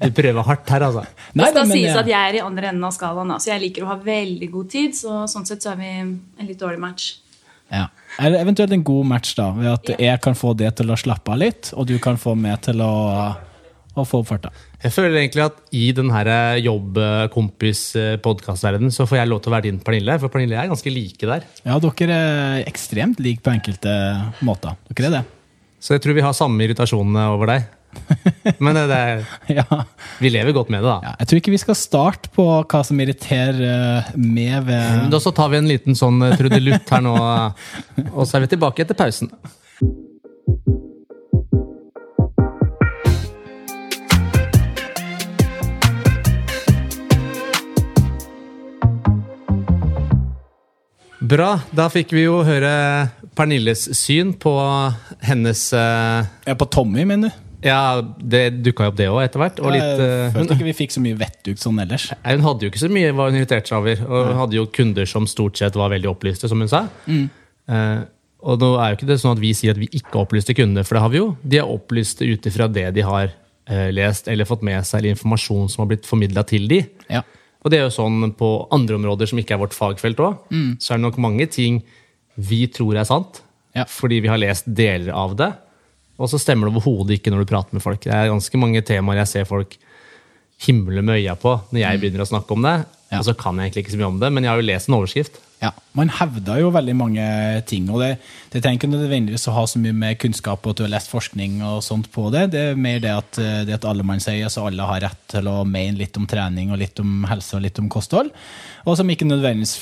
du 0.04 0.10
prøver 0.20 0.42
hardt 0.50 0.68
her, 0.76 0.84
altså. 0.90 1.06
Det 1.34 1.48
skal 1.50 1.66
men, 1.66 1.72
sies 1.72 1.90
eh, 1.94 1.98
at 2.02 2.06
jeg 2.12 2.28
er 2.34 2.38
i 2.38 2.44
andre 2.44 2.68
enden 2.74 2.84
av 2.84 2.92
skalaen, 2.94 3.34
så 3.40 3.54
jeg 3.54 3.64
liker 3.64 3.86
å 3.86 3.92
ha 3.94 3.96
veldig 4.04 4.50
god 4.52 4.68
tid. 4.76 4.94
Så 5.00 5.24
sånn 5.32 5.48
sett 5.48 5.64
så 5.64 5.72
er 5.72 5.80
vi 5.80 5.90
en 6.04 6.12
litt 6.44 6.60
dårlig 6.60 6.82
match. 6.84 7.08
Ja. 7.72 7.86
Eller 8.20 8.44
eventuelt 8.44 8.70
en 8.76 8.84
god 8.86 9.08
match, 9.08 9.32
da, 9.34 9.48
ved 9.56 9.72
at 9.72 9.88
Ja. 9.94 9.96
jeg 10.12 10.20
kan 10.22 10.34
få 10.38 10.52
det 10.54 10.76
til 10.76 10.92
å 10.92 10.96
slappe 11.00 11.32
av 11.32 11.40
litt, 11.40 11.72
og 11.74 11.88
du 11.88 11.96
kan 11.98 12.20
få 12.20 12.36
meg 12.38 12.60
til 12.68 12.84
å, 12.84 12.92
å 13.94 14.02
få 14.08 14.18
opp 14.22 14.28
farta. 14.32 14.48
Jeg 14.82 14.92
føler 14.94 15.16
egentlig 15.20 15.44
at 15.44 15.56
i 15.74 15.92
den 15.96 16.10
her 16.14 16.26
jobb-kompis-podkastverdenen 16.64 18.92
så 18.94 19.06
får 19.08 19.16
jeg 19.20 19.30
lov 19.30 19.40
til 19.44 19.50
å 19.52 19.56
være 19.56 19.68
din 19.68 19.80
Pernille, 19.84 20.14
for 20.22 20.28
Pernille 20.32 20.56
er 20.58 20.70
ganske 20.72 20.90
like 20.92 21.24
der. 21.30 21.42
Ja, 21.66 21.74
dere 21.82 22.18
er 22.18 22.68
ekstremt 22.68 23.18
like 23.24 23.42
på 23.44 23.52
enkelte 23.54 23.92
måter. 24.44 24.72
Dere 24.90 25.06
er 25.10 25.14
det. 25.20 25.24
Så 25.84 25.88
jeg 25.96 26.02
tror 26.04 26.16
vi 26.16 26.24
har 26.24 26.34
samme 26.36 26.64
irritasjonene 26.64 27.22
over 27.34 27.46
deg. 27.52 27.60
Men 28.58 28.74
det, 28.74 28.84
det, 28.90 29.02
Ja. 29.60 29.66
vi 30.18 30.28
lever 30.32 30.52
godt 30.56 30.70
med 30.72 30.80
det, 30.82 30.88
da. 30.90 30.96
Ja, 31.04 31.12
jeg 31.20 31.28
tror 31.30 31.38
ikke 31.42 31.54
vi 31.54 31.60
skal 31.62 31.76
starte 31.78 32.26
på 32.34 32.44
hva 32.66 32.80
som 32.86 32.98
irriterer 33.04 33.60
eh, 33.68 34.08
meg 34.18 34.64
ved 34.66 35.06
Da 35.12 35.18
så 35.22 35.30
tar 35.36 35.48
vi 35.52 35.60
en 35.60 35.70
liten 35.70 35.94
sånn 35.98 36.18
eh, 36.26 36.34
trudelutt 36.40 36.90
her 36.90 37.02
nå, 37.04 37.14
eh, 37.14 38.08
og 38.10 38.24
så 38.26 38.32
er 38.40 38.44
vi 38.48 38.52
tilbake 38.56 38.82
etter 38.82 38.98
pausen. 38.98 39.30
Bra. 51.24 51.54
Da 51.72 51.86
fikk 51.92 52.12
vi 52.12 52.26
jo 52.26 52.42
høre 52.44 52.70
Pernilles 53.38 53.86
syn 53.96 54.34
på 54.36 54.52
hennes 55.24 55.62
uh... 55.72 56.26
Ja, 56.44 56.56
på 56.58 56.66
Tommy, 56.68 57.06
mener 57.08 57.30
du? 57.30 57.40
Ja, 57.64 58.02
det 58.20 58.58
dukka 58.60 58.84
jo 58.84 58.92
opp 58.92 58.96
det 58.98 59.06
òg 59.08 59.22
etter 59.22 59.40
hvert. 59.40 59.60
Og 59.64 59.72
litt, 59.72 59.84
jeg 59.86 60.04
eh, 60.04 60.34
følte 60.34 60.56
ikke 60.58 60.66
vi 60.66 60.74
fikk 60.76 60.92
så 60.92 61.00
mye 61.00 61.16
vettug 61.16 61.62
sånn 61.62 61.78
ellers. 61.80 62.10
Nei, 62.18 62.34
hun 62.36 62.44
hadde 62.44 62.66
jo 62.66 62.72
ikke 62.72 62.82
så 62.82 62.90
mye 62.92 63.14
hva 63.16 63.30
hun 63.30 63.38
irriterte 63.38 63.72
seg 63.72 63.78
over. 63.78 64.02
Og 64.04 64.26
hun 64.28 64.40
hadde 64.42 64.58
jo 64.58 64.66
kunder 64.74 65.08
som 65.08 65.28
stort 65.30 65.56
sett 65.62 65.78
var 65.80 65.94
veldig 65.94 66.10
opplyste, 66.10 66.50
som 66.50 66.60
hun 66.60 66.68
sa. 66.68 66.82
Eh, 67.08 68.02
og 68.44 68.60
nå 68.60 68.70
er 68.76 68.92
jo 68.92 68.98
ikke 68.98 69.08
det 69.08 69.16
sånn 69.22 69.38
at 69.38 69.40
vi 69.40 69.54
sier 69.56 69.72
at 69.72 69.80
vi 69.80 69.88
ikke 69.96 70.12
har 70.12 70.26
opplyste 70.26 70.56
kunder, 70.58 70.84
for 70.84 70.98
det 70.98 71.06
har 71.06 71.14
vi 71.14 71.22
jo. 71.22 71.30
De 71.40 71.62
er 71.62 71.72
opplyste 71.78 72.28
ut 72.28 72.50
ifra 72.52 72.68
det 72.68 72.90
de 72.98 73.06
har 73.06 73.32
lest 73.96 74.28
eller 74.28 74.44
fått 74.44 74.60
med 74.66 74.84
seg, 74.84 74.98
eller 74.98 75.14
informasjon 75.14 75.70
som 75.72 75.86
har 75.86 75.94
blitt 75.94 76.04
formidla 76.04 76.44
til 76.44 76.68
de. 76.68 76.82
Ja. 77.08 77.22
Og 77.64 77.70
det 77.72 77.78
er 77.80 77.86
jo 77.86 77.94
sånn 77.96 78.32
på 78.36 78.48
andre 78.76 78.98
områder 78.98 79.26
som 79.30 79.38
ikke 79.40 79.54
er 79.56 79.62
vårt 79.62 79.72
fagfelt 79.76 80.18
òg. 80.20 80.34
Så 80.82 80.92
er 80.92 80.98
det 81.00 81.04
nok 81.06 81.16
mange 81.22 81.46
ting 81.48 81.82
vi 82.36 82.66
tror 82.68 82.96
er 83.00 83.04
sant, 83.08 83.40
Ja. 83.74 83.84
fordi 83.88 84.20
vi 84.20 84.28
har 84.28 84.38
lest 84.38 84.66
deler 84.68 85.12
av 85.14 85.34
det. 85.36 85.52
Og 86.18 86.28
så 86.28 86.38
stemmer 86.38 86.68
det 86.68 86.76
overhodet 86.76 87.16
ikke 87.18 87.32
når 87.32 87.44
du 87.44 87.50
prater 87.50 87.72
med 87.74 87.82
folk. 87.82 88.00
Det 88.04 88.12
er 88.12 88.28
ganske 88.30 88.58
mange 88.60 88.82
temaer 88.86 89.16
jeg 89.24 89.28
ser 89.32 89.44
folk 89.48 89.76
himle 90.66 91.02
med 91.02 91.16
øya 91.24 91.34
på 91.40 91.56
når 91.72 91.80
jeg 91.80 92.00
begynner 92.00 92.22
å 92.22 92.28
snakke 92.30 92.52
om 92.54 92.62
det. 92.62 92.74
Ja. 93.10 93.18
Og 93.18 93.24
så 93.24 93.34
kan 93.36 93.56
jeg 93.58 93.70
egentlig 93.72 93.84
ikke 93.86 93.94
så 93.96 93.98
mye 94.02 94.12
om 94.12 94.20
det, 94.20 94.30
men 94.32 94.44
jeg 94.44 94.50
har 94.52 94.60
jo 94.60 94.66
lest 94.68 94.88
en 94.88 94.94
overskrift. 95.00 95.40
Ja, 95.64 95.70
Man 95.96 96.10
hevder 96.12 96.58
jo 96.60 96.68
veldig 96.74 96.94
mange 96.98 97.24
ting, 97.70 97.86
og 97.88 98.02
det, 98.02 98.10
det 98.52 98.60
trenger 98.64 98.82
ikke 98.82 98.90
nødvendigvis 98.92 99.46
å 99.48 99.54
ha 99.56 99.62
så 99.70 99.80
mye 99.80 99.94
med 99.96 100.18
kunnskap 100.20 100.66
og 100.66 100.74
at 100.74 100.80
du 100.80 100.84
har 100.84 100.92
lest 100.92 101.08
forskning 101.12 101.60
og 101.64 101.78
sånt 101.86 102.10
på 102.12 102.26
det. 102.34 102.42
Det 102.52 102.64
er 102.72 102.80
mer 102.86 102.98
det 103.00 103.12
at, 103.14 103.38
eh, 103.40 103.60
det 103.68 103.78
at 103.78 103.86
alle 103.88 104.04
man 104.04 104.20
sier, 104.20 104.50
så 104.52 104.66
alle 104.68 104.84
har 104.90 105.00
rett 105.06 105.22
til 105.32 105.48
å 105.48 105.62
mene 105.64 105.96
litt 106.02 106.18
om 106.20 106.26
trening 106.28 106.74
og 106.74 106.82
litt 106.82 107.00
om 107.00 107.22
helse 107.30 107.56
og 107.56 107.64
litt 107.64 107.78
om 107.80 107.88
kosthold, 107.92 108.32
og 108.84 108.98
som 108.98 109.08
ikke 109.14 109.28
nødvendigvis 109.30 109.76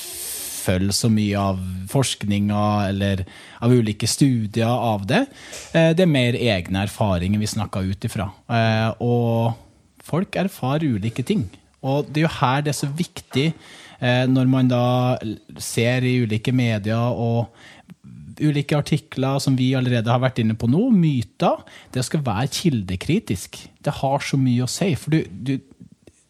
følger 0.63 0.95
så 0.95 1.09
mye 1.11 1.35
av 1.41 1.57
forskninga 1.91 2.61
eller 2.87 3.25
av 3.65 3.73
ulike 3.75 4.07
studier 4.07 4.69
av 4.71 5.03
det. 5.09 5.25
Eh, 5.75 5.91
Det 5.97 6.05
er 6.05 6.13
mer 6.13 6.37
egne 6.39 6.85
erfaringer 6.87 7.41
vi 7.41 7.51
snakker 7.57 7.89
ut 7.91 8.07
ifra. 8.07 8.29
Eh, 8.47 8.93
Og 9.03 9.53
folk 10.03 10.35
erfarer 10.39 10.95
ulike 10.95 11.25
ting. 11.25 11.49
Og 11.83 12.07
det 12.07 12.21
er 12.21 12.27
jo 12.29 12.37
her 12.39 12.61
det 12.63 12.71
er 12.71 12.79
så 12.79 12.87
viktig 12.87 13.49
når 14.03 14.49
man 14.51 14.67
da 14.67 14.85
ser 15.63 16.03
i 16.03 16.17
ulike 16.25 16.51
medier 16.51 17.15
og 17.15 17.53
ulike 18.41 18.77
artikler 18.77 19.39
som 19.41 19.57
vi 19.57 19.73
allerede 19.77 20.11
har 20.11 20.21
vært 20.23 20.41
inne 20.43 20.55
på 20.59 20.69
nå, 20.71 20.87
myter, 20.95 21.61
det 21.93 22.05
skal 22.05 22.23
være 22.25 22.51
kildekritisk. 22.53 23.59
Det 23.83 23.99
har 24.01 24.25
så 24.25 24.39
mye 24.39 24.65
å 24.65 24.71
si. 24.71 24.89
For 24.99 25.13
du, 25.13 25.21
du, 25.29 25.53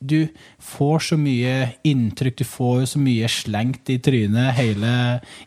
du 0.03 0.19
får 0.63 1.05
så 1.09 1.19
mye 1.19 1.55
inntrykk, 1.87 2.41
du 2.41 2.47
får 2.47 2.85
så 2.93 3.03
mye 3.03 3.29
slengt 3.31 3.91
i 3.93 3.99
trynet 4.03 4.55
hele, 4.59 4.95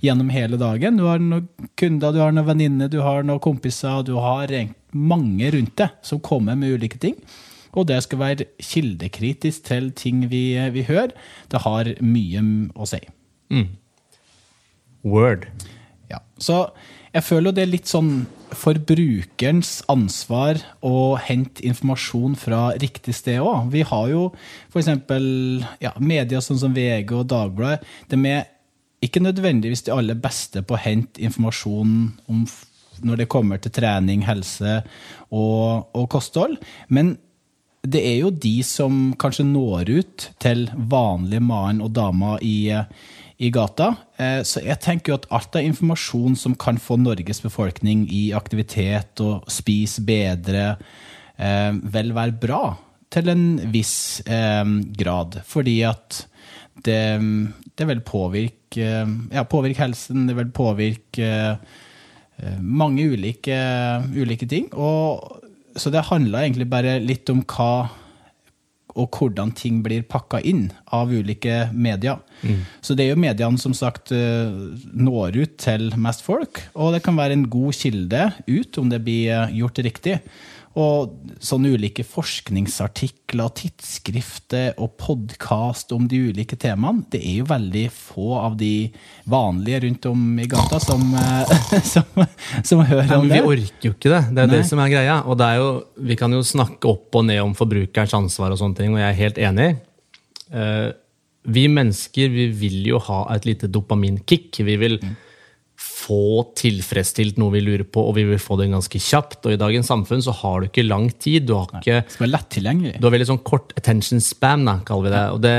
gjennom 0.05 0.33
hele 0.33 0.61
dagen. 0.61 1.01
Du 1.01 1.07
har 1.09 1.23
noen 1.23 1.49
kunder, 1.79 2.15
du 2.15 2.23
har 2.25 2.35
noen 2.35 2.49
venninner, 2.49 2.93
du 2.93 3.03
har 3.05 3.27
noen 3.27 3.43
kompiser, 3.45 4.03
du 4.07 4.17
har 4.23 4.53
mange 4.97 5.53
rundt 5.53 5.77
deg 5.83 6.01
som 6.07 6.23
kommer 6.25 6.57
med 6.59 6.79
ulike 6.79 7.01
ting. 7.03 7.19
Og 7.77 7.89
det 7.91 8.01
skal 8.07 8.23
være 8.23 8.49
kildekritisk 8.63 9.67
til 9.69 9.91
ting 9.97 10.27
vi, 10.33 10.57
vi 10.73 10.87
hører. 10.89 11.13
Det 11.53 11.63
har 11.67 11.93
mye 12.01 12.45
å 12.75 12.89
si. 12.89 13.03
Word. 15.07 15.47
Ja. 16.11 16.23
Så 16.41 16.65
jeg 17.15 17.25
føler 17.25 17.55
det 17.55 17.65
er 17.65 17.73
litt 17.73 17.89
sånn 17.89 18.27
forbrukerens 18.57 19.81
ansvar 19.91 20.61
å 20.85 21.17
hente 21.21 21.65
informasjon 21.67 22.37
fra 22.39 22.71
riktig 22.81 23.17
sted 23.17 23.41
òg. 23.43 23.71
Vi 23.73 23.83
har 23.89 24.11
jo 24.13 24.27
f.eks. 24.71 24.91
Ja, 25.83 25.95
medier 25.99 26.45
sånn 26.45 26.61
som 26.61 26.77
VG 26.77 27.15
og 27.17 27.27
Dagbladet. 27.33 27.87
De 28.13 28.21
er 28.31 28.47
ikke 29.05 29.23
nødvendigvis 29.25 29.85
de 29.87 29.95
aller 29.95 30.19
beste 30.19 30.63
på 30.65 30.77
å 30.77 30.83
hente 30.83 31.23
informasjon 31.25 31.97
om 32.33 32.47
når 33.05 33.21
det 33.21 33.29
kommer 33.29 33.61
til 33.61 33.75
trening, 33.77 34.23
helse 34.25 34.79
og, 35.29 35.89
og 35.93 36.07
kosthold. 36.13 36.57
Men 36.89 37.17
det 37.87 38.03
er 38.03 38.17
jo 38.21 38.33
de 38.33 38.57
som 38.67 39.13
kanskje 39.21 39.47
når 39.49 39.91
ut 39.99 40.27
til 40.43 40.67
vanlige 40.75 41.45
mann 41.45 41.83
og 41.85 41.93
damer 41.97 42.43
i, 42.45 42.73
i 43.39 43.51
gata. 43.55 43.93
Eh, 44.19 44.41
Så 44.47 44.63
jeg 44.65 44.81
tenker 44.85 45.13
jo 45.13 45.19
at 45.21 45.29
alt 45.31 45.59
av 45.59 45.67
informasjon 45.67 46.37
som 46.39 46.57
kan 46.59 46.81
få 46.83 46.99
Norges 47.01 47.43
befolkning 47.45 48.07
i 48.13 48.31
aktivitet 48.37 49.23
og 49.25 49.47
spis 49.53 49.99
bedre, 50.01 50.77
eh, 51.39 51.73
vel 51.73 52.15
være 52.17 52.41
bra 52.43 52.63
til 53.13 53.31
en 53.33 53.47
viss 53.73 54.21
eh, 54.27 54.65
grad. 54.99 55.41
Fordi 55.47 55.81
at 55.87 56.25
det, 56.85 57.03
det 57.77 57.89
vil 57.89 58.05
påvirke, 58.05 58.93
ja, 59.33 59.45
påvirke 59.49 59.85
helsen, 59.87 60.27
det 60.29 60.37
vil 60.37 60.53
påvirke 60.55 61.33
eh, 61.57 62.61
mange 62.61 63.07
ulike, 63.15 63.57
ulike 64.17 64.49
ting. 64.51 64.69
Og, 64.75 65.43
så 65.77 65.93
det 65.93 66.09
handler 66.09 66.47
egentlig 66.47 66.69
bare 66.73 66.99
litt 67.03 67.31
om 67.33 67.45
hva 67.45 67.89
og 68.97 69.13
hvordan 69.13 69.53
ting 69.57 69.83
blir 69.85 70.07
pakka 70.09 70.41
inn 70.41 70.71
av 70.95 71.11
ulike 71.13 71.67
medier. 71.77 72.17
Så 72.81 72.97
det 72.97 73.05
er 73.05 73.13
jo 73.13 73.21
mediene 73.21 73.61
som 73.61 73.75
sagt 73.77 74.13
eh, 74.15 74.53
når 74.97 75.37
ut 75.37 75.57
til 75.61 75.91
mest 76.01 76.25
folk, 76.25 76.63
og 76.75 76.95
det 76.95 77.03
kan 77.05 77.19
være 77.19 77.37
en 77.37 77.49
god 77.53 77.77
kilde 77.77 78.31
ut 78.49 78.79
om 78.81 78.89
det 78.93 79.03
blir 79.05 79.35
eh, 79.35 79.57
gjort 79.61 79.83
riktig. 79.85 80.17
Og 80.77 81.13
sånne 81.41 81.71
ulike 81.73 82.05
forskningsartikler, 82.05 83.53
tidsskrifter 83.57 84.75
og 84.83 84.93
podkast 85.01 85.95
om 85.97 86.05
de 86.11 86.19
ulike 86.29 86.59
temaene, 86.61 87.07
det 87.13 87.23
er 87.25 87.39
jo 87.39 87.47
veldig 87.49 87.85
få 87.97 88.35
av 88.43 88.59
de 88.61 88.91
vanlige 89.25 89.81
rundt 89.87 90.09
om 90.11 90.27
i 90.37 90.49
gata 90.53 90.81
som, 90.83 91.07
eh, 91.17 91.55
som, 91.95 92.27
som 92.61 92.85
hører 92.85 93.09
Ja, 93.09 93.23
om 93.23 93.25
men 93.25 93.39
vi 93.39 93.57
orker 93.57 93.89
jo 93.89 93.95
ikke 93.95 94.13
det. 94.13 94.23
Det 94.37 94.45
er 94.45 94.53
Nei. 94.53 94.59
det 94.59 94.69
som 94.69 94.85
er 94.85 94.93
greia. 94.93 95.17
Og 95.25 95.41
det 95.41 95.49
er 95.49 95.63
jo, 95.63 95.71
vi 96.13 96.21
kan 96.21 96.37
jo 96.37 96.45
snakke 96.45 96.93
opp 96.93 97.17
og 97.17 97.25
ned 97.31 97.41
om 97.41 97.57
forbrukerens 97.57 98.17
ansvar, 98.21 98.53
og 98.53 98.61
sånne 98.61 98.77
ting, 98.77 98.93
og 98.93 99.01
jeg 99.01 99.09
er 99.09 99.21
helt 99.23 99.41
enig. 99.49 99.71
Eh, 100.53 100.89
vi 101.57 101.69
mennesker 101.73 102.37
vi 102.37 102.51
vil 102.53 102.83
jo 102.93 103.01
ha 103.09 103.23
et 103.33 103.49
lite 103.49 103.71
dopaminkick. 103.73 104.61
Vi 104.61 104.77
vil 104.77 105.01
få 106.07 106.47
tilfredsstilt 106.59 107.39
noe 107.41 107.55
vi 107.57 107.65
lurer 107.65 107.87
på, 107.89 108.05
og 108.07 108.15
vi 108.19 108.25
vil 108.29 108.41
få 108.43 108.59
det 108.61 108.69
ganske 108.71 109.01
kjapt. 109.03 109.41
Og 109.45 109.57
i 109.57 109.61
dagens 109.61 109.91
samfunn 109.91 110.23
så 110.25 110.35
har 110.41 110.63
du 110.63 110.69
ikke 110.69 110.87
lang 110.87 111.11
tid. 111.11 111.49
Du 111.49 111.57
har 111.57 111.67
ikke 111.81 112.01
Det 112.05 112.15
skal 112.15 112.27
være 112.27 112.35
lett 112.37 112.49
tilgjengelig. 112.55 112.95
du 113.01 113.07
har 113.09 113.15
veldig 113.17 113.29
sånn 113.33 113.45
kort 113.47 113.75
attention 113.79 114.23
spam, 114.23 114.65
da, 114.69 114.79
kaller 114.87 115.09
vi 115.09 115.15
det. 115.17 115.25
Og 115.35 115.43
det, 115.45 115.57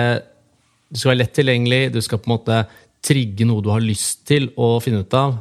det 0.91 1.01
skal 1.01 1.13
være 1.13 1.21
lett 1.23 1.35
tilgjengelig, 1.37 1.81
du 1.93 2.01
skal 2.05 2.23
på 2.23 2.31
en 2.31 2.35
måte 2.37 2.61
trigge 3.07 3.47
noe 3.47 3.63
du 3.63 3.71
har 3.71 3.83
lyst 3.83 4.25
til 4.27 4.49
å 4.57 4.77
finne 4.83 5.03
ut 5.03 5.17
av. 5.17 5.39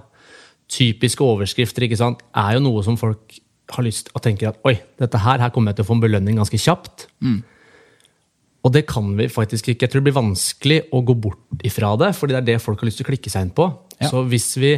Typiske 0.70 1.22
overskrifter 1.24 1.86
ikke 1.86 1.98
sant, 2.00 2.22
er 2.34 2.56
jo 2.58 2.64
noe 2.66 2.82
som 2.86 2.98
folk 3.00 3.38
har 3.74 3.86
lyst 3.86 4.08
til 4.08 4.18
å 4.18 4.22
tenke 4.22 4.48
at 4.50 4.58
oi, 4.66 4.76
dette 4.98 5.18
her, 5.22 5.42
her 5.42 5.52
kommer 5.54 5.72
jeg 5.72 5.80
til 5.80 5.86
å 5.86 5.90
få 5.90 5.96
en 5.98 6.02
belønning 6.04 6.38
ganske 6.38 6.58
kjapt. 6.60 7.08
Og 8.66 8.72
det 8.74 8.82
kan 8.90 9.12
vi 9.18 9.28
faktisk 9.30 9.70
ikke. 9.70 9.86
Jeg 9.86 9.92
tror 9.92 10.02
det 10.02 10.08
blir 10.08 10.18
vanskelig 10.18 10.78
å 10.94 11.02
gå 11.06 11.14
bort 11.22 11.66
ifra 11.66 11.92
det, 12.00 12.12
fordi 12.18 12.34
det 12.34 12.40
er 12.40 12.48
det 12.50 12.62
folk 12.62 12.82
har 12.82 12.90
lyst 12.90 12.98
til 13.00 13.06
å 13.06 13.10
klikke 13.12 13.30
seg 13.30 13.46
inn 13.46 13.54
på. 13.54 13.68
Ja. 14.00 14.10
Så 14.10 14.24
hvis 14.26 14.48
vi 14.58 14.72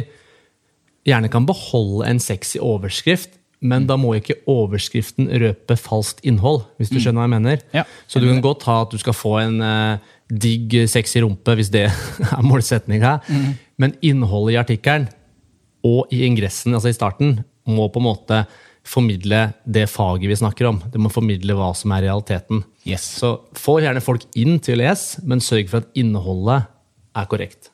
gjerne 1.07 1.31
kan 1.31 1.47
beholde 1.47 2.07
en 2.07 2.21
sexy 2.23 2.59
overskrift, 2.61 3.37
men 3.59 3.87
da 3.89 3.97
må 3.99 4.13
ikke 4.15 4.37
overskriften 4.47 5.27
røpe 5.41 5.75
falskt 5.79 6.23
innhold. 6.27 6.63
hvis 6.79 6.91
du 6.93 6.99
skjønner 6.99 7.19
hva 7.19 7.27
jeg 7.27 7.35
mener. 7.35 7.65
Ja. 7.75 7.83
Så 8.07 8.21
du 8.23 8.29
kan 8.29 8.39
godt 8.43 8.63
ha 8.69 8.81
at 8.85 8.93
du 8.93 8.99
skal 9.01 9.15
få 9.17 9.35
en 9.41 9.59
uh, 9.59 10.13
digg, 10.31 10.77
sexy 10.87 11.19
rumpe, 11.23 11.57
hvis 11.59 11.71
det 11.73 11.89
er 12.37 12.45
målsetninga. 12.45 13.17
Men 13.79 13.97
innholdet 13.99 14.55
i 14.55 14.61
artikkelen 14.61 15.09
og 15.83 16.11
i 16.15 16.23
ingressen, 16.27 16.75
altså 16.75 16.91
i 16.91 16.95
starten, 16.95 17.39
må 17.69 17.87
på 17.91 18.01
en 18.01 18.07
måte 18.07 18.43
formidle 18.89 19.49
det 19.67 19.85
faget 19.91 20.31
vi 20.31 20.39
snakker 20.39 20.69
om. 20.71 20.79
Det 20.91 20.99
må 21.01 21.11
formidle 21.13 21.55
hva 21.57 21.71
som 21.77 21.91
er 21.95 22.07
realiteten. 22.07 22.63
Yes. 22.87 23.05
Så 23.19 23.35
få 23.57 23.79
gjerne 23.83 24.03
folk 24.03 24.25
inn 24.39 24.57
til 24.63 24.79
å 24.79 24.83
lese, 24.85 25.23
men 25.27 25.43
sørg 25.43 25.69
for 25.71 25.83
at 25.83 25.99
innholdet 25.99 26.69
er 27.19 27.29
korrekt. 27.29 27.73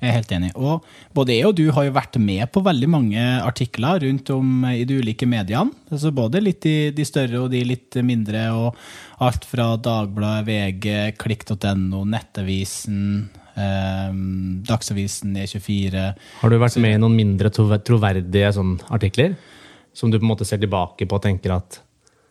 Jeg 0.00 0.10
er 0.10 0.16
helt 0.18 0.32
enig. 0.36 0.50
Og 0.60 0.84
både 1.16 1.36
jeg 1.36 1.48
og 1.48 1.56
du 1.56 1.64
har 1.72 1.86
jo 1.86 1.94
vært 1.96 2.18
med 2.20 2.44
på 2.52 2.62
veldig 2.64 2.88
mange 2.92 3.22
artikler 3.40 4.02
rundt 4.04 4.30
om 4.34 4.66
i 4.68 4.84
de 4.88 4.98
ulike 5.00 5.28
mediene. 5.28 5.72
Altså 5.90 6.12
både 6.14 6.42
litt 6.42 6.66
i 6.68 6.76
de 6.96 7.06
større 7.08 7.44
og 7.44 7.50
de 7.54 7.62
litt 7.64 7.96
mindre, 8.04 8.44
og 8.52 9.24
alt 9.24 9.48
fra 9.48 9.72
Dagbladet, 9.80 10.44
VG, 10.50 11.16
klikk.no, 11.20 12.04
Nettavisen, 12.12 13.00
eh, 13.56 14.12
Dagsavisen, 14.68 15.36
E24. 15.40 16.06
Har 16.42 16.52
du 16.52 16.60
vært 16.60 16.80
med 16.82 16.98
i 16.98 17.00
noen 17.00 17.16
mindre 17.16 17.52
troverdige 17.54 18.52
sånn 18.56 18.76
artikler? 18.92 19.36
Som 19.96 20.12
du 20.12 20.18
på 20.20 20.26
en 20.26 20.34
måte 20.34 20.44
ser 20.44 20.60
tilbake 20.60 21.08
på 21.08 21.16
og 21.16 21.24
tenker 21.24 21.56
at 21.56 21.80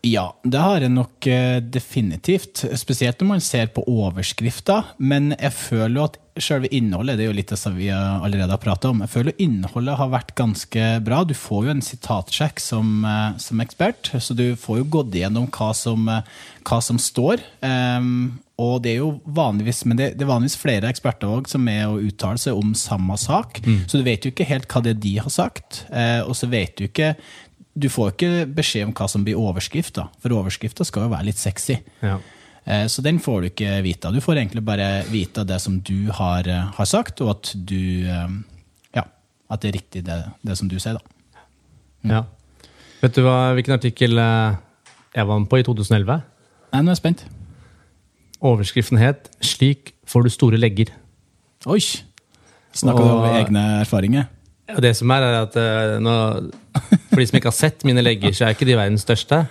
Ja, 0.06 0.28
det 0.46 0.62
har 0.62 0.84
jeg 0.84 0.94
nok 0.94 1.26
eh, 1.32 1.58
definitivt. 1.64 2.62
Spesielt 2.78 3.22
når 3.22 3.30
man 3.32 3.42
ser 3.42 3.72
på 3.74 3.82
overskrifter. 3.90 4.92
Men 5.02 5.34
jeg 5.34 5.54
føler 5.58 5.96
jo 5.98 6.06
at 6.06 6.20
selve 6.46 6.70
innholdet 6.76 7.18
det 7.18 7.26
er 7.26 7.30
jo 7.32 7.38
litt 7.38 7.52
det 7.54 7.58
som 7.58 7.76
vi 7.78 7.88
allerede 7.90 8.52
har 8.52 8.62
pratet 8.62 8.90
om. 8.92 9.02
Jeg 9.02 9.14
føler 9.14 9.42
innholdet 9.42 9.98
har 9.98 10.12
vært 10.14 10.36
ganske 10.38 10.88
bra. 11.06 11.24
Du 11.26 11.34
får 11.38 11.66
jo 11.66 11.74
en 11.74 11.86
sitatsjekk 11.86 12.62
som, 12.62 13.06
eh, 13.08 13.38
som 13.42 13.62
ekspert, 13.64 14.12
så 14.22 14.36
du 14.38 14.56
får 14.60 14.84
jo 14.84 14.90
gått 15.00 15.16
gjennom 15.16 15.48
hva 15.50 15.74
som, 15.74 16.08
eh, 16.10 16.22
hva 16.66 16.82
som 16.84 17.00
står. 17.02 17.42
Um, 17.62 18.42
og 18.58 18.84
det 18.84 18.94
er 18.94 19.02
jo 19.02 19.20
vanligvis, 19.28 19.84
men 19.84 19.98
det, 20.00 20.14
det 20.16 20.24
er 20.24 20.32
vanligvis 20.32 20.56
flere 20.56 20.88
eksperter 20.88 21.28
også 21.28 21.58
som 21.58 21.68
er 21.68 21.90
og 21.90 22.06
uttaler 22.08 22.40
seg 22.40 22.56
om 22.56 22.72
samme 22.78 23.18
sak. 23.20 23.60
Så 23.88 24.00
du 24.00 24.06
vet 24.06 24.24
jo 24.24 24.32
ikke 24.32 24.48
helt 24.48 24.68
hva 24.72 24.82
det 24.84 24.96
er 24.96 25.02
de 25.04 25.16
har 25.20 25.34
sagt. 25.34 25.84
Eh, 25.92 26.22
og 26.24 26.38
så 26.40 26.48
vet 26.48 26.78
du 26.78 26.86
ikke 26.88 27.16
du 27.78 27.90
får 27.92 28.12
ikke 28.14 28.46
beskjed 28.56 28.86
om 28.88 28.94
hva 28.96 29.08
som 29.12 29.24
blir 29.26 29.36
overskrifta, 29.40 30.08
for 30.24 30.30
overskrifta 30.38 30.86
skal 30.88 31.04
jo 31.04 31.10
være 31.16 31.26
litt 31.32 31.38
sexy. 31.42 31.78
ja. 32.02 32.20
Eh, 32.68 32.88
Så 32.88 33.04
den 33.04 33.20
får 33.20 33.42
du 33.42 33.48
ikke 33.52 33.82
vite. 33.84 34.10
Du 34.12 34.20
får 34.22 34.38
egentlig 34.40 34.64
bare 34.66 35.04
vite 35.12 35.44
det 35.46 35.60
som 35.62 35.80
du 35.82 36.10
har, 36.12 36.48
eh, 36.48 36.72
har 36.74 36.86
sagt, 36.86 37.22
og 37.22 37.30
at 37.36 37.52
du 37.54 38.08
eh, 38.10 38.30
Ja, 38.96 39.04
at 39.52 39.62
det 39.62 39.70
er 39.70 39.78
riktig 39.80 40.04
det, 40.04 40.24
det 40.44 40.58
som 40.58 40.68
du 40.68 40.80
sier, 40.80 40.98
da. 40.98 41.44
ja. 42.04 42.24
Vet 43.02 43.14
du 43.14 43.22
hva, 43.22 43.54
hvilken 43.54 43.74
artikkel 43.78 44.18
jeg 44.18 45.28
var 45.28 45.40
med 45.40 45.48
på 45.50 45.60
i 45.60 45.64
2011? 45.64 46.24
Nei, 46.74 46.82
nå 46.82 46.90
er 46.90 46.96
jeg 46.96 46.98
spent. 46.98 47.26
Overskriften 48.42 48.98
het 48.98 49.30
'Slik 49.42 49.94
får 50.08 50.24
du 50.24 50.30
store 50.30 50.58
legger'. 50.58 50.90
Oi! 51.68 51.80
Snakka 52.74 52.98
du 52.98 53.10
om 53.10 53.24
egne 53.30 53.82
erfaringer? 53.82 54.26
Og 54.74 54.82
det 54.82 54.96
som 54.98 55.12
er, 55.14 55.24
er 55.24 55.40
at 55.44 55.58
eh, 55.62 55.96
nå, 56.02 56.16
For 57.12 57.22
de 57.22 57.28
som 57.30 57.38
ikke 57.38 57.52
har 57.52 57.58
sett 57.58 57.86
mine 57.88 58.04
legger, 58.04 58.34
så 58.34 58.48
er 58.48 58.56
ikke 58.56 58.68
de 58.68 58.78
verdens 58.78 59.06
største. 59.06 59.44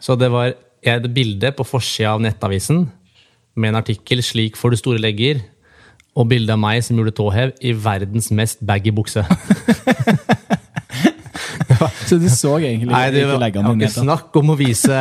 Så 0.00 0.16
det 0.18 0.28
var 0.32 0.52
et 0.84 1.06
bilde 1.14 1.50
på 1.56 1.66
forsida 1.66 2.12
av 2.14 2.22
Nettavisen 2.22 2.86
med 3.58 3.72
en 3.72 3.80
artikkel 3.80 4.22
'Slik 4.22 4.56
får 4.56 4.70
du 4.70 4.76
store 4.78 5.02
legger', 5.02 5.42
og 6.14 6.28
bilde 6.30 6.52
av 6.52 6.58
meg 6.58 6.82
som 6.84 6.98
gjorde 6.98 7.14
tåhev 7.14 7.52
i 7.62 7.72
verdens 7.72 8.30
mest 8.30 8.62
baggy 8.66 8.94
bukse. 8.94 9.24
Så 12.08 12.18
du 12.20 12.26
så 12.32 12.54
egentlig 12.58 12.90
Nei, 12.92 13.04
det 13.14 13.22
ikke 13.26 13.38
leggene 13.42 13.72
dine? 13.74 13.88
ikke 13.88 14.02
snakk 14.04 14.38
om 14.40 14.52
å 14.54 14.56
vise 14.58 14.98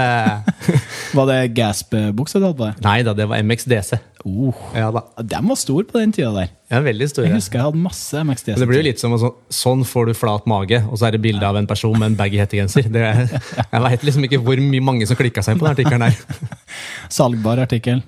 Var 1.18 1.30
det 1.32 1.38
Gasp-bukse 1.58 2.40
du 2.42 2.46
hadde 2.48 2.58
på 2.60 2.68
deg? 2.68 2.82
Nei 2.86 2.98
da, 3.08 3.14
det 3.18 3.28
var 3.32 3.42
MXDC. 3.44 3.98
Oh, 4.28 4.56
Ja 4.76 4.90
den 4.92 5.48
var 5.48 5.56
stor 5.60 5.86
på 5.88 6.02
den 6.02 6.12
tida 6.16 6.32
der. 6.36 6.50
Ja, 6.72 6.82
veldig 6.84 7.08
stor. 7.10 7.24
Jeg 7.28 7.38
husker 7.38 7.62
jeg 7.62 7.68
hadde 7.70 7.80
masse 7.80 8.24
MXDC. 8.28 8.58
Det 8.60 8.68
blir 8.68 8.82
jo 8.82 8.88
litt 8.90 9.00
som 9.02 9.14
å 9.16 9.20
sånn, 9.54 9.86
får 9.88 10.10
du 10.10 10.14
flat 10.18 10.48
mage, 10.52 10.82
og 10.84 11.00
så 11.00 11.08
er 11.08 11.16
det 11.16 11.22
bilde 11.24 11.48
av 11.48 11.56
en 11.60 11.68
person 11.70 11.96
med 11.96 12.12
en 12.12 12.18
baggy 12.20 12.42
hettegenser. 12.42 12.90
Det 12.92 13.06
er- 13.08 13.32
Jeg 13.74 13.84
veit 13.86 14.04
liksom 14.10 14.28
ikke 14.28 14.42
hvor 14.44 14.60
mange 14.84 15.08
som 15.08 15.20
klikka 15.20 15.44
seg 15.46 15.60
på 15.60 15.68
den 15.68 15.76
artikkelen 15.78 16.08
der. 16.10 16.58
Salgbar 17.14 17.64
artikkel. 17.64 18.04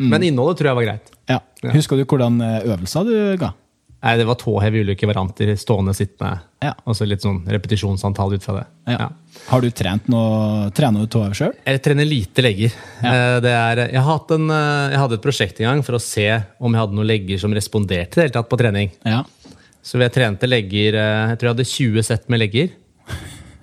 Men 0.00 0.24
innholdet 0.26 0.58
tror 0.60 0.72
jeg 0.72 0.78
var 0.80 0.88
greit. 0.88 1.10
Ja. 1.30 1.38
Husker 1.74 2.00
du 2.00 2.06
hvordan 2.08 2.40
eh, 2.42 2.62
øvelser 2.72 3.06
du 3.06 3.16
ga? 3.40 3.52
Nei, 4.00 4.14
Det 4.16 4.24
var 4.24 4.38
tåhev 4.40 4.76
i 4.76 4.80
ulike 4.80 5.06
varianter. 5.08 5.50
Stående, 5.60 5.92
sittende. 5.96 6.40
Ja. 6.64 6.72
Og 6.88 6.96
så 6.96 7.04
litt 7.08 7.20
sånn 7.24 7.42
repetisjonsantall 7.48 8.32
ut 8.38 8.44
fra 8.46 8.54
det. 8.56 8.66
Ja. 8.94 8.96
Ja. 8.96 9.08
Har 9.50 9.60
du 9.60 9.68
trent 9.76 10.08
noe, 10.08 10.70
trener 10.76 11.04
du 11.04 11.10
tåhev 11.12 11.34
sjøl? 11.36 11.52
Jeg 11.68 11.82
trener 11.84 12.08
lite 12.08 12.44
legger. 12.44 12.72
Eh, 13.04 13.40
Det 13.44 13.52
er, 13.52 13.82
jeg, 13.92 14.00
en, 14.36 14.46
eh, 14.56 14.90
jeg 14.94 15.02
hadde 15.02 15.18
et 15.18 15.26
prosjekt 15.26 15.60
en 15.60 15.68
gang 15.68 15.82
for 15.84 15.98
å 15.98 16.00
se 16.00 16.26
om 16.58 16.72
jeg 16.72 16.80
hadde 16.80 16.96
noen 16.96 17.10
legger 17.10 17.42
som 17.42 17.52
responderte 17.52 18.22
helt 18.24 18.32
tatt 18.32 18.48
på 18.48 18.58
trening. 18.60 18.90
Ja. 19.04 19.20
Så 19.82 20.00
jeg 20.00 20.12
trente 20.12 20.48
legger 20.48 20.96
eh, 20.96 21.28
Jeg 21.32 21.38
tror 21.38 21.50
jeg 21.50 21.54
hadde 21.56 21.68
20 21.76 22.02
sett 22.08 22.28
med 22.32 22.40
legger 22.40 22.70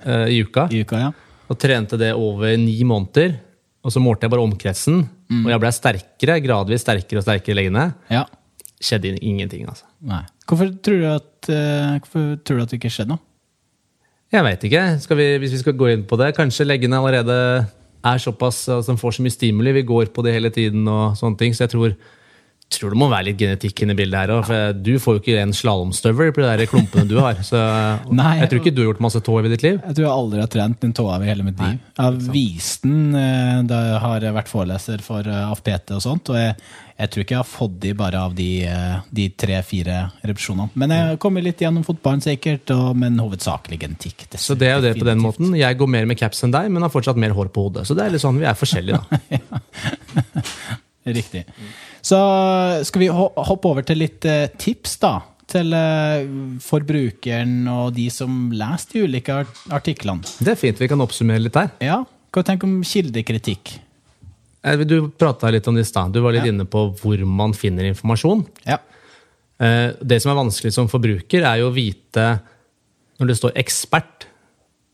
i 0.08 0.38
uka. 0.40 0.68
I 0.72 0.86
uka, 0.86 1.00
ja. 1.02 1.12
Og 1.50 1.58
trente 1.60 1.98
det 2.00 2.14
over 2.16 2.54
ni 2.62 2.78
måneder. 2.88 3.40
Og 3.84 3.92
så 3.92 4.00
målte 4.04 4.26
jeg 4.28 4.32
bare 4.34 4.44
omkretsen, 4.44 5.02
og 5.32 5.50
jeg 5.52 5.60
ble 5.64 5.70
sterkere, 5.72 6.38
gradvis 6.44 6.84
sterkere 6.84 7.22
og 7.22 7.26
sterkere 7.26 7.56
i 7.56 7.60
leggene. 7.62 7.86
ja. 8.12 8.26
Skjedde 8.78 9.16
ingenting, 9.26 9.64
altså. 9.66 9.87
Nei. 10.06 10.24
Hvorfor 10.48 10.70
tror 10.84 11.02
du 11.02 11.08
at, 11.10 11.32
uh, 11.50 11.98
hvorfor 11.98 12.36
tror 12.46 12.60
du 12.60 12.66
at 12.66 12.74
det 12.74 12.80
ikke 12.80 12.94
skjedde 12.94 13.16
noe? 13.16 13.24
Jeg 14.34 14.44
veit 14.44 14.64
ikke. 14.68 14.84
Skal 15.02 15.20
vi, 15.20 15.28
hvis 15.42 15.56
vi 15.56 15.62
skal 15.62 15.76
gå 15.80 15.88
inn 15.94 16.02
på 16.04 16.18
det 16.20 16.34
Kanskje 16.36 16.66
leggene 16.68 17.00
allerede 17.00 17.38
er 18.06 18.20
såpass 18.20 18.66
altså, 18.70 18.96
får 19.00 19.18
så 19.18 19.24
mye 19.24 19.34
stimuli. 19.34 19.74
Vi 19.80 19.88
går 19.88 20.12
på 20.14 20.24
det 20.26 20.36
hele 20.36 20.52
tiden 20.54 20.88
og 20.92 21.16
sånne 21.20 21.40
ting. 21.40 21.56
Så 21.56 21.66
jeg 21.66 21.74
tror, 21.74 21.96
tror 22.74 22.92
det 22.94 23.00
må 23.00 23.08
være 23.12 23.30
litt 23.30 23.40
genetikk 23.40 23.84
inne 23.84 23.96
i 23.96 23.98
bildet 23.98 24.20
her 24.20 24.34
òg. 24.36 24.48
For 24.48 24.80
du 24.80 24.98
får 25.02 25.18
jo 25.18 25.22
ikke 25.22 25.38
en 25.42 25.54
slalåmstøvel 25.56 26.34
på 26.36 26.44
de 26.44 26.48
der 26.50 26.70
klumpene 26.70 27.08
du 27.10 27.16
har. 27.24 27.40
Så 27.46 27.60
Nei. 28.20 28.34
jeg 28.42 28.52
tror 28.52 28.62
ikke 28.62 28.74
du 28.76 28.82
har 28.84 28.90
gjort 28.92 29.06
masse 29.08 29.22
tåhev 29.24 29.48
i 29.48 29.54
ditt 29.54 29.64
liv. 29.66 29.78
Jeg 29.80 29.98
tror 29.98 30.06
jeg 30.06 30.16
aldri 30.16 30.42
har 30.44 30.52
trent 30.52 30.84
en 30.88 30.98
tåhev 31.00 31.24
i 31.24 31.30
hele 31.32 31.46
mitt 31.48 31.62
liv. 31.64 31.78
Jeg 31.78 32.04
har 32.04 32.20
vist 32.34 32.84
den 32.84 33.16
eh, 33.18 33.62
da 33.70 33.80
jeg 33.92 34.02
har 34.04 34.28
vært 34.36 34.52
foreleser 34.52 35.06
for 35.06 35.32
eh, 35.32 35.48
AFPT 35.54 35.96
og 35.96 36.04
sånt, 36.04 36.34
og 36.34 36.40
jeg, 36.40 36.58
jeg 36.98 37.14
tror 37.14 37.24
ikke 37.24 37.36
jeg 37.38 37.42
har 37.44 37.50
fått 37.50 37.80
de 37.86 37.94
bare 37.98 38.24
av 38.28 38.36
de, 38.38 38.50
eh, 38.68 39.00
de 39.22 39.30
tre-fire 39.46 40.00
repetisjonene. 40.28 40.76
Men 40.76 40.96
jeg 40.98 41.22
kommer 41.24 41.46
litt 41.46 41.64
gjennom 41.64 41.88
fotballen 41.88 42.26
sikkert, 42.26 42.76
og, 42.76 42.92
men 43.00 43.20
hovedsakelig 43.24 43.80
genetikk. 43.86 44.28
Så 44.36 44.60
det 44.60 44.72
er 44.72 44.78
jo 44.78 44.86
det 44.90 44.96
på 45.00 45.08
den 45.08 45.24
måten. 45.24 45.56
Jeg 45.58 45.80
går 45.80 45.96
mer 45.96 46.10
med 46.10 46.20
caps 46.20 46.44
enn 46.44 46.56
deg, 46.56 46.68
men 46.74 46.84
har 46.84 46.94
fortsatt 46.94 47.20
mer 47.22 47.36
hår 47.38 47.54
på 47.54 47.70
hodet. 47.70 47.88
Så 47.88 47.96
det 47.98 48.06
er 48.06 48.18
litt 48.18 48.26
sånn, 48.26 48.42
vi 48.42 48.50
er 48.50 48.60
forskjellige, 48.60 49.00
da. 49.00 49.64
Riktig. 51.18 51.46
Så 52.08 52.18
skal 52.88 53.02
vi 53.04 53.08
hoppe 53.12 53.68
over 53.72 53.84
til 53.88 54.00
litt 54.04 54.26
eh, 54.30 54.46
tips, 54.62 54.98
da. 55.02 55.16
Til 55.48 55.72
eh, 55.76 56.28
forbrukeren 56.64 57.66
og 57.72 57.94
de 57.96 58.08
som 58.14 58.50
leser 58.56 58.94
de 58.98 59.04
ulike 59.08 59.38
artiklene. 59.76 60.28
Det 60.44 60.54
er 60.54 60.60
fint. 60.60 60.80
Vi 60.84 60.90
kan 60.92 61.04
oppsummere 61.04 61.42
litt 61.44 61.56
der. 61.58 61.72
Ja, 61.84 62.02
Hva 62.36 62.44
tenker 62.46 62.68
du 62.68 62.76
om 62.78 62.84
kildekritikk? 62.86 63.78
Eh, 64.68 64.84
Du 64.86 65.10
prata 65.10 65.50
litt 65.52 65.68
om 65.72 65.76
det 65.80 65.86
i 65.88 65.90
stad. 65.90 66.12
Du 66.14 66.20
var 66.22 66.36
litt 66.36 66.46
Ja. 66.46 66.52
inne 66.52 66.66
på 66.70 66.90
hvor 67.00 67.24
man 67.26 67.54
finner 67.58 67.88
informasjon. 67.90 68.46
Ja. 68.68 68.78
Eh, 69.60 69.94
Det 70.04 70.22
som 70.22 70.32
er 70.36 70.42
vanskelig 70.44 70.74
som 70.74 70.88
forbruker, 70.92 71.44
er 71.48 71.58
jo 71.64 71.72
å 71.72 71.74
vite 71.76 72.42
når 73.20 73.28
det 73.28 73.38
står 73.40 73.52
'ekspert'. 73.56 74.28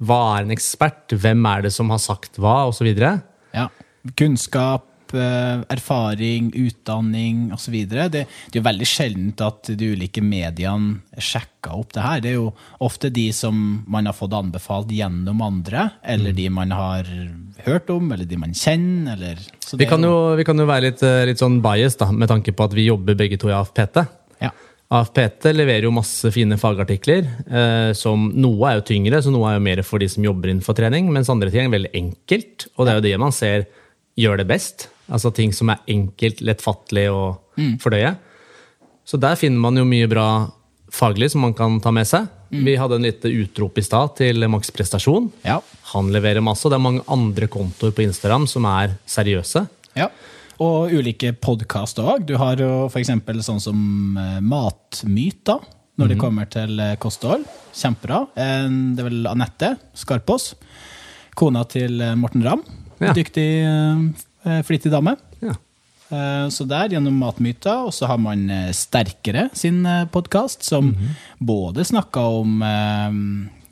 Hva 0.02 0.38
er 0.38 0.44
en 0.44 0.52
ekspert? 0.52 1.10
Hvem 1.10 1.46
er 1.58 1.62
det 1.64 1.74
som 1.74 1.90
har 1.90 1.98
sagt 2.00 2.38
hva? 2.38 2.68
Og 2.68 2.74
så 2.74 2.84
videre. 2.86 3.22
Ja. 3.54 3.68
Kunnskap, 4.16 4.84
eh, 4.86 4.93
erfaring, 5.14 6.52
utdanning 6.56 7.52
osv. 7.54 7.76
Det, 7.90 8.10
det 8.10 8.26
er 8.26 8.60
jo 8.60 8.66
veldig 8.66 8.88
sjeldent 8.90 9.44
at 9.46 9.72
de 9.78 9.92
ulike 9.94 10.24
mediene 10.24 11.02
sjekker 11.18 11.78
opp 11.78 11.94
det 11.96 12.04
her. 12.04 12.24
Det 12.24 12.32
er 12.34 12.40
jo 12.40 12.50
ofte 12.84 13.12
de 13.14 13.28
som 13.36 13.84
man 13.88 14.10
har 14.10 14.18
fått 14.18 14.36
anbefalt 14.38 14.92
gjennom 14.94 15.42
andre, 15.46 15.90
eller 16.04 16.36
de 16.36 16.50
man 16.54 16.74
har 16.76 17.08
hørt 17.66 17.90
om, 17.94 18.12
eller 18.12 18.28
de 18.28 18.40
man 18.40 18.54
kjenner. 18.58 19.16
Eller, 19.18 19.42
så 19.60 19.78
Vi 19.78 19.84
det 19.84 19.90
kan 19.92 20.04
jo, 20.04 20.36
vi 20.40 20.46
kan 20.48 20.60
jo 20.60 20.68
være 20.70 20.90
litt, 20.90 21.04
eh, 21.06 21.24
litt 21.30 21.42
sånn 21.42 21.62
bias 21.64 21.98
da, 22.00 22.12
med 22.12 22.32
tanke 22.32 22.54
på 22.56 22.68
at 22.68 22.76
vi 22.76 22.90
jobber 22.90 23.18
begge 23.20 23.40
to 23.42 23.52
i 23.52 23.58
AFPT. 23.58 24.04
Ja. 24.44 24.52
AFPT 24.94 25.50
leverer 25.56 25.88
jo 25.88 25.94
masse 25.96 26.30
fine 26.34 26.58
fagartikler. 26.62 27.26
Eh, 27.48 27.92
som 27.98 28.30
Noe 28.36 28.70
er 28.70 28.80
jo 28.80 28.88
tyngre, 28.94 29.22
så 29.24 29.34
noe 29.34 29.52
er 29.52 29.58
jo 29.58 29.68
mer 29.70 29.84
for 29.88 30.04
de 30.04 30.10
som 30.12 30.26
jobber 30.26 30.52
innenfor 30.52 30.78
trening. 30.78 31.10
Mens 31.14 31.32
andre 31.34 31.52
ting 31.54 31.68
er 31.68 31.78
veldig 31.78 31.94
enkelt, 31.98 32.68
og 32.76 32.86
det 32.86 32.94
er 32.94 33.00
jo 33.00 33.08
det 33.08 33.22
man 33.22 33.36
ser 33.36 33.70
gjør 34.20 34.44
det 34.44 34.50
best. 34.52 34.90
Altså 35.12 35.32
ting 35.36 35.52
som 35.54 35.70
er 35.74 35.82
enkelt, 35.92 36.40
lettfattelig 36.46 37.08
å 37.12 37.24
fordøye. 37.84 38.16
Så 39.06 39.20
der 39.20 39.36
finner 39.36 39.60
man 39.60 39.76
jo 39.78 39.84
mye 39.86 40.08
bra 40.08 40.28
faglig 40.94 41.32
som 41.34 41.42
man 41.44 41.54
kan 41.58 41.80
ta 41.84 41.92
med 41.92 42.08
seg. 42.08 42.28
Vi 42.54 42.76
hadde 42.78 43.00
en 43.00 43.06
lite 43.08 43.32
utrop 43.34 43.78
i 43.78 43.84
stad 43.84 44.14
til 44.20 44.46
Max 44.48 44.70
Prestasjon. 44.72 45.32
Ja. 45.44 45.58
Han 45.96 46.12
leverer 46.14 46.44
masse, 46.46 46.70
det 46.70 46.78
er 46.78 46.84
mange 46.86 47.02
andre 47.12 47.48
kontoer 47.50 47.92
på 47.98 48.04
Instagram 48.06 48.46
som 48.48 48.66
er 48.70 48.96
seriøse. 49.10 49.66
ja. 49.98 50.10
Og 50.62 50.92
ulike 50.94 51.32
podkaster 51.42 52.06
òg. 52.06 52.28
Du 52.30 52.36
har 52.38 52.56
jo 52.62 52.86
f.eks. 52.86 53.10
sånn 53.44 53.60
som 53.60 53.80
Matmyt, 54.46 55.40
da. 55.50 55.56
når 55.98 56.12
det 56.14 56.18
kommer 56.22 56.46
til 56.50 56.78
eh, 56.80 56.94
kosthold. 57.02 57.44
Kjempebra. 57.76 58.20
Eh, 58.38 58.68
Det 58.94 59.02
er 59.02 59.08
vel 59.10 59.26
Anette 59.28 59.72
Skarpås, 59.98 60.52
kona 61.36 61.66
til 61.66 62.00
eh, 62.06 62.14
Morten 62.16 62.46
Ramm. 62.46 62.62
Ja. 63.02 63.16
Dyktig, 63.18 63.48
eh, 63.66 64.06
flittig 64.68 64.92
dame. 64.94 65.16
Ja. 65.42 65.56
Eh, 66.14 66.48
Så 66.54 66.66
der, 66.68 66.90
gjennom 66.94 67.16
Matmyter, 67.18 67.86
og 67.88 67.94
så 67.96 68.06
har 68.10 68.18
man 68.22 68.50
eh, 68.52 68.72
Sterkere 68.76 69.48
sin 69.58 69.84
podkast, 70.12 70.64
som 70.68 70.92
både 71.40 71.86
snakker 71.88 72.40
om, 72.44 72.62
eh, 72.62 73.12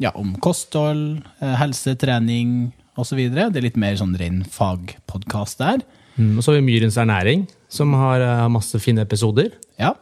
ja, 0.06 0.12
om 0.16 0.36
kosthold, 0.42 1.22
eh, 1.42 1.56
helse, 1.60 1.96
trening 2.00 2.72
osv. 2.98 3.18
Det 3.32 3.56
er 3.56 3.62
litt 3.68 3.78
mer 3.78 3.96
sånn 4.00 4.16
ren 4.20 4.44
fagpodkast 4.44 5.60
der. 5.62 5.84
Mm, 6.18 6.38
og 6.38 6.44
så 6.44 6.52
har 6.52 6.60
vi 6.62 6.66
Myrens 6.68 6.98
ernæring, 7.00 7.46
som 7.72 7.94
har 7.94 8.22
eh, 8.22 8.48
masse 8.52 8.80
fine 8.84 9.02
episoder. 9.06 9.52
Ja. 9.80 9.94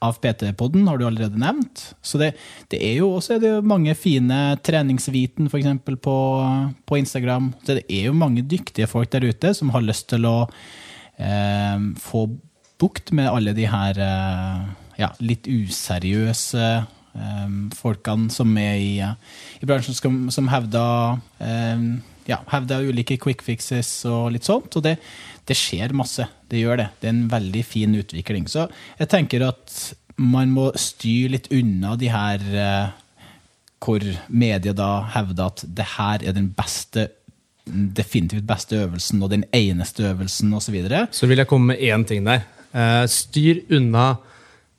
Av 0.00 0.16
PT-podden 0.16 0.86
har 0.88 0.96
du 0.96 1.04
allerede 1.04 1.40
nevnt. 1.40 1.82
Så 2.00 2.16
det, 2.20 2.30
det 2.72 2.78
er 2.80 2.94
jo 3.02 3.10
også 3.18 3.34
er 3.36 3.42
det 3.42 3.50
jo 3.50 3.64
mange 3.68 3.92
fine 3.98 4.38
treningsviten, 4.64 5.50
f.eks. 5.50 5.98
På, 6.00 6.16
på 6.88 7.00
Instagram. 7.00 7.50
Så 7.64 7.76
det 7.76 7.84
er 7.84 8.08
jo 8.08 8.16
mange 8.16 8.44
dyktige 8.48 8.88
folk 8.88 9.12
der 9.12 9.28
ute 9.28 9.52
som 9.56 9.72
har 9.74 9.84
lyst 9.84 10.08
til 10.12 10.24
å 10.28 10.38
eh, 11.20 11.90
få 12.00 12.24
bukt 12.80 13.12
med 13.12 13.28
alle 13.28 13.52
de 13.56 13.66
her 13.68 14.00
eh, 14.00 14.62
ja, 15.00 15.10
litt 15.20 15.48
useriøse 15.48 16.64
eh, 16.80 17.50
folkene 17.76 18.32
som 18.32 18.56
er 18.60 18.78
i, 18.80 18.94
i 19.60 19.68
bransjen, 19.68 19.96
som, 19.96 20.22
som 20.32 20.48
hevder, 20.52 21.20
eh, 21.44 21.84
ja, 22.30 22.40
hevder 22.54 22.88
ulike 22.88 23.20
quick 23.20 23.44
fixes 23.44 23.92
og 24.08 24.30
litt 24.34 24.48
sånt. 24.48 24.72
Og 24.80 24.86
det, 24.86 24.96
det 25.50 25.58
skjer 25.58 25.94
masse. 25.98 26.26
Det 26.50 26.60
gjør 26.62 26.78
det. 26.84 26.88
Det 27.00 27.08
er 27.10 27.16
en 27.16 27.28
veldig 27.32 27.62
fin 27.66 27.94
utvikling. 27.98 28.46
Så 28.50 28.68
jeg 29.00 29.10
tenker 29.10 29.48
at 29.48 29.76
man 30.20 30.52
må 30.54 30.68
styre 30.78 31.32
litt 31.34 31.48
unna 31.54 31.96
de 31.98 32.10
her 32.12 32.44
eh, 32.54 32.92
hvor 33.80 34.04
media 34.28 34.74
da 34.76 34.90
hevder 35.14 35.48
at 35.50 35.64
det 35.64 35.86
her 35.96 36.26
er 36.28 36.36
den 36.36 36.50
beste 36.56 37.08
definitivt 37.70 38.46
beste 38.48 38.78
øvelsen 38.82 39.22
og 39.22 39.30
den 39.32 39.44
eneste 39.54 40.04
øvelsen 40.10 40.52
osv. 40.54 40.66
Så, 40.66 40.74
videre. 40.74 41.04
Så 41.14 41.28
vil 41.30 41.40
jeg 41.40 41.48
komme 41.50 41.72
med 41.74 41.82
én 41.82 42.04
ting 42.06 42.26
der. 42.26 42.44
Eh, 42.72 43.04
styr 43.10 43.64
unna 43.76 44.12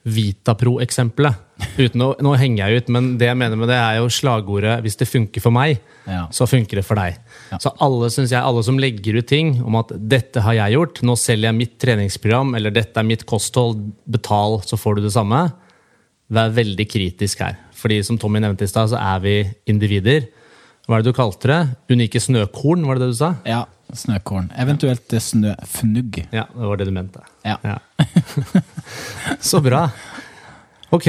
Vitapro-eksempelet. 0.01 1.37
Uten 1.77 2.01
å, 2.01 2.13
Nå 2.25 2.33
henger 2.41 2.63
jeg 2.71 2.81
ut, 2.81 2.87
men 2.95 3.11
det 3.21 3.27
jeg 3.29 3.37
mener 3.37 3.59
med 3.59 3.69
det 3.69 3.77
er 3.77 3.99
jo 3.99 4.07
slagordet 4.09 4.79
'hvis 4.81 4.97
det 4.97 5.07
funker 5.07 5.41
for 5.41 5.51
meg', 5.51 5.79
Ja. 6.07 6.27
så 6.31 6.47
funker 6.49 6.75
det 6.75 6.85
for 6.85 6.95
deg. 6.95 7.17
Så 7.59 7.73
alle, 7.83 8.07
synes 8.13 8.31
jeg, 8.31 8.39
alle 8.39 8.61
som 8.63 8.77
legger 8.79 9.17
ut 9.19 9.27
ting 9.27 9.57
om 9.65 9.75
at 9.75 9.91
'dette 9.91 10.39
har 10.45 10.53
jeg 10.53 10.77
gjort', 10.77 11.01
'nå 11.03 11.15
selger 11.19 11.49
jeg 11.49 11.57
mitt 11.57 11.79
treningsprogram', 11.79 12.55
eller 12.55 12.71
'dette 12.71 12.97
er 12.97 13.03
mitt 13.03 13.25
kosthold', 13.25 13.91
betal, 14.07 14.61
så 14.63 14.77
får 14.79 14.95
du 14.95 15.01
det 15.01 15.11
samme. 15.11 15.51
Vær 16.31 16.53
veldig 16.55 16.87
kritisk 16.87 17.39
her. 17.43 17.57
Fordi 17.75 18.03
som 18.03 18.17
Tommy 18.17 18.39
nevnte 18.39 18.63
i 18.63 18.71
stad, 18.71 18.89
så 18.89 18.97
er 18.97 19.19
vi 19.19 19.35
individer. 19.67 20.29
Hva 20.87 20.97
er 20.97 21.03
det 21.03 21.11
du 21.11 21.17
kalte 21.17 21.47
det? 21.47 21.61
Unike 21.91 22.19
snøkorn, 22.19 22.85
var 22.87 22.95
det 22.95 23.03
det 23.05 23.11
du 23.11 23.19
sa? 23.19 23.35
Ja, 23.45 23.65
snøkorn. 23.93 24.51
Eventuelt 24.57 25.11
snøfnugg. 25.11 26.27
Ja, 26.31 26.45
det 26.47 26.67
var 26.69 26.77
det 26.77 26.87
du 26.87 26.91
mente. 26.91 27.19
Ja. 27.43 27.57
Ja. 27.63 27.77
Så 29.39 29.61
bra. 29.61 29.89
Ok. 30.91 31.07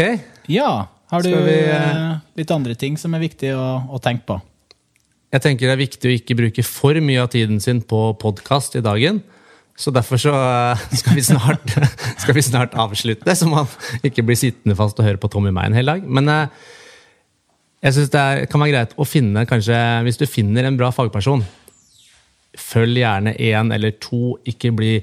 Ja, 0.49 0.89
har 1.13 1.23
du 1.23 1.29
vi, 1.29 1.57
eh, 1.69 2.19
litt 2.41 2.51
andre 2.51 2.75
ting 2.75 2.97
som 2.97 3.15
er 3.15 3.21
viktig 3.21 3.51
å, 3.55 3.67
å 3.93 3.99
tenke 4.03 4.25
på? 4.27 4.39
Jeg 5.33 5.41
tenker 5.41 5.71
det 5.71 5.73
er 5.73 5.81
viktig 5.81 6.09
å 6.09 6.13
ikke 6.13 6.37
bruke 6.37 6.63
for 6.67 6.99
mye 7.01 7.23
av 7.23 7.31
tiden 7.33 7.57
sin 7.65 7.79
på 7.89 8.01
podkast 8.21 8.75
i 8.77 8.83
dagen. 8.85 9.23
Så 9.81 9.89
derfor 9.95 10.21
så 10.21 10.33
eh, 10.37 10.83
skal 11.01 11.17
vi 11.17 11.25
snart, 11.25 11.73
skal 12.23 12.37
vi 12.37 12.45
snart 12.45 12.77
avslutte, 12.77 13.33
så 13.37 13.49
man 13.49 13.71
ikke 14.05 14.25
blir 14.29 14.37
sittende 14.37 14.77
fast 14.77 15.01
og 15.01 15.09
høre 15.09 15.21
på 15.21 15.31
Tommy 15.33 15.53
meg 15.55 15.71
en 15.71 15.79
hel 15.79 15.89
dag. 15.89 16.05
Men 16.05 16.29
eh, 16.29 16.67
jeg 17.87 17.97
syns 17.97 18.13
det 18.13 18.27
kan 18.53 18.61
være 18.61 18.75
greit 18.75 18.93
å 19.01 19.07
finne, 19.09 19.47
kanskje, 19.49 19.79
hvis 20.05 20.21
du 20.21 20.29
finner 20.29 20.69
en 20.69 20.77
bra 20.77 20.91
fagperson, 20.93 21.41
følg 22.61 23.01
gjerne 23.01 23.33
én 23.41 23.73
eller 23.73 23.97
to. 24.05 24.37
Ikke 24.53 24.75
bli 24.77 24.99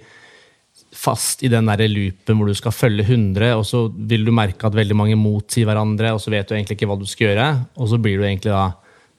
fast 0.94 1.42
i 1.46 1.50
den 1.50 1.66
der 1.70 1.82
loopen 1.90 2.38
hvor 2.38 2.50
du 2.50 2.58
skal 2.58 2.76
følge 2.76 3.08
100, 3.08 3.50
og 3.58 3.66
så 3.66 3.82
vil 3.90 4.30
du 4.30 4.32
merke 4.36 4.70
at 4.70 4.78
veldig 4.78 4.98
mange 5.02 5.18
motsier 5.18 5.66
hverandre, 5.66 6.14
og 6.14 6.22
så 6.22 6.30
vet 6.34 6.46
du 6.46 6.54
egentlig 6.54 6.78
ikke 6.78 6.92
hva 6.92 7.00
du 7.02 7.10
skal 7.10 7.32
gjøre, 7.32 7.50
og 7.82 7.90
så 7.90 7.98
blir 8.02 8.22
du 8.22 8.28
egentlig 8.30 8.54
da 8.54 8.68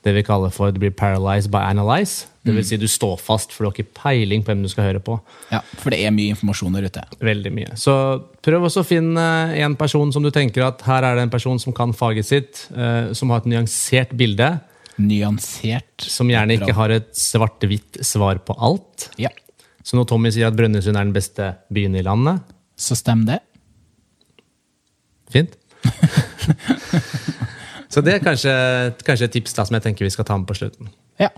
det 0.04 0.14
vi 0.16 0.22
kaller 0.24 0.48
for 0.54 0.70
det 0.72 0.80
blir 0.80 0.92
paralyzed 0.96 1.50
by 1.52 1.60
analyze. 1.68 2.26
Det 2.40 2.54
vil 2.56 2.64
si 2.64 2.78
du 2.80 2.86
står 2.88 3.18
fast, 3.20 3.52
for 3.52 3.64
du 3.64 3.68
har 3.68 3.74
ikke 3.76 3.92
peiling 4.00 4.40
på 4.42 4.48
hvem 4.54 4.62
du 4.64 4.68
skal 4.72 4.86
høre 4.88 5.00
på. 5.04 5.18
Ja, 5.52 5.58
For 5.76 5.92
det 5.92 5.98
er 6.06 6.14
mye 6.14 6.32
informasjon 6.32 6.72
der 6.78 6.86
ute. 6.88 7.02
Veldig 7.20 7.52
mye. 7.52 7.74
Så 7.76 7.92
prøv 8.40 8.64
også 8.64 8.80
å 8.80 8.88
finne 8.88 9.26
en 9.60 9.74
person 9.76 10.08
som 10.14 10.24
du 10.24 10.30
tenker 10.32 10.64
at 10.64 10.80
her 10.88 11.04
er 11.04 11.18
det 11.20 11.26
en 11.26 11.34
person 11.34 11.60
som 11.60 11.74
kan 11.76 11.92
faget 11.92 12.24
sitt, 12.30 12.62
eh, 12.72 13.12
som 13.12 13.28
har 13.34 13.42
et 13.44 13.50
nyansert 13.52 14.16
bilde, 14.16 14.48
Nyansert. 15.00 16.00
som 16.08 16.28
gjerne 16.32 16.56
ikke 16.58 16.74
har 16.76 16.90
et 16.96 17.12
svart-hvitt 17.16 18.00
svar 18.04 18.40
på 18.44 18.56
alt. 18.56 19.10
Ja, 19.20 19.28
Så 19.84 19.96
når 19.96 20.08
Tommy 20.08 20.28
sier 20.32 20.48
at 20.48 20.56
Brønnøysund 20.56 20.96
er 20.96 21.04
den 21.08 21.12
beste 21.16 21.54
byen 21.72 21.94
i 21.96 22.02
landet, 22.04 22.40
så 22.76 22.96
stemmer 22.96 23.34
det. 23.36 23.40
fint. 25.30 25.56
Så 27.90 28.02
det 28.06 28.14
er 28.14 28.22
kanskje, 28.22 28.52
kanskje 29.06 29.26
et 29.26 29.32
tips 29.34 29.56
da, 29.56 29.64
som 29.66 29.74
jeg 29.74 29.82
tenker 29.88 30.06
vi 30.06 30.12
skal 30.14 30.26
ta 30.28 30.36
med 30.38 30.46
på 30.48 30.54
slutten. 30.58 30.90
Ja. 31.18 31.30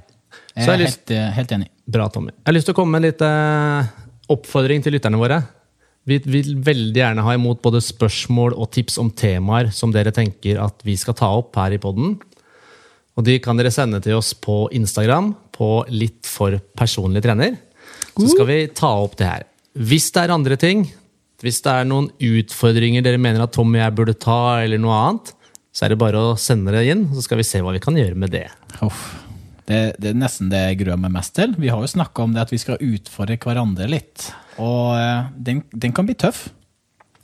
Jeg 0.53 0.66
er 0.68 0.76
jeg 0.76 0.80
lyst- 0.86 1.09
helt, 1.09 1.11
eh, 1.16 1.30
helt 1.32 1.50
enig. 1.57 1.68
Bra, 1.88 2.09
Tommy. 2.09 2.28
Jeg 2.30 2.46
har 2.46 2.55
lyst 2.55 2.66
til 2.68 2.74
å 2.74 2.76
komme 2.76 2.92
med 2.92 3.05
en 3.05 3.11
liten 3.11 3.88
oppfordring 4.28 4.82
til 4.84 4.92
lytterne 4.92 5.18
våre. 5.18 5.40
Vi 6.05 6.18
vil 6.18 6.57
veldig 6.57 6.98
gjerne 6.98 7.22
ha 7.22 7.32
imot 7.36 7.62
både 7.62 7.80
spørsmål 7.80 8.57
og 8.59 8.70
tips 8.74 8.98
om 8.98 9.11
temaer 9.11 9.72
som 9.72 9.92
dere 9.94 10.11
tenker 10.12 10.59
at 10.62 10.82
vi 10.84 10.96
skal 10.96 11.14
ta 11.14 11.26
opp 11.38 11.55
her 11.57 11.72
i 11.72 11.78
podden. 11.78 12.20
Og 13.16 13.24
de 13.24 13.38
kan 13.38 13.57
dere 13.57 13.70
sende 13.70 14.00
til 14.03 14.16
oss 14.18 14.32
på 14.34 14.68
Instagram 14.72 15.34
på 15.53 15.68
Litt 15.92 16.26
for 16.26 16.59
personlig 16.76 17.22
trener. 17.22 17.57
Så 18.18 18.32
skal 18.34 18.46
vi 18.46 18.66
ta 18.68 18.88
opp 19.05 19.16
det 19.16 19.28
her. 19.28 19.44
Hvis 19.78 20.11
det 20.12 20.24
er 20.24 20.34
andre 20.34 20.57
ting, 20.61 20.90
hvis 21.42 21.62
det 21.62 21.72
er 21.72 21.84
noen 21.88 22.11
utfordringer 22.20 23.03
dere 23.05 23.18
mener 23.20 23.42
at 23.42 23.53
Tommy 23.53 23.78
og 23.80 23.86
jeg 23.86 23.96
burde 23.96 24.18
ta, 24.18 24.40
eller 24.62 24.78
noe 24.78 24.98
annet, 24.98 25.32
så 25.72 25.86
er 25.86 25.92
det 25.94 26.00
bare 26.02 26.20
å 26.20 26.32
sende 26.40 26.72
det 26.74 26.84
inn, 26.92 27.06
så 27.16 27.22
skal 27.24 27.40
vi 27.40 27.46
se 27.48 27.60
hva 27.64 27.72
vi 27.72 27.80
kan 27.82 27.96
gjøre 27.96 28.18
med 28.18 28.32
det. 28.34 28.46
Det, 29.64 29.78
det 30.02 30.10
er 30.10 30.18
nesten 30.18 30.50
det 30.52 30.60
jeg 30.66 30.80
gruer 30.82 30.98
meg 31.00 31.14
mest 31.14 31.32
til. 31.38 31.54
Vi 31.56 31.70
har 31.72 31.80
jo 31.80 31.88
snakka 31.88 32.24
om 32.26 32.34
det 32.34 32.42
at 32.44 32.52
vi 32.52 32.58
skal 32.60 32.80
utfordre 32.82 33.38
hverandre 33.40 33.86
litt. 33.88 34.26
Og 34.60 34.92
eh, 34.98 35.30
den, 35.48 35.62
den 35.72 35.94
kan 35.96 36.08
bli 36.08 36.16
tøff. 36.18 36.48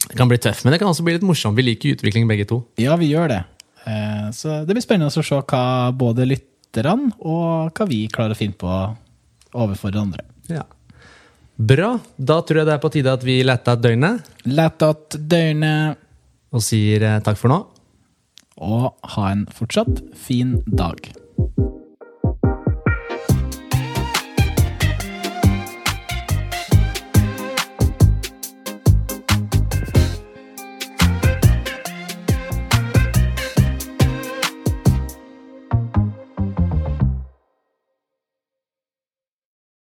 Det 0.09 0.17
kan 0.17 0.31
bli 0.31 0.39
tøff, 0.41 0.63
men 0.65 0.73
det 0.73 0.79
kan 0.81 0.89
også 0.89 1.05
bli 1.05 1.17
litt 1.19 1.27
morsomt. 1.27 1.59
Vi 1.59 1.67
liker 1.67 1.97
utvikling 1.99 2.29
begge 2.31 2.47
to. 2.49 2.63
Ja, 2.81 2.95
vi 2.97 3.11
gjør 3.11 3.29
det. 3.35 3.43
Eh, 3.85 4.31
Så 4.33 4.63
det 4.65 4.73
blir 4.79 4.85
spennende 4.87 5.11
å 5.13 5.19
se 5.27 5.43
hva 5.43 5.63
både 5.93 6.25
lytterne 6.31 7.13
og 7.19 7.75
hva 7.77 7.89
vi 7.91 8.07
klarer 8.13 8.33
å 8.37 8.39
finne 8.39 8.57
på 8.57 8.73
overfor 9.59 9.97
andre. 9.99 10.25
Ja. 10.49 10.63
Bra. 11.59 11.97
Da 12.17 12.39
tror 12.47 12.63
jeg 12.63 12.69
det 12.71 12.77
er 12.79 12.83
på 12.85 12.93
tide 12.95 13.13
at 13.19 13.25
vi 13.27 13.41
letter 13.43 13.81
døgnet 13.83 14.29
Letter 14.47 14.95
døgnet, 15.19 15.99
og 16.55 16.63
sier 16.65 17.03
eh, 17.05 17.19
takk 17.27 17.37
for 17.41 17.51
nå. 17.53 17.59
Og 18.59 18.95
ha 19.15 19.31
en 19.33 19.47
fortsatt 19.55 20.03
fin 20.15 20.59
dag. 20.79 21.11